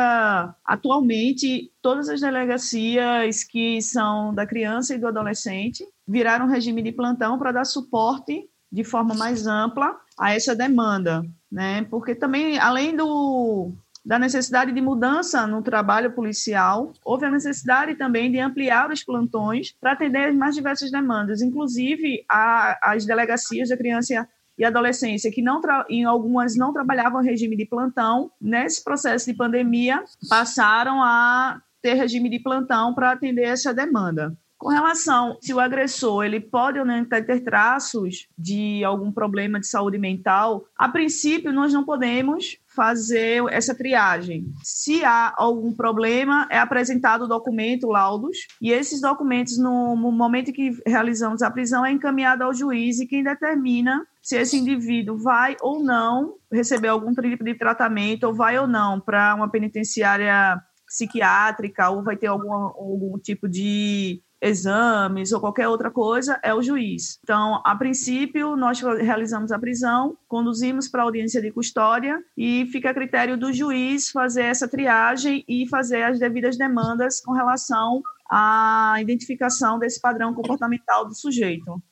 atualmente, 0.62 1.72
todas 1.80 2.10
as 2.10 2.20
delegacias 2.20 3.42
que 3.44 3.80
são 3.80 4.34
da 4.34 4.46
criança 4.46 4.94
e 4.94 4.98
do 4.98 5.08
adolescente 5.08 5.88
viraram 6.06 6.46
regime 6.46 6.82
de 6.82 6.92
plantão 6.92 7.38
para 7.38 7.52
dar 7.52 7.64
suporte 7.64 8.46
de 8.70 8.84
forma 8.84 9.14
mais 9.14 9.46
ampla 9.46 9.96
a 10.18 10.34
essa 10.34 10.54
demanda, 10.54 11.24
né? 11.50 11.84
Porque 11.84 12.14
também, 12.14 12.58
além 12.58 12.94
do 12.94 13.72
da 14.04 14.18
necessidade 14.18 14.72
de 14.72 14.80
mudança 14.80 15.46
no 15.46 15.62
trabalho 15.62 16.12
policial, 16.12 16.92
houve 17.04 17.24
a 17.24 17.30
necessidade 17.30 17.94
também 17.94 18.30
de 18.30 18.38
ampliar 18.38 18.90
os 18.90 19.02
plantões 19.02 19.74
para 19.80 19.92
atender 19.92 20.28
as 20.28 20.34
mais 20.34 20.54
diversas 20.54 20.90
demandas, 20.90 21.40
inclusive 21.40 22.24
a, 22.30 22.92
as 22.92 23.06
delegacias 23.06 23.70
da 23.70 23.76
criança 23.76 24.28
e 24.56 24.64
adolescência, 24.64 25.32
que 25.32 25.42
não 25.42 25.60
em 25.88 26.04
algumas 26.04 26.56
não 26.56 26.72
trabalhavam 26.72 27.22
regime 27.22 27.56
de 27.56 27.66
plantão, 27.66 28.30
nesse 28.40 28.84
processo 28.84 29.26
de 29.30 29.36
pandemia, 29.36 30.04
passaram 30.28 31.02
a 31.02 31.60
ter 31.82 31.94
regime 31.94 32.28
de 32.28 32.38
plantão 32.38 32.94
para 32.94 33.12
atender 33.12 33.42
essa 33.42 33.74
demanda. 33.74 34.36
Com 34.64 34.70
relação 34.70 35.36
se 35.42 35.52
o 35.52 35.60
agressor 35.60 36.24
ele 36.24 36.40
pode 36.40 36.78
ou 36.78 36.86
não 36.86 37.04
ter 37.04 37.44
traços 37.44 38.26
de 38.38 38.82
algum 38.82 39.12
problema 39.12 39.60
de 39.60 39.66
saúde 39.66 39.98
mental, 39.98 40.64
a 40.74 40.88
princípio 40.88 41.52
nós 41.52 41.70
não 41.70 41.84
podemos 41.84 42.56
fazer 42.74 43.44
essa 43.50 43.74
triagem. 43.74 44.46
Se 44.62 45.04
há 45.04 45.34
algum 45.36 45.70
problema, 45.70 46.48
é 46.50 46.58
apresentado 46.58 47.24
o 47.24 47.28
documento, 47.28 47.90
laudos, 47.90 48.38
e 48.58 48.72
esses 48.72 49.02
documentos, 49.02 49.58
no 49.58 49.96
momento 49.96 50.50
que 50.50 50.70
realizamos 50.86 51.42
a 51.42 51.50
prisão, 51.50 51.84
é 51.84 51.92
encaminhado 51.92 52.42
ao 52.42 52.54
juiz 52.54 52.98
e 53.00 53.06
quem 53.06 53.22
determina 53.22 54.02
se 54.22 54.38
esse 54.38 54.56
indivíduo 54.56 55.18
vai 55.18 55.58
ou 55.60 55.84
não 55.84 56.36
receber 56.50 56.88
algum 56.88 57.12
tipo 57.12 57.44
de 57.44 57.52
tratamento, 57.52 58.24
ou 58.24 58.34
vai 58.34 58.58
ou 58.58 58.66
não 58.66 58.98
para 58.98 59.34
uma 59.34 59.50
penitenciária 59.50 60.58
psiquiátrica, 60.86 61.90
ou 61.90 62.02
vai 62.02 62.16
ter 62.16 62.28
algum, 62.28 62.50
algum 62.50 63.18
tipo 63.18 63.46
de 63.46 64.22
exames 64.44 65.32
ou 65.32 65.40
qualquer 65.40 65.68
outra 65.68 65.90
coisa, 65.90 66.38
é 66.42 66.54
o 66.54 66.62
juiz. 66.62 67.18
Então, 67.22 67.62
a 67.64 67.74
princípio, 67.74 68.56
nós 68.56 68.80
realizamos 68.80 69.50
a 69.50 69.58
prisão, 69.58 70.16
conduzimos 70.28 70.88
para 70.88 71.02
a 71.02 71.04
audiência 71.04 71.40
de 71.40 71.50
custódia 71.50 72.22
e 72.36 72.66
fica 72.66 72.90
a 72.90 72.94
critério 72.94 73.38
do 73.38 73.52
juiz 73.52 74.10
fazer 74.10 74.42
essa 74.42 74.68
triagem 74.68 75.44
e 75.48 75.66
fazer 75.68 76.02
as 76.02 76.18
devidas 76.18 76.58
demandas 76.58 77.20
com 77.20 77.32
relação 77.32 78.02
à 78.30 78.96
identificação 79.00 79.78
desse 79.78 80.00
padrão 80.00 80.34
comportamental 80.34 81.06
do 81.06 81.14
sujeito 81.14 81.82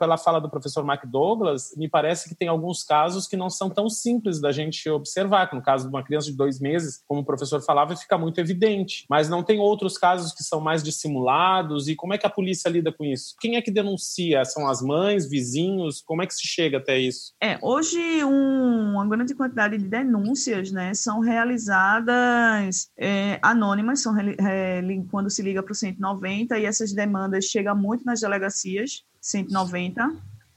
pela 0.00 0.16
fala 0.16 0.40
do 0.40 0.48
professor 0.48 0.82
Mark 0.82 1.04
Douglas, 1.04 1.74
me 1.76 1.86
parece 1.86 2.26
que 2.26 2.34
tem 2.34 2.48
alguns 2.48 2.82
casos 2.82 3.28
que 3.28 3.36
não 3.36 3.50
são 3.50 3.68
tão 3.68 3.90
simples 3.90 4.40
da 4.40 4.50
gente 4.50 4.88
observar. 4.88 5.50
No 5.52 5.60
caso 5.60 5.84
de 5.84 5.90
uma 5.90 6.02
criança 6.02 6.30
de 6.30 6.36
dois 6.36 6.58
meses, 6.58 7.02
como 7.06 7.20
o 7.20 7.24
professor 7.24 7.60
falava, 7.60 7.94
fica 7.94 8.16
muito 8.16 8.40
evidente. 8.40 9.04
Mas 9.10 9.28
não 9.28 9.42
tem 9.42 9.60
outros 9.60 9.98
casos 9.98 10.32
que 10.32 10.42
são 10.42 10.58
mais 10.58 10.82
dissimulados? 10.82 11.86
E 11.86 11.94
como 11.94 12.14
é 12.14 12.18
que 12.18 12.26
a 12.26 12.30
polícia 12.30 12.70
lida 12.70 12.90
com 12.90 13.04
isso? 13.04 13.36
Quem 13.38 13.56
é 13.56 13.62
que 13.62 13.70
denuncia? 13.70 14.42
São 14.46 14.66
as 14.66 14.80
mães, 14.80 15.28
vizinhos? 15.28 16.00
Como 16.00 16.22
é 16.22 16.26
que 16.26 16.34
se 16.34 16.46
chega 16.46 16.78
até 16.78 16.98
isso? 16.98 17.34
É, 17.38 17.58
hoje 17.60 18.24
um, 18.24 18.92
uma 18.92 19.06
grande 19.06 19.34
quantidade 19.34 19.76
de 19.76 19.84
denúncias 19.84 20.72
né, 20.72 20.94
são 20.94 21.20
realizadas 21.20 22.90
é, 22.96 23.38
anônimas, 23.42 24.00
são 24.00 24.16
é, 24.18 24.80
quando 25.10 25.28
se 25.28 25.42
liga 25.42 25.62
para 25.62 25.72
o 25.72 25.74
190 25.74 26.58
e 26.58 26.64
essas 26.64 26.94
demandas 26.94 27.44
chegam 27.44 27.76
muito 27.76 28.02
nas 28.06 28.20
delegacias 28.20 29.04
190, 29.20 30.10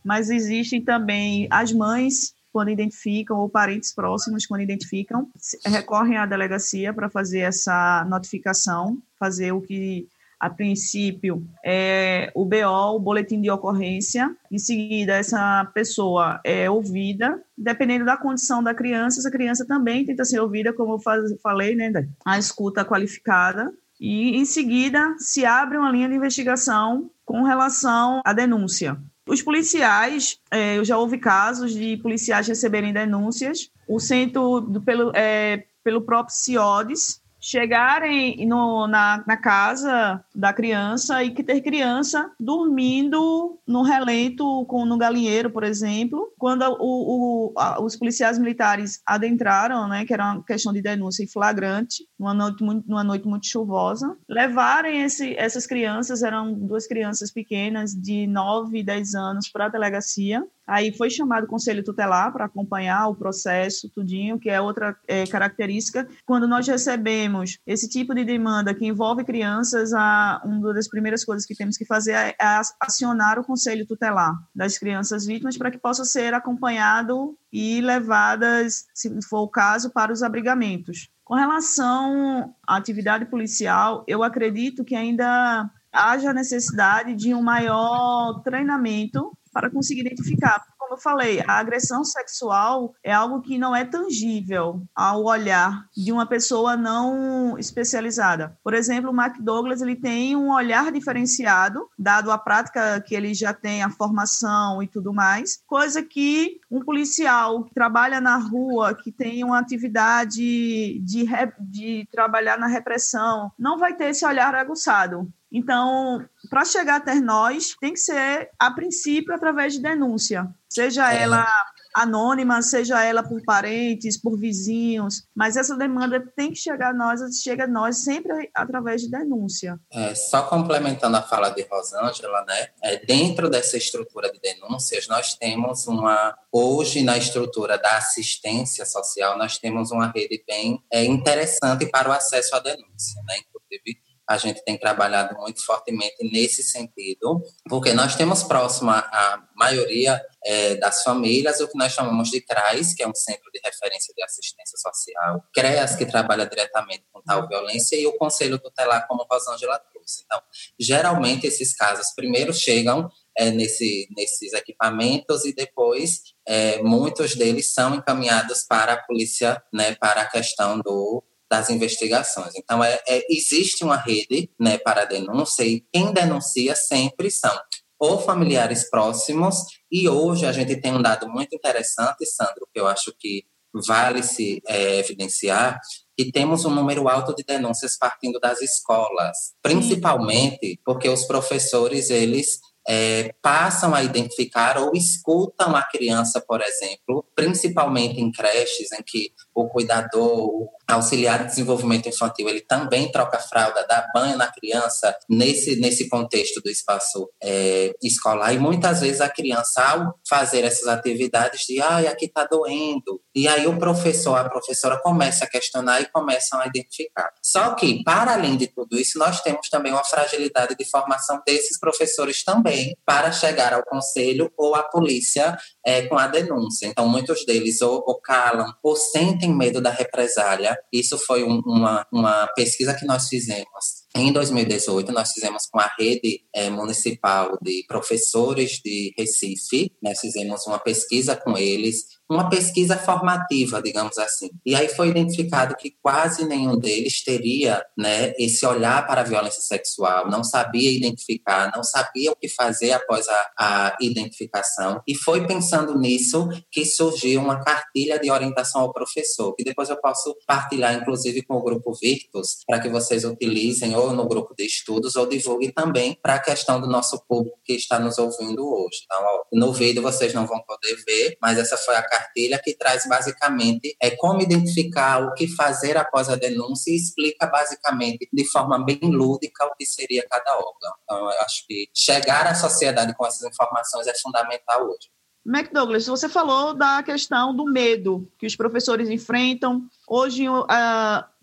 mas 0.04 0.30
existem 0.30 0.82
também 0.82 1.48
as 1.50 1.72
mães 1.72 2.34
quando 2.52 2.70
identificam 2.70 3.38
ou 3.40 3.50
parentes 3.50 3.94
próximos 3.94 4.46
quando 4.46 4.62
identificam 4.62 5.28
recorrem 5.66 6.18
à 6.18 6.26
delegacia 6.26 6.94
para 6.94 7.10
fazer 7.10 7.40
essa 7.40 8.06
notificação, 8.08 9.00
fazer 9.20 9.52
o 9.52 9.62
que 9.62 10.08
a 10.44 10.50
princípio 10.50 11.42
é 11.64 12.30
o 12.36 12.44
BO, 12.44 12.96
o 12.96 13.00
boletim 13.00 13.40
de 13.40 13.50
ocorrência. 13.50 14.30
Em 14.52 14.60
seguida, 14.60 15.14
essa 15.14 15.64
pessoa 15.74 16.42
é 16.44 16.70
ouvida. 16.70 17.42
Dependendo 17.58 18.04
da 18.04 18.18
condição 18.18 18.62
da 18.62 18.74
criança, 18.74 19.22
essa 19.22 19.32
criança 19.32 19.66
também 19.66 20.06
tenta 20.06 20.26
ser 20.26 20.42
ouvida, 20.42 20.74
como 20.74 20.96
eu 20.96 21.38
falei, 21.42 21.76
né? 21.76 21.90
A 22.26 22.38
escuta 22.38 22.84
qualificada. 22.84 23.72
E 24.00 24.38
em 24.38 24.46
seguida 24.46 25.16
se 25.18 25.46
abre 25.46 25.78
uma 25.78 25.92
linha 25.92 26.10
de 26.10 26.16
investigação 26.16 27.10
com 27.26 27.44
relação 27.44 28.22
à 28.26 28.34
denúncia. 28.34 28.98
Os 29.28 29.42
policiais, 29.42 30.40
é, 30.52 30.78
eu 30.78 30.84
já 30.84 30.98
houve 30.98 31.18
casos 31.18 31.74
de 31.74 31.98
policiais 31.98 32.48
receberem 32.48 32.92
denúncias, 32.92 33.70
o 33.88 34.00
centro 34.00 34.60
do, 34.60 34.82
pelo, 34.82 35.12
é, 35.16 35.66
pelo 35.84 36.02
próprio 36.02 36.36
CIODES, 36.36 37.22
chegarem 37.40 38.46
no, 38.46 38.88
na, 38.88 39.24
na, 39.28 39.36
casa 39.36 40.24
da 40.34 40.54
criança 40.54 41.24
e 41.24 41.32
que 41.32 41.44
ter 41.44 41.62
criança 41.62 42.32
dormindo 42.40 43.60
no 43.68 43.84
relento, 43.84 44.66
com, 44.66 44.86
no 44.86 44.98
galinheiro, 44.98 45.50
por 45.50 45.64
exemplo, 45.64 46.32
quando 46.38 46.64
o, 46.80 47.52
o, 47.52 47.54
a, 47.58 47.82
os 47.82 47.96
policiais 47.96 48.40
militares 48.40 49.02
adentraram, 49.06 49.88
né, 49.88 50.06
que 50.06 50.14
era 50.14 50.34
uma 50.34 50.44
questão 50.44 50.74
de 50.74 50.82
denúncia 50.82 51.24
em 51.24 51.28
flagrante, 51.28 52.08
numa 52.20 52.34
noite 52.34 52.64
muito, 52.64 52.88
numa 52.88 53.04
noite 53.04 53.28
muito 53.28 53.48
chuvosa, 53.48 54.16
levarem 54.28 55.04
esse, 55.04 55.36
essas 55.38 55.68
crianças, 55.68 56.24
eram 56.24 56.54
duas 56.54 56.88
crianças 56.88 57.32
pequenas 57.32 57.92
de 57.92 58.28
9 58.28 58.80
e 58.80 58.84
10 58.84 59.16
anos, 59.16 59.50
para 59.50 59.66
a 59.66 59.70
delegacia, 59.70 60.44
Aí 60.66 60.96
foi 60.96 61.10
chamado 61.10 61.44
o 61.44 61.48
conselho 61.48 61.84
tutelar 61.84 62.32
para 62.32 62.46
acompanhar 62.46 63.08
o 63.08 63.16
processo, 63.16 63.90
tudinho, 63.90 64.40
que 64.40 64.50
é 64.50 64.62
outra 64.62 64.96
é, 65.08 65.26
característica. 65.26 66.08
Quando 66.26 66.48
nós 66.48 66.66
recebemos 66.68 67.58
esse 67.68 67.90
tipo 67.90 68.16
de 68.16 68.24
demanda 68.24 68.74
que 68.74 68.86
envolve 68.86 69.26
crianças, 69.26 69.94
a, 69.94 70.00
uma 70.44 70.74
das 70.74 70.88
primeiras 70.88 71.24
coisas 71.24 71.46
que 71.46 71.56
temos 71.56 71.78
que 71.78 71.86
fazer 71.86 72.12
é, 72.12 72.30
é 72.30 72.62
acionar 72.80 73.40
o 73.40 73.44
conselho 73.44 73.86
tutelar 73.86 74.34
das 74.56 74.78
crianças 74.78 75.26
vítimas 75.26 75.58
para 75.58 75.72
que 75.72 75.78
possa 75.78 76.06
ser 76.06 76.34
acompanhado 76.34 77.38
e 77.52 77.82
levadas, 77.82 78.86
se 78.94 79.10
for 79.28 79.42
o 79.42 79.50
caso, 79.50 79.92
para 79.92 80.12
os 80.12 80.24
abrigamentos. 80.24 81.10
Com 81.24 81.36
relação 81.36 82.54
à 82.68 82.76
atividade 82.76 83.26
policial, 83.26 84.04
eu 84.08 84.24
acredito 84.24 84.84
que 84.84 84.96
ainda 84.96 85.70
haja 85.92 86.34
necessidade 86.34 87.16
de 87.16 87.34
um 87.34 87.42
maior 87.42 88.42
treinamento 88.44 89.32
para 89.54 89.70
conseguir 89.70 90.02
identificar. 90.02 90.64
Eu 90.94 90.98
falei, 90.98 91.44
a 91.48 91.54
agressão 91.54 92.04
sexual 92.04 92.94
é 93.04 93.12
algo 93.12 93.42
que 93.42 93.58
não 93.58 93.76
é 93.76 93.84
tangível 93.84 94.84
ao 94.94 95.24
olhar 95.24 95.88
de 95.98 96.12
uma 96.12 96.24
pessoa 96.24 96.78
não 96.78 97.58
especializada. 97.58 98.56
Por 98.64 98.76
exemplo, 98.76 99.10
o 99.10 99.14
Mark 99.14 99.40
Douglas 99.40 99.82
ele 99.82 99.96
tem 99.96 100.36
um 100.36 100.54
olhar 100.54 100.92
diferenciado, 100.92 101.90
dado 101.98 102.32
a 102.32 102.38
prática 102.38 103.02
que 103.02 103.16
ele 103.16 103.34
já 103.34 103.56
tem, 103.56 103.82
a 103.82 103.90
formação 103.90 104.84
e 104.84 104.88
tudo 104.88 105.12
mais, 105.12 105.64
coisa 105.66 106.04
que 106.04 106.60
um 106.70 106.80
policial 106.80 107.64
que 107.64 107.74
trabalha 107.74 108.22
na 108.22 108.38
rua, 108.38 108.94
que 108.94 109.12
tem 109.12 109.44
uma 109.44 109.58
atividade 109.58 111.00
de, 111.00 111.26
de 111.60 112.08
trabalhar 112.12 112.60
na 112.60 112.68
repressão, 112.68 113.52
não 113.58 113.80
vai 113.80 113.96
ter 113.96 114.12
esse 114.12 114.24
olhar 114.24 114.54
aguçado. 114.54 115.28
Então, 115.54 116.26
para 116.50 116.66
chegar 116.66 116.96
até 116.96 117.14
nós, 117.14 117.76
tem 117.80 117.94
que 117.94 118.00
ser, 118.00 118.50
a 118.58 118.72
princípio, 118.72 119.36
através 119.36 119.74
de 119.74 119.82
denúncia, 119.84 120.52
seja 120.74 121.14
é. 121.14 121.24
ela 121.24 121.48
anônima, 121.96 122.62
seja 122.62 123.04
ela 123.04 123.22
por 123.22 123.42
parentes, 123.44 124.20
por 124.20 124.38
vizinhos, 124.38 125.28
mas 125.36 125.56
essa 125.56 125.78
demanda 125.78 126.20
tem 126.36 126.50
que 126.50 126.56
chegar 126.56 126.90
a 126.90 126.94
nós, 126.94 127.22
chega 127.42 127.66
a 127.66 127.68
nós 127.68 127.98
sempre 127.98 128.50
através 128.56 129.02
de 129.02 129.12
denúncia. 129.12 129.80
É, 129.92 130.16
só 130.16 130.42
complementando 130.44 131.18
a 131.18 131.22
fala 131.22 131.50
de 131.50 131.62
Rosângela, 131.64 132.44
né? 132.46 132.70
É, 132.82 133.06
dentro 133.06 133.50
dessa 133.50 133.78
estrutura 133.78 134.32
de 134.32 134.40
denúncias, 134.40 135.08
nós 135.08 135.36
temos 135.36 135.86
uma 135.86 136.36
hoje 136.52 137.04
na 137.04 137.18
estrutura 137.18 137.78
da 137.78 137.98
assistência 137.98 138.86
social, 138.86 139.38
nós 139.38 139.60
temos 139.60 139.92
uma 139.92 140.08
rede 140.12 140.44
bem 140.48 140.84
é, 140.92 141.06
interessante 141.06 141.86
para 141.86 142.10
o 142.10 142.12
acesso 142.12 142.56
à 142.56 142.60
denúncia, 142.60 143.22
né? 143.28 143.36
Inclusive 143.38 144.03
a 144.28 144.38
gente 144.38 144.64
tem 144.64 144.78
trabalhado 144.78 145.36
muito 145.38 145.66
fortemente 145.66 146.16
nesse 146.32 146.64
sentido, 146.64 147.42
porque 147.68 147.94
nós 147.94 148.16
temos 148.16 148.44
próximo 148.44 148.92
a 148.92 149.44
maioria 149.56 150.22
é, 150.46 150.76
das 150.76 151.04
famílias 151.04 151.60
o 151.60 151.68
que 151.68 151.78
nós 151.78 151.92
chamamos 151.92 152.30
de 152.30 152.42
CRAS, 152.42 152.94
que 152.94 153.04
é 153.04 153.08
um 153.08 153.16
Centro 153.16 153.50
de 153.52 153.60
Referência 153.64 154.14
de 154.16 154.24
Assistência 154.24 154.78
Social, 154.78 155.44
CREAS, 155.54 155.96
que 155.96 156.06
trabalha 156.06 156.46
diretamente 156.46 157.04
com 157.12 157.22
tal 157.22 157.48
violência, 157.48 157.96
e 157.96 158.06
o 158.06 158.18
Conselho 158.18 158.60
Tutelar, 158.60 159.08
como 159.08 159.26
Rosângela 159.30 159.80
trouxe. 159.80 160.24
Então, 160.26 160.42
geralmente, 160.80 161.48
esses 161.48 161.76
casos 161.76 162.14
primeiro 162.16 162.54
chegam 162.54 163.10
é, 163.38 163.50
nesse, 163.52 164.08
nesses 164.16 164.54
equipamentos 164.54 165.46
e 165.46 165.54
depois 165.54 166.22
é, 166.48 166.82
muitos 166.82 167.36
deles 167.36 167.74
são 167.74 167.96
encaminhados 167.96 168.64
para 168.68 168.94
a 168.94 169.04
polícia, 169.04 169.62
né, 169.74 169.96
para 169.96 170.22
a 170.22 170.30
questão 170.30 170.80
do 170.80 171.24
das 171.54 171.70
investigações. 171.70 172.56
Então, 172.56 172.84
é, 172.84 173.00
é, 173.08 173.24
existe 173.30 173.84
uma 173.84 173.96
rede 173.96 174.50
né, 174.60 174.80
para 174.80 175.06
denúncia 175.06 175.64
e 175.64 175.86
quem 175.94 176.12
denuncia 176.12 176.76
sempre 176.76 177.30
são 177.30 177.56
ou 178.00 178.20
familiares 178.20 178.90
próximos, 178.90 179.58
e 179.90 180.10
hoje 180.10 180.46
a 180.46 180.52
gente 180.52 180.76
tem 180.76 180.94
um 180.94 181.02
dado 181.02 181.30
muito 181.30 181.56
interessante, 181.56 182.26
Sandro, 182.26 182.68
que 182.74 182.80
eu 182.80 182.88
acho 182.88 183.14
que 183.18 183.46
vale 183.88 184.24
se 184.24 184.62
é, 184.68 184.98
evidenciar, 184.98 185.80
que 186.18 186.32
temos 186.32 186.66
um 186.66 186.72
número 186.72 187.08
alto 187.08 187.34
de 187.34 187.44
denúncias 187.44 187.98
partindo 187.98 188.40
das 188.40 188.62
escolas, 188.62 189.38
principalmente 189.62 190.80
porque 190.84 191.08
os 191.08 191.24
professores, 191.26 192.10
eles 192.10 192.60
é, 192.88 193.34
passam 193.42 193.96
a 193.96 194.04
identificar 194.04 194.78
ou 194.78 194.92
escutam 194.94 195.76
a 195.76 195.84
criança, 195.84 196.44
por 196.46 196.62
exemplo, 196.62 197.26
principalmente 197.36 198.20
em 198.20 198.32
creches 198.32 198.92
em 198.92 199.02
que 199.06 199.32
o 199.54 199.68
cuidador, 199.68 200.46
o 200.46 200.70
auxiliar 200.88 201.40
de 201.40 201.50
desenvolvimento 201.50 202.08
infantil, 202.08 202.50
ele 202.50 202.62
também 202.62 203.12
troca 203.12 203.40
fralda, 203.40 203.86
dá 203.88 204.06
banho 204.14 204.38
na 204.38 204.52
criança 204.52 205.16
nesse, 205.30 205.80
nesse 205.80 206.10
contexto 206.10 206.62
do 206.62 206.70
espaço 206.70 207.30
é, 207.42 207.94
escolar. 208.02 208.54
E 208.54 208.60
muitas 208.60 209.02
vezes 209.02 209.22
a 209.22 209.30
criança, 209.30 209.82
ao 209.82 210.20
fazer 210.28 210.64
essas 210.64 210.88
atividades, 210.88 211.66
de 211.68 211.82
ai, 211.82 212.08
aqui 212.08 212.26
está 212.26 212.46
doendo. 212.46 213.22
E 213.34 213.48
aí 213.48 213.66
o 213.68 213.78
professor, 213.78 214.38
a 214.38 214.50
professora 214.50 215.00
começa 215.02 215.46
a 215.46 215.50
questionar 215.50 216.02
e 216.02 216.12
começam 216.12 216.60
a 216.60 216.68
identificar. 216.68 217.32
Só 217.42 217.74
que, 217.76 218.04
para 218.04 218.34
além 218.34 218.58
de 218.58 218.68
tudo 218.68 218.98
isso, 218.98 219.18
nós 219.18 219.42
temos 219.42 219.70
também 219.70 219.92
uma 219.92 220.04
fragilidade 220.04 220.76
de 220.76 220.86
formação 220.90 221.42
desses 221.46 221.80
professores 221.80 222.44
também 222.44 222.96
para 223.06 223.32
chegar 223.32 223.74
ao 223.74 223.84
conselho 223.84 224.52
ou 224.58 224.76
à 224.76 224.84
polícia 224.84 225.58
é, 225.86 226.04
com 226.04 226.18
a 226.18 226.28
denúncia. 226.28 226.88
Então, 226.88 227.08
muitos 227.08 227.46
deles 227.46 227.82
ou, 227.82 228.04
ou 228.06 228.20
calam 228.20 228.72
ou 228.82 228.96
sentem 228.96 229.54
medo 229.54 229.82
da 229.82 229.90
represália. 229.90 230.78
Isso 230.92 231.18
foi 231.18 231.44
um, 231.44 231.62
uma, 231.66 232.06
uma 232.12 232.48
pesquisa 232.56 232.94
que 232.94 233.06
nós 233.06 233.28
fizemos 233.28 234.04
em 234.16 234.32
2018, 234.32 235.12
nós 235.12 235.32
fizemos 235.32 235.66
com 235.66 235.80
a 235.80 235.92
rede 235.98 236.42
é, 236.54 236.70
municipal 236.70 237.58
de 237.60 237.84
professores 237.88 238.80
de 238.84 239.12
Recife, 239.18 239.92
nós 240.04 240.20
fizemos 240.20 240.68
uma 240.68 240.78
pesquisa 240.78 241.36
com 241.36 241.58
eles, 241.58 242.06
uma 242.30 242.50
pesquisa 242.50 242.98
formativa, 242.98 243.82
digamos 243.82 244.18
assim. 244.18 244.50
E 244.66 244.76
aí 244.76 244.88
foi 244.88 245.10
identificado 245.10 245.76
que 245.76 245.92
quase 246.02 246.46
nenhum 246.46 246.78
deles 246.78 247.24
teria 247.24 247.84
né, 247.98 248.34
esse 248.38 248.66
olhar 248.66 249.06
para 249.06 249.22
a 249.22 249.24
violência 249.24 249.62
sexual, 249.62 250.30
não 250.30 250.44
sabia 250.44 250.92
identificar, 250.92 251.72
não 251.76 251.84
sabia 251.84 252.32
o 252.32 252.36
que 252.36 252.48
fazer 252.48 252.92
após 252.92 253.28
a, 253.28 253.52
a 253.60 253.98
identificação. 254.02 255.02
E 255.08 255.16
foi 255.16 255.46
pensando 255.46 255.98
nisso 255.98 256.48
que 256.72 256.86
surgiu 256.86 257.42
uma 257.42 257.64
cartilha 257.64 258.20
de 258.20 258.32
orientação 258.32 258.82
ao 258.82 258.94
professor, 258.94 259.54
que 259.56 259.64
depois 259.64 259.90
eu 259.90 259.98
posso 259.98 260.36
partilhar, 260.48 260.94
inclusive, 260.96 261.44
com 261.44 261.56
o 261.56 261.64
grupo 261.64 261.94
Virtus, 261.94 262.58
para 262.68 262.80
que 262.80 262.90
vocês 262.90 263.24
utilizem 263.24 263.96
ou 263.96 264.14
no 264.14 264.28
grupo 264.28 264.54
de 264.56 264.66
estudos 264.66 265.16
ou 265.16 265.28
divulguem 265.28 265.72
também 265.72 266.18
para 266.22 266.36
a 266.36 266.40
questão 266.40 266.80
do 266.80 266.88
nosso 266.88 267.24
público 267.28 267.58
que 267.64 267.74
está 267.74 268.00
nos 268.00 268.18
ouvindo 268.18 268.66
hoje. 268.66 269.02
Então, 269.06 269.24
ó, 269.24 269.44
no 269.54 269.74
vídeo 269.74 270.02
vocês 270.02 270.34
não 270.34 270.48
vão 270.48 270.62
poder 270.64 270.96
ver, 271.06 271.38
mas 271.42 271.58
essa 271.58 271.78
foi 271.78 271.96
a 271.96 272.08
cartilha 272.14 272.62
que 272.64 272.76
traz 272.76 273.08
basicamente 273.08 273.96
é 274.00 274.12
como 274.12 274.42
identificar 274.42 275.24
o 275.26 275.34
que 275.34 275.48
fazer 275.48 275.98
após 275.98 276.30
a 276.30 276.36
denúncia 276.36 276.92
e 276.92 276.96
explica 276.96 277.48
basicamente 277.48 278.30
de 278.32 278.46
forma 278.52 278.84
bem 278.84 279.00
lúdica 279.02 279.66
o 279.66 279.76
que 279.76 279.86
seria 279.86 280.26
cada 280.30 280.56
órgão. 280.56 280.94
Então, 281.04 281.18
eu 281.18 281.40
acho 281.42 281.66
que 281.68 281.90
chegar 281.94 282.46
à 282.46 282.54
sociedade 282.54 283.16
com 283.16 283.26
essas 283.26 283.44
informações 283.44 284.06
é 284.06 284.14
fundamental 284.22 284.86
hoje. 284.86 285.10
McDouglas, 285.46 286.08
você 286.08 286.30
falou 286.30 286.74
da 286.74 287.04
questão 287.04 287.54
do 287.54 287.66
medo 287.66 288.32
que 288.38 288.46
os 288.46 288.56
professores 288.56 289.10
enfrentam. 289.10 289.82
Hoje, 290.08 290.48
uh, 290.48 290.66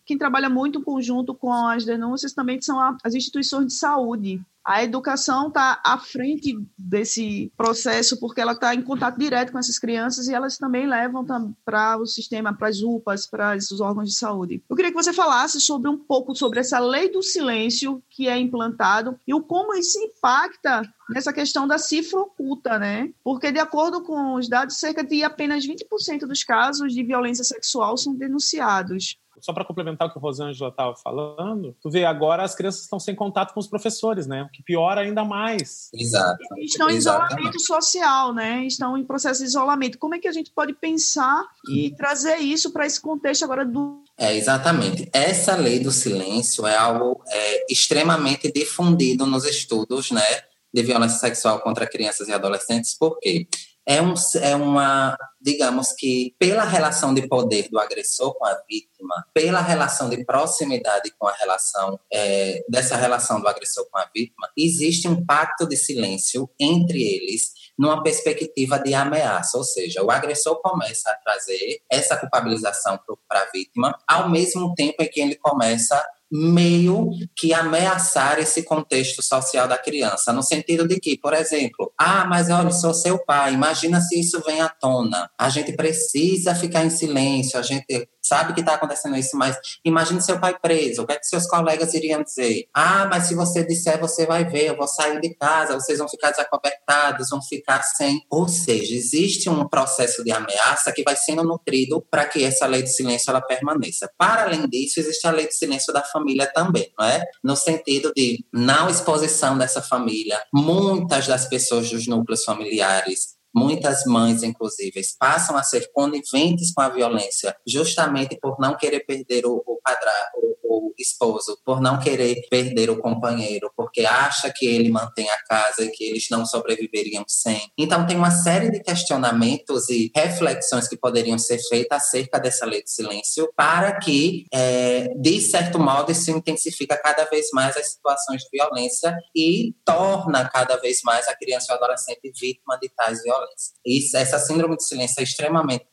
quem 0.07 0.17
trabalha 0.17 0.49
muito 0.49 0.79
em 0.79 0.83
conjunto 0.83 1.35
com 1.35 1.53
as 1.53 1.85
denúncias 1.85 2.33
também 2.33 2.61
são 2.63 2.81
as 3.05 3.15
instituições 3.15 3.67
de 3.67 3.75
saúde 3.75 4.41
a 4.65 4.83
educação 4.85 5.49
está 5.49 5.81
à 5.85 5.99
frente 5.99 6.55
desse 6.77 7.53
processo 7.57 8.19
porque 8.21 8.41
ela 8.41 8.53
está 8.53 8.75
em 8.75 8.83
contato 8.83 9.19
direto 9.19 9.53
com 9.53 9.59
essas 9.59 9.79
crianças 9.79 10.29
e 10.29 10.35
elas 10.35 10.59
também 10.59 10.87
levam 10.87 11.25
para 11.65 11.97
o 11.99 12.07
sistema, 12.07 12.53
para 12.53 12.69
as 12.69 12.81
UPAs, 12.81 13.27
para 13.27 13.57
os 13.57 13.81
órgãos 13.81 14.09
de 14.09 14.15
saúde. 14.15 14.63
Eu 14.69 14.77
queria 14.77 14.91
que 14.91 14.97
você 15.03 15.13
falasse 15.13 15.61
sobre 15.61 15.89
um 15.89 15.97
pouco 15.97 16.35
sobre 16.35 16.61
essa 16.61 16.79
lei 16.79 17.11
do 17.11 17.23
silêncio 17.23 18.03
que 18.11 18.29
é 18.29 18.39
implantado 18.39 19.19
e 19.27 19.35
o 19.35 19.43
como 19.43 19.75
isso 19.75 19.99
impacta 19.99 20.83
nessa 21.09 21.33
questão 21.33 21.67
da 21.67 21.79
cifra 21.79 22.21
oculta, 22.21 22.79
né? 22.79 23.11
Porque 23.25 23.51
de 23.51 23.59
acordo 23.59 24.03
com 24.03 24.35
os 24.35 24.49
dados, 24.49 24.79
cerca 24.79 25.03
de 25.03 25.25
apenas 25.25 25.67
20% 25.67 26.21
dos 26.21 26.45
casos 26.45 26.93
de 26.93 27.03
violência 27.03 27.45
sexual 27.45 27.97
são 27.97 28.15
denunciados 28.15 29.19
só 29.41 29.53
para 29.53 29.65
complementar 29.65 30.09
o 30.09 30.11
que 30.11 30.19
o 30.19 30.21
Rosângela 30.21 30.71
estava 30.71 30.95
falando, 30.97 31.75
tu 31.81 31.91
vê, 31.91 32.05
agora 32.05 32.43
as 32.43 32.55
crianças 32.55 32.83
estão 32.83 33.01
sem 33.01 33.15
contato 33.15 33.53
com 33.53 33.61
os 33.61 33.67
professores, 33.67 34.27
né? 34.27 34.49
Que 34.53 34.63
piora 34.63 35.03
ainda 35.03 35.25
mais. 35.25 35.89
Exato. 35.93 36.39
Estão 36.59 36.91
em 36.91 36.97
isolamento 36.97 37.61
social, 37.61 38.35
né? 38.35 38.65
Estão 38.67 38.97
em 38.97 39.05
processo 39.05 39.41
de 39.41 39.47
isolamento. 39.47 39.99
Como 39.99 40.15
é 40.15 40.19
que 40.19 40.29
a 40.29 40.33
gente 40.33 40.51
pode 40.51 40.73
pensar 40.75 41.45
e 41.69 41.91
trazer 41.97 42.37
isso 42.39 42.73
para 42.73 42.87
esse 42.87 43.01
contexto 43.01 43.45
agora 43.45 43.65
do. 43.65 44.03
É, 44.19 44.37
exatamente. 44.37 45.09
Essa 45.13 45.57
lei 45.57 45.79
do 45.79 45.91
silêncio 45.91 46.67
é 46.67 46.77
algo 46.77 47.23
é, 47.29 47.73
extremamente 47.73 48.51
difundido 48.53 49.27
nos 49.27 49.45
estudos, 49.45 50.11
né? 50.11 50.25
De 50.73 50.83
violência 50.83 51.19
sexual 51.19 51.61
contra 51.61 51.87
crianças 51.87 52.29
e 52.29 52.33
adolescentes, 52.33 52.95
por 52.95 53.19
quê? 53.19 53.49
É, 53.91 54.01
um, 54.01 54.15
é 54.41 54.55
uma, 54.55 55.17
digamos 55.41 55.93
que, 55.95 56.33
pela 56.39 56.63
relação 56.63 57.13
de 57.13 57.27
poder 57.27 57.69
do 57.69 57.77
agressor 57.77 58.33
com 58.35 58.47
a 58.47 58.55
vítima, 58.69 59.27
pela 59.35 59.61
relação 59.61 60.09
de 60.09 60.25
proximidade 60.25 61.13
com 61.19 61.27
a 61.27 61.33
relação, 61.33 61.99
é, 62.13 62.65
dessa 62.69 62.95
relação 62.95 63.41
do 63.41 63.49
agressor 63.49 63.85
com 63.91 63.99
a 63.99 64.09
vítima, 64.15 64.49
existe 64.57 65.09
um 65.09 65.27
pacto 65.27 65.69
de 65.69 65.77
silêncio 65.77 66.49
entre 66.61 67.03
eles 67.03 67.51
numa 67.77 68.01
perspectiva 68.01 68.79
de 68.79 68.95
ameaça, 68.95 69.59
ou 69.59 69.65
seja, 69.65 70.05
o 70.05 70.11
agressor 70.11 70.63
começa 70.63 71.11
a 71.11 71.17
trazer 71.17 71.83
essa 71.91 72.17
culpabilização 72.17 72.97
para 73.29 73.43
a 73.43 73.51
vítima, 73.51 73.99
ao 74.07 74.29
mesmo 74.31 74.73
tempo 74.77 75.03
em 75.03 75.09
que 75.09 75.21
ele 75.21 75.35
começa 75.35 76.01
meio 76.31 77.11
que 77.37 77.53
ameaçar 77.53 78.39
esse 78.39 78.63
contexto 78.63 79.23
social 79.23 79.67
da 79.67 79.77
criança, 79.77 80.33
no 80.33 80.43
sentido 80.43 80.87
de 80.87 81.01
que, 81.01 81.19
por 81.19 81.35
exemplo, 81.35 81.93
ah, 81.99 82.25
mas 82.25 82.49
olha, 82.51 82.71
sou 82.71 82.95
seu 82.95 83.19
pai, 83.25 83.53
imagina 83.53 84.01
se 84.01 84.21
isso 84.21 84.41
vem 84.47 84.61
à 84.61 84.69
tona. 84.69 85.31
A 85.39 85.49
gente 85.49 85.73
precisa 85.73 86.55
ficar 86.55 86.85
em 86.85 86.91
silêncio, 86.91 87.59
a 87.59 87.63
gente 87.63 88.09
sabe 88.23 88.55
que 88.55 88.61
está 88.61 88.75
acontecendo 88.75 89.17
isso, 89.17 89.37
mas 89.37 89.57
imagine 89.85 90.21
seu 90.21 90.39
pai 90.39 90.57
preso, 90.57 91.03
o 91.03 91.07
que 91.07 91.15
é 91.15 91.19
que 91.19 91.27
seus 91.27 91.47
colegas 91.47 91.95
iriam 91.95 92.23
dizer? 92.23 92.69
Ah, 92.73 93.07
mas 93.11 93.25
se 93.25 93.35
você 93.35 93.65
disser, 93.65 93.99
você 93.99 94.27
vai 94.27 94.45
ver, 94.45 94.69
eu 94.69 94.77
vou 94.77 94.87
sair 94.87 95.21
de 95.21 95.35
casa, 95.35 95.75
vocês 95.75 95.99
vão 95.99 96.09
ficar 96.09 96.31
desacobertados, 96.31 97.31
vão 97.31 97.43
ficar 97.43 97.83
sem. 97.83 98.21
Ou 98.31 98.47
seja, 98.47 98.95
existe 98.95 99.49
um 99.49 99.67
processo 99.69 100.23
de 100.23 100.31
ameaça 100.31 100.93
que 100.93 101.03
vai 101.03 101.17
sendo 101.17 101.43
nutrido 101.43 102.05
para 102.11 102.25
que 102.27 102.45
essa 102.45 102.67
lei 102.67 102.83
de 102.83 102.95
silêncio 102.95 103.31
ela 103.31 103.41
permaneça. 103.41 104.11
Para 104.17 104.45
além 104.45 104.69
disso, 104.69 105.01
existe 105.01 105.27
a 105.27 105.31
lei 105.31 105.49
de 105.49 105.55
silêncio 105.55 105.93
da 105.93 106.03
família 106.03 106.20
também, 106.53 106.93
não 106.99 107.07
é? 107.07 107.25
No 107.43 107.57
sentido 107.57 108.13
de 108.15 108.45
não 108.53 108.89
exposição 108.89 109.57
dessa 109.57 109.83
família. 109.83 110.41
Muitas 110.53 111.27
das 111.27 111.49
pessoas 111.49 111.91
dos 111.91 112.07
núcleos 112.07 112.45
familiares 112.45 113.40
Muitas 113.55 114.05
mães, 114.05 114.43
inclusive, 114.43 115.01
passam 115.19 115.57
a 115.57 115.63
ser 115.63 115.91
coniventes 115.93 116.73
com 116.73 116.83
a 116.83 116.89
violência 116.89 117.57
justamente 117.67 118.39
por 118.41 118.59
não 118.59 118.77
querer 118.77 119.01
perder 119.01 119.47
o, 119.47 119.63
o 119.67 119.81
padrasto, 119.83 120.39
o 120.71 120.95
esposo, 120.99 121.59
por 121.65 121.81
não 121.81 121.99
querer 121.99 122.47
perder 122.49 122.91
o 122.91 123.01
companheiro, 123.01 123.73
porque 123.77 124.03
acha 124.03 124.53
que 124.55 124.67
ele 124.67 124.91
mantém 124.91 125.29
a 125.29 125.43
casa 125.45 125.85
e 125.85 125.91
que 125.91 126.05
eles 126.05 126.29
não 126.31 126.47
sobreviveriam 126.47 127.25
sem. 127.27 127.61
Então, 127.77 128.07
tem 128.07 128.17
uma 128.17 128.31
série 128.31 128.71
de 128.71 128.81
questionamentos 128.81 129.89
e 129.89 130.11
reflexões 130.15 130.87
que 130.87 130.97
poderiam 130.97 131.39
ser 131.39 131.59
feitas 131.69 132.03
acerca 132.03 132.39
dessa 132.39 132.65
lei 132.65 132.83
de 132.83 132.91
silêncio 132.91 133.51
para 133.57 133.99
que, 133.99 134.47
é, 134.53 135.09
de 135.17 135.41
certo 135.41 135.79
modo, 135.79 136.13
isso 136.13 136.31
intensifica 136.31 136.97
cada 136.97 137.25
vez 137.25 137.49
mais 137.53 137.77
as 137.77 137.93
situações 137.93 138.43
de 138.43 138.49
violência 138.53 139.17
e 139.35 139.75
torna 139.85 140.49
cada 140.49 140.77
vez 140.77 141.01
mais 141.03 141.27
a 141.29 141.37
criança 141.37 141.67
e 141.71 141.75
o 141.75 141.77
adolescente 141.77 142.33
vítima 142.39 142.79
de 142.81 142.89
tais 142.91 143.23
violências. 143.23 143.40
Isso, 143.85 144.17
essa 144.17 144.39
síndrome 144.39 144.77
de 144.77 144.85
silêncio 144.85 145.21
é 145.21 145.23
extremamente 145.23 145.87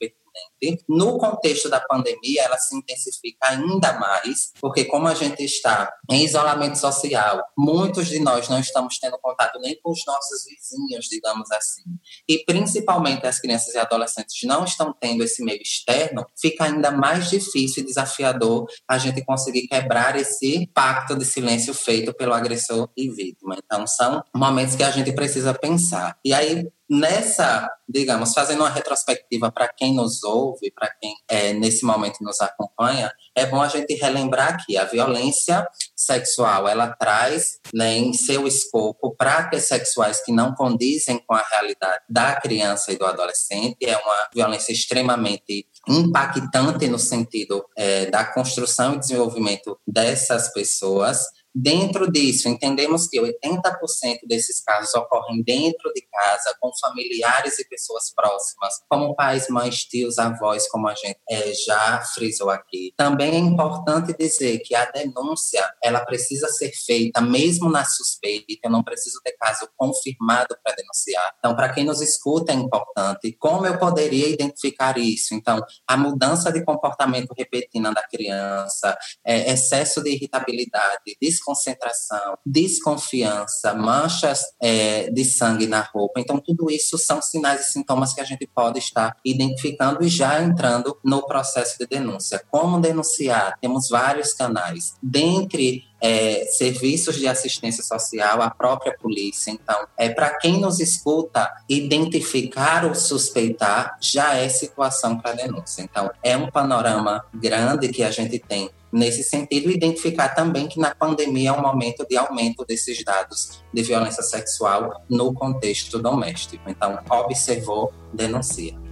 no 0.90 1.18
contexto 1.18 1.70
da 1.70 1.80
pandemia, 1.80 2.44
ela 2.44 2.58
se 2.58 2.76
intensifica 2.76 3.50
ainda 3.50 3.94
mais, 4.00 4.52
porque 4.60 4.86
como 4.86 5.08
a 5.08 5.14
gente 5.14 5.44
está 5.44 5.92
em 6.10 6.24
isolamento 6.24 6.78
social, 6.78 7.44
muitos 7.58 8.08
de 8.08 8.20
nós 8.20 8.50
não 8.50 8.60
estamos 8.60 8.98
tendo 8.98 9.18
contato 9.20 9.60
nem 9.60 9.80
com 9.82 9.92
os 9.92 10.04
nossos 10.06 10.46
vizinhos, 10.46 11.06
digamos 11.06 11.52
assim. 11.52 11.84
E 12.28 12.44
principalmente 12.44 13.26
as 13.28 13.40
crianças 13.40 13.74
e 13.76 13.78
adolescentes 13.78 14.36
não 14.44 14.64
estão 14.64 14.94
tendo 15.00 15.24
esse 15.24 15.44
meio 15.44 15.62
externo, 15.62 16.26
fica 16.40 16.66
ainda 16.66 16.90
mais 16.90 17.30
difícil 17.30 17.84
e 17.84 17.86
desafiador 17.86 18.66
a 18.88 18.98
gente 18.98 19.24
conseguir 19.24 19.68
quebrar 19.68 20.16
esse 20.16 20.68
pacto 20.74 21.16
de 21.16 21.26
silêncio 21.26 21.74
feito 21.74 22.14
pelo 22.14 22.34
agressor 22.34 22.90
e 22.98 23.10
vítima. 23.10 23.58
Então, 23.64 23.86
são 23.86 24.24
momentos 24.36 24.76
que 24.76 24.84
a 24.84 24.92
gente 24.92 25.12
precisa 25.12 25.54
pensar. 25.54 26.18
E 26.26 26.34
aí, 26.34 26.68
nessa, 26.90 27.70
digamos, 27.88 28.34
fazendo 28.34 28.62
uma 28.62 28.70
retrospectiva 28.70 29.52
para 29.52 29.68
quem 29.68 29.94
nos 29.94 30.24
ouve, 30.24 30.72
para 30.72 30.90
quem 30.90 31.16
é, 31.30 31.54
nesse 31.54 31.86
momento 31.86 32.18
nos 32.22 32.40
acompanha, 32.40 33.12
é 33.36 33.46
bom 33.46 33.62
a 33.62 33.68
gente 33.68 33.94
relembrar 33.96 34.64
que 34.66 34.78
a 34.78 34.86
violência 34.86 35.68
sexual 35.96 36.68
ela 36.68 36.96
traz 36.96 37.60
né, 37.74 37.98
em 37.98 38.14
seu 38.14 38.48
escopo 38.48 39.16
práticas 39.16 39.68
sexuais 39.68 40.24
que 40.24 40.32
não 40.32 40.54
condizem 40.54 41.20
com 41.26 41.36
a 41.36 41.44
realidade 41.52 42.04
da 42.10 42.36
criança 42.36 42.92
e 42.92 42.98
do 42.98 43.06
adolescente. 43.06 43.78
É 43.82 43.98
uma 43.98 44.30
violência 44.34 44.72
extremamente 44.72 45.68
impactante 45.88 46.88
no 46.88 47.00
sentido 47.00 47.66
é, 47.76 48.06
da 48.08 48.26
construção 48.26 48.96
e 48.96 49.00
desenvolvimento 49.00 49.80
dessas 49.88 50.52
pessoas 50.54 51.26
dentro 51.60 52.12
disso, 52.12 52.48
entendemos 52.48 53.08
que 53.08 53.20
80% 53.20 54.20
desses 54.28 54.62
casos 54.64 54.94
ocorrem 54.94 55.42
dentro 55.44 55.92
de 55.94 56.02
casa, 56.02 56.56
com 56.60 56.72
familiares 56.80 57.58
e 57.58 57.68
pessoas 57.68 58.14
próximas, 58.16 58.76
como 58.88 59.16
pais, 59.16 59.48
mães, 59.50 59.84
tios, 59.84 60.20
avós, 60.20 60.70
como 60.70 60.88
a 60.88 60.94
gente 60.94 61.20
é, 61.30 61.54
já 61.54 62.02
frisou 62.14 62.50
aqui. 62.50 62.94
Também 62.96 63.34
é 63.34 63.38
importante 63.38 64.16
dizer 64.18 64.60
que 64.60 64.76
a 64.76 64.86
denúncia 64.92 65.68
ela 65.84 66.06
precisa 66.06 66.48
ser 66.50 66.72
feita 66.72 67.22
mesmo 67.22 67.70
na 67.70 67.84
suspeita, 67.84 68.46
eu 68.64 68.72
não 68.72 68.84
preciso 68.84 69.20
ter 69.24 69.32
caso 69.34 69.68
confirmado 69.76 70.56
para 70.64 70.76
denunciar. 70.76 71.34
Então, 71.40 71.56
para 71.56 71.74
quem 71.74 71.84
nos 71.84 72.02
escuta, 72.02 72.52
é 72.52 72.56
importante 72.56 73.32
como 73.40 73.66
eu 73.66 73.80
poderia 73.80 74.30
identificar 74.30 74.98
isso. 74.98 75.34
Então, 75.34 75.60
a 75.88 75.98
mudança 75.98 76.52
de 76.52 76.64
comportamento 76.64 77.34
repentina 77.36 77.92
da 77.94 78.04
criança, 78.04 78.96
é, 79.26 79.52
excesso 79.52 80.04
de 80.04 80.12
irritabilidade, 80.12 81.18
desconcentração, 81.48 82.38
desconfiança, 82.46 83.74
manchas 83.74 84.44
é, 84.62 85.10
de 85.10 85.24
sangue 85.24 85.68
na 85.68 85.82
roupa. 85.82 86.20
Então, 86.20 86.40
tudo 86.40 86.70
isso 86.70 86.98
são 86.98 87.22
sinais 87.22 87.62
e 87.62 87.72
sintomas 87.72 88.14
que 88.14 88.22
a 88.22 88.26
gente 88.26 88.46
pode 88.48 88.80
estar 88.80 89.16
identificando 89.24 90.04
e 90.04 90.10
já 90.10 90.42
entrando 90.42 90.98
no 91.04 91.26
processo 91.26 91.78
de 91.80 91.88
denúncia. 91.88 92.44
Como 92.50 92.80
denunciar? 92.80 93.58
Temos 93.62 93.90
vários 93.90 94.34
canais. 94.34 94.96
Dentre 95.02 95.88
é, 96.00 96.46
serviços 96.46 97.16
de 97.16 97.28
assistência 97.28 97.84
social, 97.84 98.42
a 98.42 98.50
própria 98.50 98.96
polícia. 98.98 99.52
Então, 99.52 99.88
é 99.98 100.10
para 100.10 100.38
quem 100.38 100.60
nos 100.60 100.80
escuta, 100.80 101.52
identificar 101.68 102.86
ou 102.86 102.94
suspeitar 102.94 103.98
já 104.00 104.36
é 104.36 104.48
situação 104.48 105.18
para 105.18 105.34
denúncia. 105.34 105.82
Então, 105.82 106.12
é 106.24 106.38
um 106.38 106.50
panorama 106.52 107.26
grande 107.34 107.90
que 107.90 108.04
a 108.04 108.12
gente 108.12 108.38
tem 108.40 108.70
nesse 108.92 109.24
sentido, 109.24 109.70
identificar 109.70 110.30
também 110.30 110.68
que 110.68 110.80
na 110.80 110.94
pandemia 110.94 111.50
é 111.50 111.54
um 111.54 111.62
momento 111.62 112.06
de 112.08 112.18
aumento 112.18 112.66
desses 112.66 113.04
dados 113.04 113.64
de 113.74 113.82
violência 113.84 114.24
sexual 114.24 115.02
no 115.10 115.34
contexto 115.34 116.00
doméstico. 116.00 116.70
Então, 116.70 117.00
observou, 117.10 117.94
denuncia. 118.14 118.87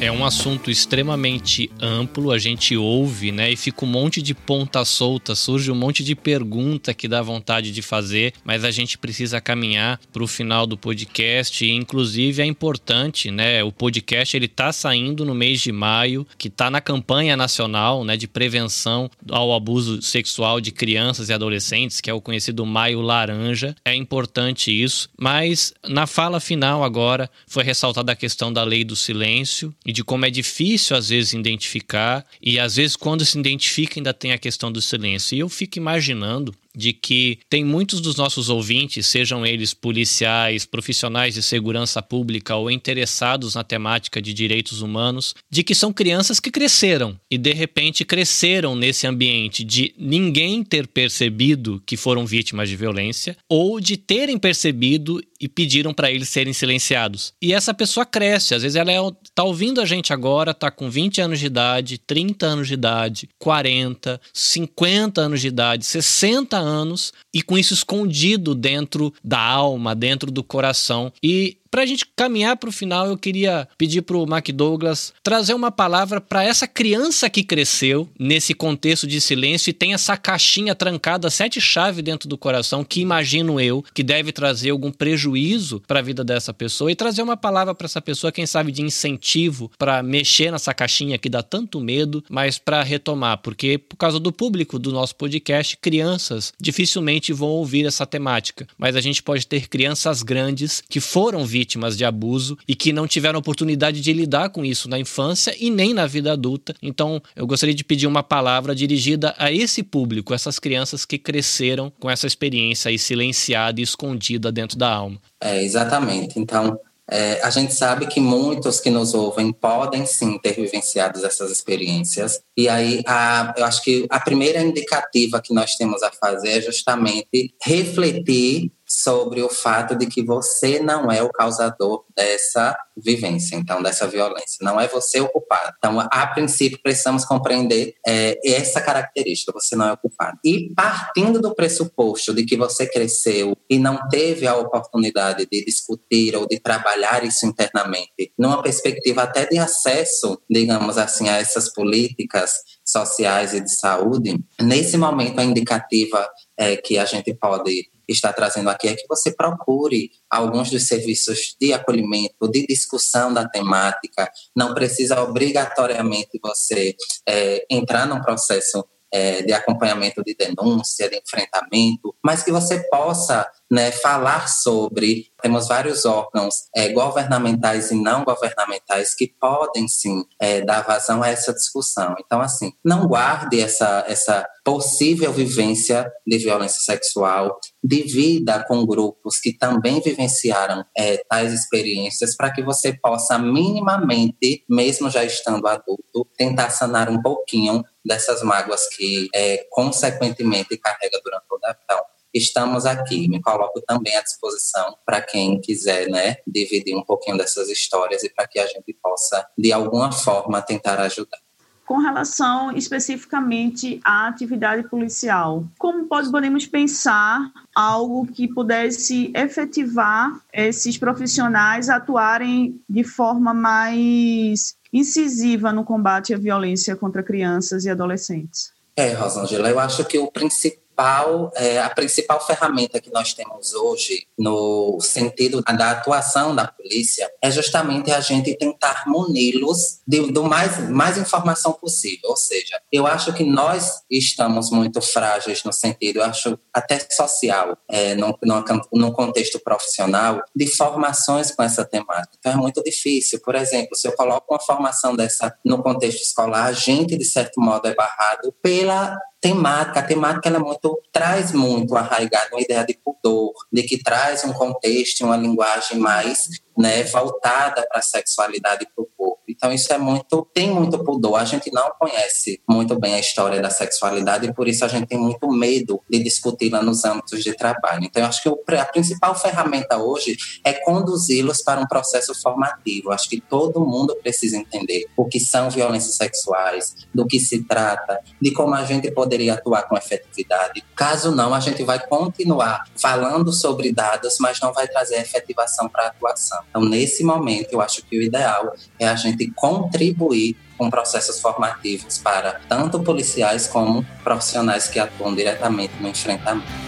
É 0.00 0.12
um 0.12 0.24
assunto 0.24 0.70
extremamente 0.70 1.68
amplo, 1.80 2.30
a 2.30 2.38
gente 2.38 2.76
ouve, 2.76 3.32
né? 3.32 3.50
E 3.50 3.56
fica 3.56 3.84
um 3.84 3.88
monte 3.88 4.22
de 4.22 4.32
ponta 4.32 4.84
solta, 4.84 5.34
surge 5.34 5.72
um 5.72 5.74
monte 5.74 6.04
de 6.04 6.14
pergunta 6.14 6.94
que 6.94 7.08
dá 7.08 7.20
vontade 7.20 7.72
de 7.72 7.82
fazer, 7.82 8.32
mas 8.44 8.62
a 8.62 8.70
gente 8.70 8.96
precisa 8.96 9.40
caminhar 9.40 10.00
para 10.12 10.22
o 10.22 10.28
final 10.28 10.68
do 10.68 10.78
podcast. 10.78 11.64
E, 11.64 11.72
inclusive, 11.72 12.40
é 12.40 12.46
importante, 12.46 13.28
né? 13.32 13.64
O 13.64 13.72
podcast 13.72 14.36
ele 14.36 14.46
tá 14.46 14.72
saindo 14.72 15.24
no 15.24 15.34
mês 15.34 15.60
de 15.60 15.72
maio, 15.72 16.24
que 16.38 16.46
está 16.46 16.70
na 16.70 16.80
campanha 16.80 17.36
nacional, 17.36 18.04
né? 18.04 18.16
De 18.16 18.28
prevenção 18.28 19.10
ao 19.28 19.52
abuso 19.52 20.00
sexual 20.00 20.60
de 20.60 20.70
crianças 20.70 21.28
e 21.28 21.32
adolescentes, 21.32 22.00
que 22.00 22.08
é 22.08 22.14
o 22.14 22.20
conhecido 22.20 22.64
Maio 22.64 23.00
Laranja. 23.00 23.74
É 23.84 23.96
importante 23.96 24.70
isso, 24.70 25.10
mas 25.18 25.74
na 25.88 26.06
fala 26.06 26.38
final 26.38 26.84
agora 26.84 27.28
foi 27.48 27.64
ressaltada 27.64 28.12
a 28.12 28.16
questão 28.16 28.52
da 28.52 28.62
lei 28.62 28.84
do 28.84 28.94
silêncio 28.94 29.74
e 29.88 29.92
de 29.92 30.04
como 30.04 30.26
é 30.26 30.30
difícil 30.30 30.94
às 30.94 31.08
vezes 31.08 31.32
identificar 31.32 32.22
e 32.42 32.58
às 32.58 32.76
vezes 32.76 32.94
quando 32.94 33.24
se 33.24 33.38
identifica 33.38 33.98
ainda 33.98 34.12
tem 34.12 34.32
a 34.32 34.38
questão 34.38 34.70
do 34.70 34.82
silêncio. 34.82 35.34
E 35.34 35.38
eu 35.38 35.48
fico 35.48 35.78
imaginando 35.78 36.54
de 36.78 36.92
que 36.92 37.40
tem 37.50 37.64
muitos 37.64 38.00
dos 38.00 38.14
nossos 38.14 38.48
ouvintes, 38.48 39.04
sejam 39.06 39.44
eles 39.44 39.74
policiais, 39.74 40.64
profissionais 40.64 41.34
de 41.34 41.42
segurança 41.42 42.00
pública 42.00 42.54
ou 42.54 42.70
interessados 42.70 43.56
na 43.56 43.64
temática 43.64 44.22
de 44.22 44.32
direitos 44.32 44.80
humanos, 44.80 45.34
de 45.50 45.64
que 45.64 45.74
são 45.74 45.92
crianças 45.92 46.38
que 46.38 46.52
cresceram 46.52 47.18
e 47.28 47.36
de 47.36 47.52
repente 47.52 48.04
cresceram 48.04 48.76
nesse 48.76 49.08
ambiente 49.08 49.64
de 49.64 49.92
ninguém 49.98 50.62
ter 50.62 50.86
percebido 50.86 51.82
que 51.84 51.96
foram 51.96 52.24
vítimas 52.24 52.68
de 52.68 52.76
violência 52.76 53.36
ou 53.48 53.80
de 53.80 53.96
terem 53.96 54.38
percebido 54.38 55.20
e 55.40 55.48
pediram 55.48 55.92
para 55.92 56.12
eles 56.12 56.28
serem 56.28 56.52
silenciados. 56.52 57.32
E 57.42 57.52
essa 57.52 57.74
pessoa 57.74 58.06
cresce, 58.06 58.54
às 58.54 58.62
vezes 58.62 58.76
ela 58.76 58.92
é, 58.92 58.98
tá 59.38 59.44
ouvindo 59.44 59.80
a 59.80 59.84
gente 59.84 60.12
agora, 60.12 60.52
tá 60.52 60.68
com 60.68 60.90
20 60.90 61.20
anos 61.20 61.38
de 61.38 61.46
idade, 61.46 61.96
30 61.96 62.44
anos 62.44 62.66
de 62.66 62.74
idade, 62.74 63.28
40, 63.38 64.20
50 64.34 65.20
anos 65.20 65.40
de 65.40 65.46
idade, 65.46 65.86
60 65.86 66.56
anos 66.56 67.12
e 67.32 67.40
com 67.40 67.56
isso 67.56 67.72
escondido 67.72 68.52
dentro 68.52 69.14
da 69.22 69.38
alma, 69.38 69.94
dentro 69.94 70.32
do 70.32 70.42
coração. 70.42 71.12
E 71.22 71.56
para 71.70 71.82
a 71.82 71.86
gente 71.86 72.06
caminhar 72.16 72.56
para 72.56 72.68
o 72.68 72.72
final, 72.72 73.06
eu 73.06 73.16
queria 73.16 73.68
pedir 73.76 74.02
para 74.02 74.16
o 74.16 74.26
Mac 74.26 74.48
Douglas 74.48 75.12
trazer 75.22 75.54
uma 75.54 75.70
palavra 75.70 76.20
para 76.20 76.44
essa 76.44 76.66
criança 76.66 77.28
que 77.28 77.42
cresceu 77.42 78.08
nesse 78.18 78.54
contexto 78.54 79.06
de 79.06 79.20
silêncio 79.20 79.70
e 79.70 79.74
tem 79.74 79.94
essa 79.94 80.16
caixinha 80.16 80.74
trancada, 80.74 81.30
sete 81.30 81.60
chaves 81.60 82.02
dentro 82.02 82.28
do 82.28 82.38
coração, 82.38 82.84
que 82.84 83.00
imagino 83.00 83.60
eu 83.60 83.84
que 83.92 84.02
deve 84.02 84.32
trazer 84.32 84.70
algum 84.70 84.90
prejuízo 84.90 85.82
para 85.86 86.00
a 86.00 86.02
vida 86.02 86.24
dessa 86.24 86.54
pessoa. 86.54 86.90
E 86.90 86.96
trazer 86.96 87.22
uma 87.22 87.36
palavra 87.36 87.74
para 87.74 87.86
essa 87.86 88.00
pessoa, 88.00 88.32
quem 88.32 88.46
sabe 88.46 88.72
de 88.72 88.82
incentivo 88.82 89.70
para 89.78 90.02
mexer 90.02 90.50
nessa 90.50 90.72
caixinha 90.72 91.18
que 91.18 91.28
dá 91.28 91.42
tanto 91.42 91.80
medo, 91.80 92.24
mas 92.30 92.58
para 92.58 92.82
retomar, 92.82 93.38
porque 93.38 93.78
por 93.78 93.96
causa 93.96 94.18
do 94.18 94.32
público 94.32 94.78
do 94.78 94.92
nosso 94.92 95.14
podcast, 95.16 95.76
crianças 95.76 96.52
dificilmente 96.60 97.32
vão 97.32 97.48
ouvir 97.48 97.86
essa 97.86 98.06
temática, 98.06 98.66
mas 98.78 98.96
a 98.96 99.00
gente 99.00 99.22
pode 99.22 99.46
ter 99.46 99.68
crianças 99.68 100.22
grandes 100.22 100.82
que 100.88 101.00
foram 101.00 101.44
vítimas 101.44 101.57
vítimas 101.58 101.96
de 101.96 102.04
abuso 102.04 102.56
e 102.68 102.74
que 102.76 102.92
não 102.92 103.08
tiveram 103.08 103.40
oportunidade 103.40 104.00
de 104.00 104.12
lidar 104.12 104.50
com 104.50 104.64
isso 104.64 104.88
na 104.88 104.96
infância 104.96 105.52
e 105.58 105.70
nem 105.70 105.92
na 105.92 106.06
vida 106.06 106.32
adulta. 106.32 106.72
Então, 106.80 107.20
eu 107.34 107.48
gostaria 107.48 107.74
de 107.74 107.82
pedir 107.82 108.06
uma 108.06 108.22
palavra 108.22 108.76
dirigida 108.76 109.34
a 109.36 109.50
esse 109.50 109.82
público, 109.82 110.32
essas 110.32 110.60
crianças 110.60 111.04
que 111.04 111.18
cresceram 111.18 111.92
com 111.98 112.08
essa 112.08 112.28
experiência 112.28 112.90
aí 112.90 112.98
silenciada 112.98 113.80
e 113.80 113.82
escondida 113.82 114.52
dentro 114.52 114.78
da 114.78 114.88
alma. 114.88 115.20
É, 115.40 115.64
exatamente. 115.64 116.38
Então, 116.38 116.78
é, 117.10 117.40
a 117.42 117.50
gente 117.50 117.74
sabe 117.74 118.06
que 118.06 118.20
muitos 118.20 118.78
que 118.78 118.90
nos 118.90 119.14
ouvem 119.14 119.52
podem 119.52 120.06
sim 120.06 120.38
ter 120.38 120.52
vivenciado 120.52 121.24
essas 121.26 121.50
experiências. 121.50 122.40
E 122.56 122.68
aí, 122.68 123.02
a, 123.04 123.52
eu 123.56 123.64
acho 123.64 123.82
que 123.82 124.06
a 124.08 124.20
primeira 124.20 124.62
indicativa 124.62 125.40
que 125.42 125.52
nós 125.52 125.74
temos 125.74 126.02
a 126.04 126.12
fazer 126.12 126.58
é 126.58 126.60
justamente 126.60 127.52
refletir 127.64 128.70
sobre 128.88 129.42
o 129.42 129.48
fato 129.48 129.94
de 129.94 130.06
que 130.06 130.22
você 130.22 130.80
não 130.80 131.12
é 131.12 131.22
o 131.22 131.30
causador 131.30 132.04
dessa 132.16 132.76
vivência, 132.96 133.54
então, 133.54 133.82
dessa 133.82 134.06
violência. 134.06 134.58
Não 134.62 134.80
é 134.80 134.88
você 134.88 135.20
o 135.20 135.28
culpado. 135.28 135.74
Então, 135.78 136.00
a 136.00 136.26
princípio, 136.28 136.80
precisamos 136.82 137.24
compreender 137.24 137.94
é, 138.06 138.38
essa 138.44 138.80
característica, 138.80 139.52
você 139.52 139.76
não 139.76 139.88
é 139.88 139.92
o 139.92 139.96
culpado. 139.96 140.38
E 140.44 140.72
partindo 140.74 141.40
do 141.40 141.54
pressuposto 141.54 142.34
de 142.34 142.44
que 142.44 142.56
você 142.56 142.86
cresceu 142.86 143.56
e 143.68 143.78
não 143.78 144.08
teve 144.08 144.46
a 144.46 144.56
oportunidade 144.56 145.46
de 145.50 145.64
discutir 145.64 146.34
ou 146.34 146.46
de 146.46 146.58
trabalhar 146.58 147.24
isso 147.24 147.46
internamente, 147.46 148.32
numa 148.38 148.62
perspectiva 148.62 149.22
até 149.22 149.46
de 149.46 149.58
acesso, 149.58 150.40
digamos 150.48 150.96
assim, 150.96 151.28
a 151.28 151.36
essas 151.36 151.72
políticas 151.72 152.52
sociais 152.90 153.54
e 153.54 153.60
de 153.60 153.72
saúde, 153.74 154.38
nesse 154.60 154.96
momento 154.96 155.38
a 155.38 155.44
indicativa 155.44 156.28
é, 156.56 156.76
que 156.76 156.98
a 156.98 157.04
gente 157.04 157.34
pode 157.34 157.88
está 158.08 158.32
trazendo 158.32 158.70
aqui 158.70 158.88
é 158.88 158.94
que 158.94 159.06
você 159.06 159.30
procure 159.30 160.10
alguns 160.30 160.70
dos 160.70 160.86
serviços 160.86 161.54
de 161.60 161.74
acolhimento, 161.74 162.48
de 162.50 162.66
discussão 162.66 163.32
da 163.32 163.46
temática. 163.46 164.30
Não 164.56 164.72
precisa 164.72 165.20
obrigatoriamente 165.20 166.40
você 166.42 166.96
é, 167.28 167.66
entrar 167.70 168.06
num 168.06 168.22
processo 168.22 168.82
é, 169.12 169.42
de 169.42 169.52
acompanhamento 169.52 170.22
de 170.22 170.34
denúncia, 170.34 171.08
de 171.08 171.16
enfrentamento, 171.16 172.14
mas 172.22 172.42
que 172.42 172.52
você 172.52 172.80
possa 172.88 173.48
né, 173.70 173.90
falar 173.92 174.48
sobre. 174.48 175.26
Temos 175.40 175.68
vários 175.68 176.04
órgãos 176.04 176.64
é, 176.74 176.88
governamentais 176.88 177.90
e 177.90 177.94
não 177.94 178.24
governamentais 178.24 179.14
que 179.14 179.32
podem 179.40 179.86
sim 179.86 180.24
é, 180.40 180.62
dar 180.62 180.82
vazão 180.82 181.22
a 181.22 181.28
essa 181.28 181.52
discussão. 181.52 182.16
Então, 182.18 182.40
assim, 182.40 182.72
não 182.84 183.06
guarde 183.06 183.60
essa, 183.60 184.04
essa 184.08 184.44
possível 184.64 185.32
vivência 185.32 186.10
de 186.26 186.38
violência 186.38 186.80
sexual, 186.80 187.58
divida 187.82 188.64
com 188.64 188.84
grupos 188.84 189.38
que 189.38 189.56
também 189.56 190.00
vivenciaram 190.00 190.84
é, 190.96 191.18
tais 191.28 191.52
experiências 191.52 192.36
para 192.36 192.50
que 192.50 192.62
você 192.62 192.92
possa 192.92 193.38
minimamente, 193.38 194.64
mesmo 194.68 195.08
já 195.08 195.24
estando 195.24 195.66
adulto, 195.66 196.26
tentar 196.36 196.70
sanar 196.70 197.08
um 197.08 197.22
pouquinho 197.22 197.84
dessas 198.08 198.42
mágoas 198.42 198.88
que, 198.88 199.28
é, 199.34 199.66
consequentemente, 199.70 200.76
carrega 200.78 201.20
durante 201.22 201.44
toda 201.48 201.68
a 201.68 201.72
vida. 201.72 201.84
Então, 201.84 202.00
estamos 202.32 202.86
aqui. 202.86 203.28
Me 203.28 203.40
coloco 203.40 203.80
também 203.82 204.16
à 204.16 204.22
disposição 204.22 204.96
para 205.04 205.20
quem 205.20 205.60
quiser 205.60 206.08
né, 206.08 206.36
dividir 206.46 206.96
um 206.96 207.04
pouquinho 207.04 207.36
dessas 207.36 207.68
histórias 207.68 208.24
e 208.24 208.30
para 208.30 208.48
que 208.48 208.58
a 208.58 208.66
gente 208.66 208.92
possa, 209.02 209.46
de 209.56 209.72
alguma 209.72 210.10
forma, 210.10 210.62
tentar 210.62 210.98
ajudar. 211.00 211.38
com 211.86 211.96
relação 211.96 212.70
especificamente 212.76 213.98
à 214.04 214.28
atividade 214.28 214.86
policial. 214.90 215.64
Como 215.78 216.06
podemos 216.06 216.66
pensar 216.66 217.50
algo 217.74 218.26
que 218.26 218.46
pudesse 218.46 219.32
efetivar 219.34 220.38
esses 220.52 220.98
profissionais 220.98 221.88
atuarem 221.88 222.78
de 222.86 223.04
forma 223.04 223.54
mais 223.54 224.76
incisiva 224.92 225.72
no 225.72 225.84
combate 225.84 226.34
à 226.34 226.38
violência 226.38 226.96
contra 226.96 227.22
crianças 227.22 227.84
e 227.84 227.90
adolescentes? 227.90 228.72
É, 228.96 229.12
Rosângela, 229.12 229.70
eu 229.70 229.78
acho 229.78 230.04
que 230.04 230.18
o 230.18 230.30
principal 230.30 230.87
principal, 230.98 231.52
é, 231.54 231.78
a 231.78 231.88
principal 231.90 232.44
ferramenta 232.44 233.00
que 233.00 233.10
nós 233.12 233.32
temos 233.32 233.72
hoje 233.72 234.26
no 234.36 234.98
sentido 235.00 235.62
da 235.62 235.92
atuação 235.92 236.54
da 236.54 236.66
polícia 236.66 237.30
é 237.40 237.50
justamente 237.50 238.10
a 238.10 238.20
gente 238.20 238.54
tentar 238.56 239.04
muni-los 239.06 240.00
do 240.06 240.42
mais, 240.44 240.90
mais 240.90 241.16
informação 241.16 241.72
possível. 241.72 242.30
Ou 242.30 242.36
seja, 242.36 242.80
eu 242.92 243.06
acho 243.06 243.32
que 243.32 243.44
nós 243.44 244.02
estamos 244.10 244.70
muito 244.70 245.00
frágeis 245.00 245.62
no 245.62 245.72
sentido, 245.72 246.18
eu 246.18 246.24
acho 246.24 246.58
até 246.74 246.98
social, 247.10 247.76
é, 247.88 248.16
no 248.16 249.12
contexto 249.12 249.60
profissional, 249.60 250.42
de 250.54 250.66
formações 250.66 251.52
com 251.52 251.62
essa 251.62 251.84
temática. 251.84 252.36
Então 252.38 252.52
é 252.52 252.56
muito 252.56 252.82
difícil. 252.82 253.40
Por 253.40 253.54
exemplo, 253.54 253.96
se 253.96 254.08
eu 254.08 254.12
coloco 254.12 254.52
uma 254.52 254.60
formação 254.60 255.14
dessa 255.14 255.56
no 255.64 255.80
contexto 255.80 256.22
escolar, 256.22 256.66
a 256.66 256.72
gente, 256.72 257.16
de 257.16 257.24
certo 257.24 257.60
modo, 257.60 257.86
é 257.86 257.94
barrado 257.94 258.52
pela 258.60 259.16
temática. 259.40 260.00
A 260.00 260.02
temática 260.02 260.48
ela 260.48 260.58
muito, 260.58 261.00
traz 261.12 261.52
muito 261.52 261.96
arraigado 261.96 262.48
uma 262.52 262.60
ideia 262.60 262.84
de 262.84 262.98
pudor, 263.04 263.52
de 263.72 263.82
que 263.82 264.02
traz 264.02 264.44
um 264.44 264.52
contexto, 264.52 265.24
uma 265.24 265.36
linguagem 265.36 265.98
mais 265.98 266.48
né, 266.78 267.02
voltada 267.02 267.84
para 267.88 267.98
a 267.98 268.02
sexualidade 268.02 268.84
e 268.84 268.86
para 268.86 269.02
o 269.02 269.08
corpo. 269.16 269.38
Então 269.48 269.72
isso 269.72 269.92
é 269.92 269.98
muito, 269.98 270.48
tem 270.54 270.70
muito 270.70 271.02
pudor. 271.02 271.36
A 271.36 271.44
gente 271.44 271.72
não 271.72 271.90
conhece 271.98 272.62
muito 272.68 272.98
bem 272.98 273.14
a 273.14 273.18
história 273.18 273.60
da 273.60 273.70
sexualidade 273.70 274.46
e 274.46 274.54
por 274.54 274.68
isso 274.68 274.84
a 274.84 274.88
gente 274.88 275.08
tem 275.08 275.18
muito 275.18 275.48
medo 275.48 276.00
de 276.08 276.22
discuti-la 276.22 276.80
nos 276.82 277.04
âmbitos 277.04 277.42
de 277.42 277.56
trabalho. 277.56 278.04
Então 278.04 278.22
eu 278.22 278.28
acho 278.28 278.42
que 278.42 278.74
a 278.76 278.84
principal 278.84 279.34
ferramenta 279.34 279.98
hoje 279.98 280.36
é 280.62 280.72
conduzi-los 280.72 281.62
para 281.62 281.80
um 281.80 281.86
processo 281.86 282.32
formativo. 282.40 283.08
Eu 283.08 283.12
acho 283.12 283.28
que 283.28 283.40
todo 283.40 283.84
mundo 283.84 284.14
precisa 284.22 284.56
entender 284.56 285.06
o 285.16 285.24
que 285.24 285.40
são 285.40 285.70
violências 285.70 286.14
sexuais, 286.14 286.94
do 287.12 287.26
que 287.26 287.40
se 287.40 287.64
trata, 287.64 288.20
de 288.40 288.52
como 288.52 288.74
a 288.74 288.84
gente 288.84 289.10
poderia 289.10 289.54
atuar 289.54 289.82
com 289.82 289.96
efetividade. 289.96 290.84
Caso 290.94 291.34
não, 291.34 291.52
a 291.52 291.60
gente 291.60 291.82
vai 291.82 291.98
continuar 292.06 292.84
falando 292.96 293.52
sobre 293.52 293.92
dados, 293.92 294.36
mas 294.38 294.60
não 294.60 294.72
vai 294.72 294.86
trazer 294.86 295.16
efetivação 295.16 295.88
para 295.88 296.04
a 296.04 296.06
atuação. 296.08 296.67
Então, 296.70 296.84
nesse 296.84 297.24
momento, 297.24 297.72
eu 297.72 297.80
acho 297.80 298.02
que 298.02 298.18
o 298.18 298.22
ideal 298.22 298.74
é 298.98 299.08
a 299.08 299.16
gente 299.16 299.50
contribuir 299.52 300.56
com 300.76 300.88
processos 300.88 301.40
formativos 301.40 302.18
para 302.18 302.60
tanto 302.68 303.00
policiais 303.00 303.66
como 303.66 304.06
profissionais 304.22 304.86
que 304.86 304.98
atuam 304.98 305.34
diretamente 305.34 305.94
no 306.00 306.08
enfrentamento. 306.08 306.87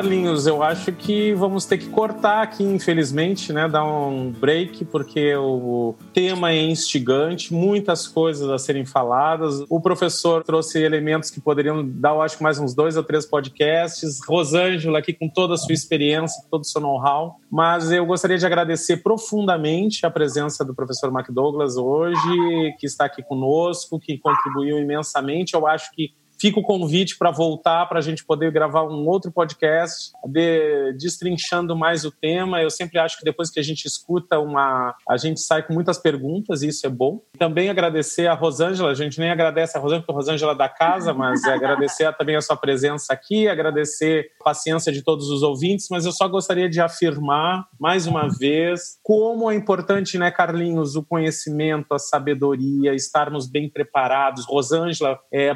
Carlinhos, 0.00 0.46
eu 0.46 0.62
acho 0.62 0.92
que 0.92 1.34
vamos 1.34 1.66
ter 1.66 1.76
que 1.76 1.86
cortar 1.90 2.40
aqui, 2.42 2.64
infelizmente, 2.64 3.52
né? 3.52 3.68
Dar 3.68 3.84
um 3.84 4.30
break, 4.30 4.86
porque 4.86 5.36
o 5.36 5.94
tema 6.14 6.52
é 6.52 6.62
instigante, 6.62 7.52
muitas 7.52 8.08
coisas 8.08 8.48
a 8.48 8.56
serem 8.56 8.86
faladas. 8.86 9.62
O 9.68 9.78
professor 9.78 10.42
trouxe 10.42 10.82
elementos 10.82 11.28
que 11.28 11.38
poderiam 11.38 11.86
dar, 11.86 12.14
eu 12.14 12.22
acho, 12.22 12.42
mais 12.42 12.58
uns 12.58 12.72
dois 12.72 12.96
ou 12.96 13.04
três 13.04 13.26
podcasts. 13.26 14.20
Rosângela 14.26 15.00
aqui 15.00 15.12
com 15.12 15.28
toda 15.28 15.52
a 15.52 15.58
sua 15.58 15.74
experiência, 15.74 16.42
todo 16.50 16.62
o 16.62 16.66
seu 16.66 16.80
know-how. 16.80 17.36
Mas 17.50 17.92
eu 17.92 18.06
gostaria 18.06 18.38
de 18.38 18.46
agradecer 18.46 19.02
profundamente 19.02 20.06
a 20.06 20.10
presença 20.10 20.64
do 20.64 20.74
professor 20.74 21.12
McDouglas 21.12 21.76
hoje, 21.76 22.74
que 22.78 22.86
está 22.86 23.04
aqui 23.04 23.22
conosco, 23.22 24.00
que 24.00 24.16
contribuiu 24.16 24.78
imensamente. 24.78 25.52
Eu 25.52 25.66
acho 25.66 25.90
que 25.92 26.14
Fica 26.40 26.58
o 26.58 26.62
convite 26.62 27.18
para 27.18 27.30
voltar, 27.30 27.86
para 27.86 27.98
a 27.98 28.02
gente 28.02 28.24
poder 28.24 28.50
gravar 28.50 28.84
um 28.84 29.06
outro 29.06 29.30
podcast, 29.30 30.12
de, 30.26 30.94
destrinchando 30.94 31.76
mais 31.76 32.04
o 32.04 32.10
tema. 32.10 32.62
Eu 32.62 32.70
sempre 32.70 32.98
acho 32.98 33.18
que 33.18 33.24
depois 33.24 33.50
que 33.50 33.60
a 33.60 33.62
gente 33.62 33.84
escuta 33.84 34.38
uma. 34.38 34.94
A 35.08 35.16
gente 35.16 35.40
sai 35.40 35.62
com 35.62 35.74
muitas 35.74 35.98
perguntas, 35.98 36.62
e 36.62 36.68
isso 36.68 36.86
é 36.86 36.90
bom. 36.90 37.20
Também 37.38 37.68
agradecer 37.68 38.26
a 38.26 38.34
Rosângela, 38.34 38.90
a 38.90 38.94
gente 38.94 39.20
nem 39.20 39.30
agradece 39.30 39.76
a 39.76 39.80
Rosângela, 39.80 40.02
porque 40.02 40.12
a 40.12 40.16
Rosângela 40.16 40.52
é 40.52 40.56
da 40.56 40.68
casa, 40.68 41.12
mas 41.12 41.44
é 41.44 41.52
agradecer 41.52 42.10
também 42.16 42.36
a 42.36 42.40
sua 42.40 42.56
presença 42.56 43.12
aqui, 43.12 43.46
agradecer 43.46 44.30
a 44.40 44.44
paciência 44.44 44.92
de 44.92 45.02
todos 45.02 45.28
os 45.28 45.42
ouvintes, 45.42 45.88
mas 45.90 46.06
eu 46.06 46.12
só 46.12 46.26
gostaria 46.26 46.68
de 46.68 46.80
afirmar, 46.80 47.66
mais 47.78 48.06
uma 48.06 48.28
vez, 48.28 48.98
como 49.02 49.50
é 49.50 49.54
importante, 49.54 50.16
né, 50.16 50.30
Carlinhos, 50.30 50.96
o 50.96 51.04
conhecimento, 51.04 51.92
a 51.92 51.98
sabedoria, 51.98 52.94
estarmos 52.94 53.46
bem 53.46 53.68
preparados. 53.68 54.46
Rosângela 54.46 55.18
é 55.32 55.54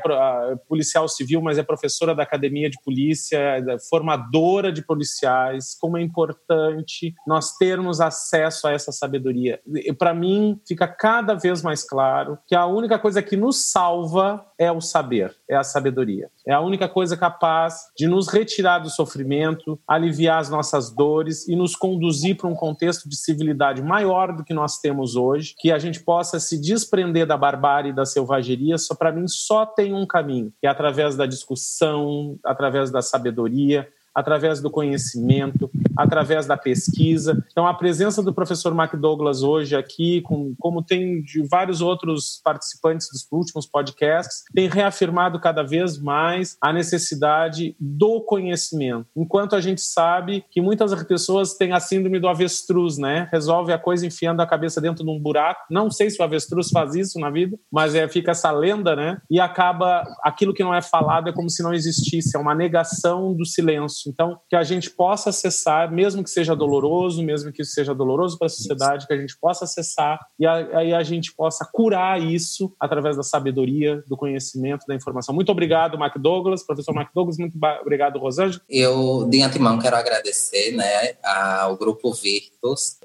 policial 0.74 1.08
civil, 1.08 1.40
mas 1.40 1.56
é 1.56 1.62
professora 1.62 2.16
da 2.16 2.24
academia 2.24 2.68
de 2.68 2.76
polícia, 2.84 3.38
é 3.38 3.78
formadora 3.88 4.72
de 4.72 4.84
policiais. 4.84 5.76
Como 5.80 5.96
é 5.96 6.02
importante 6.02 7.14
nós 7.24 7.56
termos 7.56 8.00
acesso 8.00 8.66
a 8.66 8.72
essa 8.72 8.90
sabedoria. 8.90 9.60
Para 9.96 10.12
mim, 10.12 10.60
fica 10.66 10.88
cada 10.88 11.34
vez 11.34 11.62
mais 11.62 11.84
claro 11.84 12.36
que 12.44 12.56
a 12.56 12.66
única 12.66 12.98
coisa 12.98 13.22
que 13.22 13.36
nos 13.36 13.70
salva 13.70 14.44
é 14.58 14.72
o 14.72 14.80
saber, 14.80 15.32
é 15.48 15.54
a 15.54 15.62
sabedoria. 15.62 16.28
É 16.46 16.52
a 16.52 16.60
única 16.60 16.86
coisa 16.88 17.16
capaz 17.16 17.86
de 17.96 18.06
nos 18.06 18.28
retirar 18.28 18.78
do 18.78 18.90
sofrimento, 18.90 19.80
aliviar 19.88 20.40
as 20.40 20.50
nossas 20.50 20.94
dores 20.94 21.48
e 21.48 21.56
nos 21.56 21.74
conduzir 21.74 22.36
para 22.36 22.48
um 22.48 22.54
contexto 22.54 23.08
de 23.08 23.16
civilidade 23.16 23.82
maior 23.82 24.36
do 24.36 24.44
que 24.44 24.52
nós 24.52 24.78
temos 24.78 25.16
hoje, 25.16 25.54
que 25.58 25.72
a 25.72 25.78
gente 25.78 26.00
possa 26.00 26.38
se 26.38 26.60
desprender 26.60 27.26
da 27.26 27.36
barbárie 27.36 27.90
e 27.90 27.94
da 27.94 28.04
selvageria. 28.04 28.76
Só 28.76 28.94
para 28.94 29.10
mim 29.10 29.26
só 29.26 29.64
tem 29.64 29.94
um 29.94 30.06
caminho, 30.06 30.52
que 30.60 30.66
é 30.66 30.70
através 30.70 31.16
da 31.16 31.24
discussão, 31.24 32.38
através 32.44 32.90
da 32.90 33.00
sabedoria, 33.00 33.88
através 34.14 34.60
do 34.60 34.70
conhecimento, 34.70 35.70
através 35.96 36.46
da 36.46 36.56
pesquisa. 36.56 37.44
Então, 37.50 37.66
a 37.66 37.74
presença 37.74 38.22
do 38.22 38.32
professor 38.32 38.72
McDouglas 38.74 39.42
hoje 39.42 39.76
aqui, 39.76 40.20
com, 40.22 40.54
como 40.58 40.82
tem 40.82 41.22
de 41.22 41.42
vários 41.46 41.80
outros 41.80 42.40
participantes 42.42 43.08
dos 43.10 43.26
últimos 43.30 43.66
podcasts, 43.66 44.44
tem 44.54 44.68
reafirmado 44.68 45.40
cada 45.40 45.62
vez 45.62 45.98
mais 45.98 46.56
a 46.60 46.72
necessidade 46.72 47.74
do 47.78 48.20
conhecimento. 48.20 49.06
Enquanto 49.16 49.56
a 49.56 49.60
gente 49.60 49.80
sabe 49.80 50.44
que 50.50 50.60
muitas 50.60 50.94
pessoas 51.04 51.54
têm 51.54 51.72
a 51.72 51.80
síndrome 51.80 52.18
do 52.18 52.28
avestruz, 52.28 52.98
né? 52.98 53.28
Resolve 53.32 53.72
a 53.72 53.78
coisa 53.78 54.06
enfiando 54.06 54.40
a 54.40 54.46
cabeça 54.46 54.80
dentro 54.80 55.04
de 55.04 55.10
um 55.10 55.18
buraco. 55.18 55.64
Não 55.70 55.90
sei 55.90 56.10
se 56.10 56.20
o 56.20 56.24
avestruz 56.24 56.70
faz 56.70 56.94
isso 56.94 57.18
na 57.18 57.30
vida, 57.30 57.56
mas 57.70 57.94
é, 57.94 58.06
fica 58.08 58.30
essa 58.30 58.50
lenda, 58.50 58.94
né? 58.94 59.18
E 59.30 59.40
acaba 59.40 60.02
aquilo 60.22 60.54
que 60.54 60.62
não 60.62 60.74
é 60.74 60.82
falado 60.82 61.28
é 61.28 61.32
como 61.32 61.50
se 61.50 61.62
não 61.62 61.72
existisse, 61.72 62.36
é 62.36 62.40
uma 62.40 62.54
negação 62.54 63.34
do 63.34 63.44
silêncio. 63.44 64.03
Então, 64.08 64.38
que 64.48 64.56
a 64.56 64.62
gente 64.62 64.90
possa 64.90 65.30
acessar, 65.30 65.90
mesmo 65.90 66.22
que 66.22 66.30
seja 66.30 66.54
doloroso, 66.54 67.22
mesmo 67.22 67.52
que 67.52 67.64
seja 67.64 67.94
doloroso 67.94 68.38
para 68.38 68.46
a 68.46 68.50
sociedade, 68.50 69.06
que 69.06 69.12
a 69.12 69.16
gente 69.16 69.36
possa 69.38 69.64
acessar 69.64 70.18
e 70.38 70.46
aí 70.46 70.92
a 70.92 71.02
gente 71.02 71.34
possa 71.34 71.68
curar 71.72 72.20
isso 72.20 72.74
através 72.78 73.16
da 73.16 73.22
sabedoria, 73.22 74.02
do 74.06 74.16
conhecimento, 74.16 74.86
da 74.86 74.94
informação. 74.94 75.34
Muito 75.34 75.50
obrigado, 75.50 75.98
Mac 75.98 76.16
Douglas, 76.18 76.62
professor 76.64 76.94
Mac 76.94 77.10
Douglas, 77.14 77.38
muito 77.38 77.58
obrigado, 77.80 78.18
Rosângela. 78.18 78.62
Eu, 78.68 79.26
de 79.28 79.42
antemão, 79.42 79.78
quero 79.78 79.96
agradecer 79.96 80.72
né, 80.72 81.14
ao 81.22 81.76
Grupo 81.76 82.12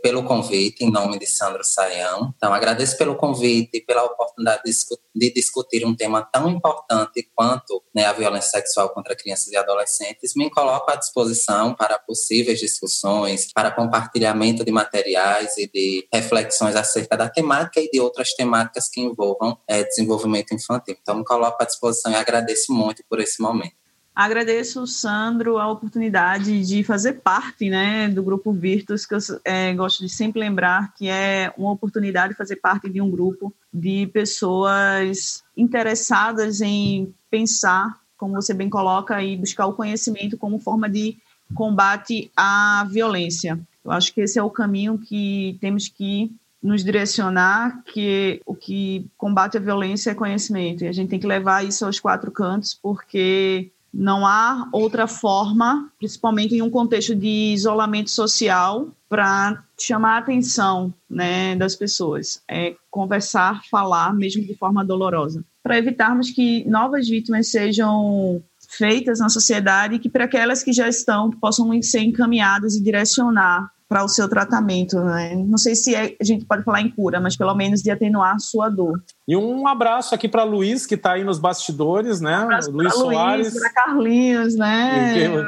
Pelo 0.01 0.23
convite, 0.23 0.85
em 0.85 0.89
nome 0.89 1.19
de 1.19 1.27
Sandro 1.27 1.65
Saião. 1.65 2.33
Então, 2.37 2.53
agradeço 2.53 2.97
pelo 2.97 3.15
convite 3.15 3.71
e 3.73 3.81
pela 3.81 4.05
oportunidade 4.05 4.61
de 4.63 4.71
discutir, 4.71 5.03
de 5.13 5.33
discutir 5.33 5.85
um 5.85 5.93
tema 5.93 6.21
tão 6.21 6.49
importante 6.49 7.29
quanto 7.35 7.83
né, 7.93 8.05
a 8.05 8.13
violência 8.13 8.51
sexual 8.51 8.89
contra 8.89 9.17
crianças 9.17 9.47
e 9.49 9.57
adolescentes. 9.57 10.33
Me 10.33 10.49
coloco 10.49 10.89
à 10.89 10.95
disposição 10.95 11.75
para 11.75 11.99
possíveis 11.99 12.59
discussões, 12.59 13.51
para 13.51 13.69
compartilhamento 13.69 14.63
de 14.63 14.71
materiais 14.71 15.57
e 15.57 15.69
de 15.69 16.07
reflexões 16.13 16.77
acerca 16.77 17.17
da 17.17 17.27
temática 17.27 17.81
e 17.81 17.89
de 17.89 17.99
outras 17.99 18.33
temáticas 18.33 18.87
que 18.87 19.01
envolvam 19.01 19.57
é, 19.67 19.83
desenvolvimento 19.83 20.53
infantil. 20.53 20.95
Então, 21.01 21.15
me 21.15 21.25
coloco 21.25 21.61
à 21.61 21.65
disposição 21.65 22.13
e 22.13 22.15
agradeço 22.15 22.71
muito 22.71 23.03
por 23.09 23.19
esse 23.19 23.41
momento. 23.41 23.78
Agradeço, 24.21 24.85
Sandro, 24.85 25.57
a 25.57 25.71
oportunidade 25.71 26.65
de 26.65 26.83
fazer 26.83 27.21
parte 27.21 27.69
né, 27.69 28.09
do 28.09 28.21
Grupo 28.21 28.51
Virtus, 28.51 29.05
que 29.05 29.15
eu 29.15 29.19
é, 29.45 29.73
gosto 29.73 30.03
de 30.03 30.09
sempre 30.09 30.41
lembrar 30.41 30.93
que 30.93 31.07
é 31.07 31.53
uma 31.57 31.71
oportunidade 31.71 32.33
de 32.33 32.37
fazer 32.37 32.57
parte 32.57 32.89
de 32.89 32.99
um 32.99 33.09
grupo 33.09 33.53
de 33.73 34.07
pessoas 34.07 35.41
interessadas 35.55 36.59
em 36.59 37.15
pensar 37.31 37.97
como 38.17 38.33
você 38.33 38.53
bem 38.53 38.69
coloca, 38.69 39.23
e 39.23 39.37
buscar 39.37 39.67
o 39.67 39.73
conhecimento 39.73 40.37
como 40.37 40.59
forma 40.59 40.89
de 40.89 41.17
combate 41.55 42.29
à 42.35 42.85
violência. 42.91 43.57
Eu 43.85 43.91
acho 43.91 44.13
que 44.13 44.19
esse 44.19 44.37
é 44.37 44.43
o 44.43 44.49
caminho 44.49 44.97
que 44.97 45.57
temos 45.61 45.87
que 45.87 46.29
nos 46.61 46.83
direcionar 46.83 47.81
que 47.85 48.41
o 48.45 48.53
que 48.53 49.09
combate 49.17 49.55
a 49.55 49.61
violência 49.61 50.11
é 50.11 50.13
conhecimento. 50.13 50.83
E 50.83 50.89
a 50.89 50.91
gente 50.91 51.09
tem 51.09 51.21
que 51.21 51.25
levar 51.25 51.65
isso 51.65 51.85
aos 51.85 52.01
quatro 52.01 52.29
cantos, 52.29 52.73
porque 52.73 53.71
não 53.93 54.25
há 54.25 54.67
outra 54.71 55.07
forma, 55.07 55.89
principalmente 55.97 56.55
em 56.55 56.61
um 56.61 56.69
contexto 56.69 57.15
de 57.15 57.53
isolamento 57.53 58.09
social, 58.09 58.87
para 59.07 59.63
chamar 59.79 60.15
a 60.15 60.17
atenção 60.19 60.93
né, 61.09 61.55
das 61.55 61.75
pessoas. 61.75 62.41
É 62.47 62.75
conversar, 62.91 63.61
falar, 63.69 64.13
mesmo 64.13 64.43
de 64.43 64.55
forma 64.55 64.85
dolorosa. 64.85 65.43
Para 65.63 65.77
evitarmos 65.77 66.29
que 66.29 66.63
novas 66.69 67.07
vítimas 67.07 67.49
sejam 67.49 68.41
feitas 68.69 69.19
na 69.19 69.29
sociedade 69.29 69.95
e 69.95 69.99
que 69.99 70.09
para 70.09 70.25
aquelas 70.25 70.61
que 70.61 70.71
já 70.71 70.87
estão 70.87 71.31
possam 71.31 71.81
ser 71.81 72.01
encaminhadas 72.01 72.75
e 72.75 72.83
direcionar 72.83 73.71
para 73.89 74.03
o 74.03 74.07
seu 74.07 74.29
tratamento. 74.29 74.97
Né? 74.99 75.35
Não 75.35 75.57
sei 75.57 75.75
se 75.75 75.95
é, 75.95 76.15
a 76.21 76.23
gente 76.23 76.45
pode 76.45 76.63
falar 76.63 76.81
em 76.81 76.91
cura, 76.91 77.19
mas 77.19 77.35
pelo 77.35 77.55
menos 77.55 77.81
de 77.81 77.89
atenuar 77.89 78.35
a 78.35 78.39
sua 78.39 78.69
dor. 78.69 79.03
E 79.27 79.35
um 79.35 79.67
abraço 79.67 80.13
aqui 80.13 80.29
para 80.29 80.43
Luiz, 80.43 80.85
que 80.85 80.93
está 80.93 81.13
aí 81.13 81.23
nos 81.23 81.39
bastidores, 81.39 82.21
né? 82.21 82.47
Um 82.69 82.71
Luiz 82.71 82.93
Soares. 82.93 83.59
Para 83.59 83.73
Carlinhos, 83.73 84.55
né? 84.55 85.45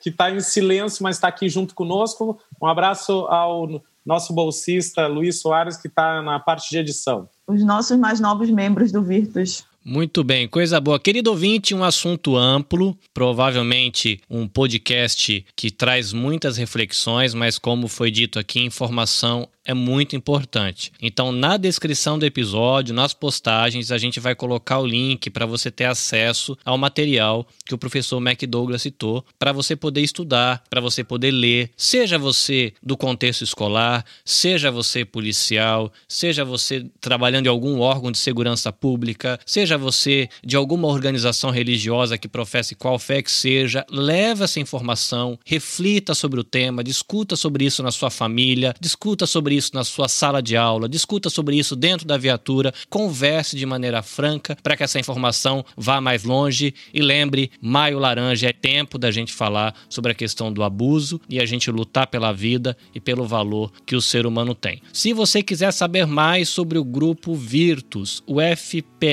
Que 0.00 0.08
está 0.08 0.30
em 0.30 0.40
silêncio, 0.40 1.02
mas 1.02 1.16
está 1.16 1.28
aqui 1.28 1.48
junto 1.48 1.74
conosco. 1.74 2.38
Um 2.60 2.66
abraço 2.66 3.12
ao 3.26 3.82
nosso 4.04 4.32
bolsista 4.32 5.06
Luiz 5.06 5.40
Soares, 5.40 5.76
que 5.76 5.88
está 5.88 6.22
na 6.22 6.40
parte 6.40 6.70
de 6.70 6.78
edição. 6.78 7.28
Os 7.46 7.62
nossos 7.62 7.98
mais 7.98 8.18
novos 8.18 8.50
membros 8.50 8.90
do 8.90 9.02
Virtus. 9.02 9.64
Muito 9.86 10.24
bem, 10.24 10.48
coisa 10.48 10.80
boa. 10.80 10.98
Querido 10.98 11.28
ouvinte, 11.28 11.74
um 11.74 11.84
assunto 11.84 12.38
amplo, 12.38 12.96
provavelmente 13.12 14.18
um 14.30 14.48
podcast 14.48 15.44
que 15.54 15.70
traz 15.70 16.10
muitas 16.10 16.56
reflexões, 16.56 17.34
mas 17.34 17.58
como 17.58 17.86
foi 17.86 18.10
dito 18.10 18.38
aqui, 18.38 18.60
informação 18.60 19.46
é 19.64 19.72
muito 19.72 20.14
importante. 20.14 20.92
Então, 21.00 21.32
na 21.32 21.56
descrição 21.56 22.18
do 22.18 22.26
episódio, 22.26 22.94
nas 22.94 23.14
postagens, 23.14 23.90
a 23.90 23.98
gente 23.98 24.20
vai 24.20 24.34
colocar 24.34 24.78
o 24.78 24.86
link 24.86 25.30
para 25.30 25.46
você 25.46 25.70
ter 25.70 25.84
acesso 25.84 26.56
ao 26.64 26.76
material 26.76 27.46
que 27.64 27.74
o 27.74 27.78
professor 27.78 28.20
McDouglas 28.20 28.82
citou, 28.82 29.24
para 29.38 29.52
você 29.52 29.74
poder 29.74 30.02
estudar, 30.02 30.62
para 30.68 30.80
você 30.80 31.02
poder 31.02 31.30
ler, 31.30 31.70
seja 31.76 32.18
você 32.18 32.72
do 32.82 32.96
contexto 32.96 33.42
escolar, 33.42 34.04
seja 34.24 34.70
você 34.70 35.04
policial, 35.04 35.90
seja 36.06 36.44
você 36.44 36.86
trabalhando 37.00 37.46
em 37.46 37.48
algum 37.48 37.80
órgão 37.80 38.12
de 38.12 38.18
segurança 38.18 38.72
pública, 38.72 39.38
seja 39.46 39.78
você 39.78 40.28
de 40.44 40.56
alguma 40.56 40.88
organização 40.88 41.50
religiosa 41.50 42.18
que 42.18 42.28
professe 42.28 42.74
qual 42.74 42.98
fé 42.98 43.22
que 43.22 43.30
seja, 43.30 43.84
leve 43.90 44.44
essa 44.44 44.60
informação, 44.60 45.38
reflita 45.44 46.14
sobre 46.14 46.38
o 46.40 46.44
tema, 46.44 46.84
discuta 46.84 47.36
sobre 47.36 47.64
isso 47.64 47.82
na 47.82 47.90
sua 47.90 48.10
família, 48.10 48.74
discuta 48.80 49.26
isso 49.56 49.70
na 49.74 49.84
sua 49.84 50.08
sala 50.08 50.42
de 50.42 50.56
aula, 50.56 50.88
discuta 50.88 51.30
sobre 51.30 51.56
isso 51.56 51.76
dentro 51.76 52.06
da 52.06 52.16
viatura, 52.16 52.72
converse 52.88 53.56
de 53.56 53.66
maneira 53.66 54.02
franca 54.02 54.56
para 54.62 54.76
que 54.76 54.82
essa 54.82 54.98
informação 54.98 55.64
vá 55.76 56.00
mais 56.00 56.24
longe 56.24 56.74
e 56.92 57.00
lembre, 57.00 57.50
maio 57.60 57.98
laranja 57.98 58.48
é 58.48 58.52
tempo 58.52 58.98
da 58.98 59.10
gente 59.10 59.32
falar 59.32 59.74
sobre 59.88 60.12
a 60.12 60.14
questão 60.14 60.52
do 60.52 60.62
abuso 60.62 61.20
e 61.28 61.40
a 61.40 61.46
gente 61.46 61.70
lutar 61.70 62.06
pela 62.06 62.32
vida 62.32 62.76
e 62.94 63.00
pelo 63.00 63.24
valor 63.26 63.72
que 63.86 63.96
o 63.96 64.02
ser 64.02 64.26
humano 64.26 64.54
tem. 64.54 64.80
Se 64.92 65.12
você 65.12 65.42
quiser 65.42 65.72
saber 65.72 66.06
mais 66.06 66.48
sobre 66.48 66.78
o 66.78 66.84
grupo 66.84 67.34
Virtus, 67.34 68.22
o 68.26 68.36
fpe.br/virtus, 68.40 69.04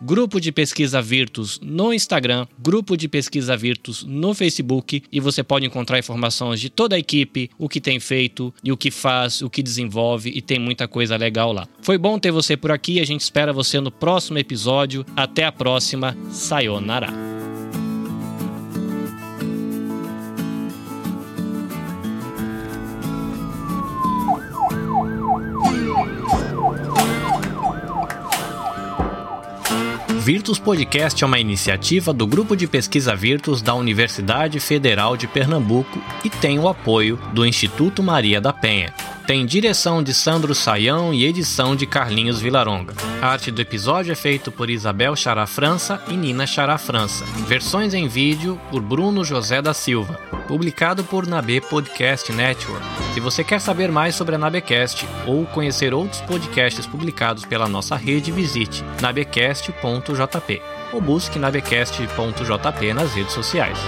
grupo 0.00 0.40
de 0.40 0.52
pesquisa 0.52 1.02
Virtus 1.02 1.60
no 1.62 1.92
Instagram, 1.92 2.46
grupo 2.58 2.96
de 2.96 3.08
pesquisa 3.08 3.56
Virtus 3.56 4.04
no 4.04 4.34
Facebook 4.34 5.02
e 5.10 5.20
você 5.20 5.42
pode 5.42 5.66
encontrar 5.66 5.98
informações 5.98 6.60
de 6.60 6.70
toda 6.70 6.96
a 6.96 6.98
equipe, 6.98 7.50
o 7.58 7.68
que 7.68 7.80
tem 7.84 8.00
feito 8.00 8.52
e 8.64 8.72
o 8.72 8.76
que 8.76 8.90
faz, 8.90 9.42
o 9.42 9.50
que 9.50 9.62
desenvolve 9.62 10.32
e 10.34 10.40
tem 10.40 10.58
muita 10.58 10.88
coisa 10.88 11.16
legal 11.16 11.52
lá. 11.52 11.68
Foi 11.82 11.98
bom 11.98 12.18
ter 12.18 12.32
você 12.32 12.56
por 12.56 12.72
aqui, 12.72 12.98
a 12.98 13.04
gente 13.04 13.20
espera 13.20 13.52
você 13.52 13.78
no 13.80 13.92
próximo 13.92 14.38
episódio. 14.38 15.04
Até 15.14 15.44
a 15.44 15.52
próxima. 15.52 16.16
Sayonara. 16.30 17.53
Virtus 30.24 30.58
Podcast 30.58 31.22
é 31.22 31.26
uma 31.26 31.38
iniciativa 31.38 32.10
do 32.10 32.26
Grupo 32.26 32.56
de 32.56 32.66
Pesquisa 32.66 33.14
Virtus 33.14 33.60
da 33.60 33.74
Universidade 33.74 34.58
Federal 34.58 35.18
de 35.18 35.26
Pernambuco 35.26 36.02
e 36.24 36.30
tem 36.30 36.58
o 36.58 36.66
apoio 36.66 37.18
do 37.34 37.44
Instituto 37.44 38.02
Maria 38.02 38.40
da 38.40 38.50
Penha. 38.50 38.94
Tem 39.26 39.46
direção 39.46 40.02
de 40.02 40.12
Sandro 40.12 40.54
Saião 40.54 41.14
e 41.14 41.24
edição 41.24 41.74
de 41.74 41.86
Carlinhos 41.86 42.40
Vilaronga. 42.40 42.92
A 43.22 43.28
arte 43.28 43.50
do 43.50 43.58
episódio 43.58 44.12
é 44.12 44.14
feita 44.14 44.50
por 44.50 44.68
Isabel 44.68 45.16
Chará 45.16 45.46
França 45.46 46.02
e 46.08 46.12
Nina 46.14 46.46
Chará 46.46 46.76
França. 46.76 47.24
Versões 47.48 47.94
em 47.94 48.06
vídeo 48.06 48.60
por 48.70 48.82
Bruno 48.82 49.24
José 49.24 49.62
da 49.62 49.72
Silva. 49.72 50.20
Publicado 50.46 51.02
por 51.04 51.26
Nabe 51.26 51.62
Podcast 51.62 52.30
Network. 52.32 52.84
Se 53.14 53.20
você 53.20 53.42
quer 53.42 53.62
saber 53.62 53.90
mais 53.90 54.14
sobre 54.14 54.34
a 54.34 54.38
Nabecast 54.38 55.06
ou 55.26 55.46
conhecer 55.46 55.94
outros 55.94 56.20
podcasts 56.20 56.86
publicados 56.86 57.46
pela 57.46 57.66
nossa 57.66 57.96
rede, 57.96 58.30
visite 58.30 58.84
nabecast.jp 59.00 60.60
ou 60.92 61.00
busque 61.00 61.38
nabecast.jp 61.38 62.92
nas 62.92 63.14
redes 63.14 63.32
sociais. 63.32 63.78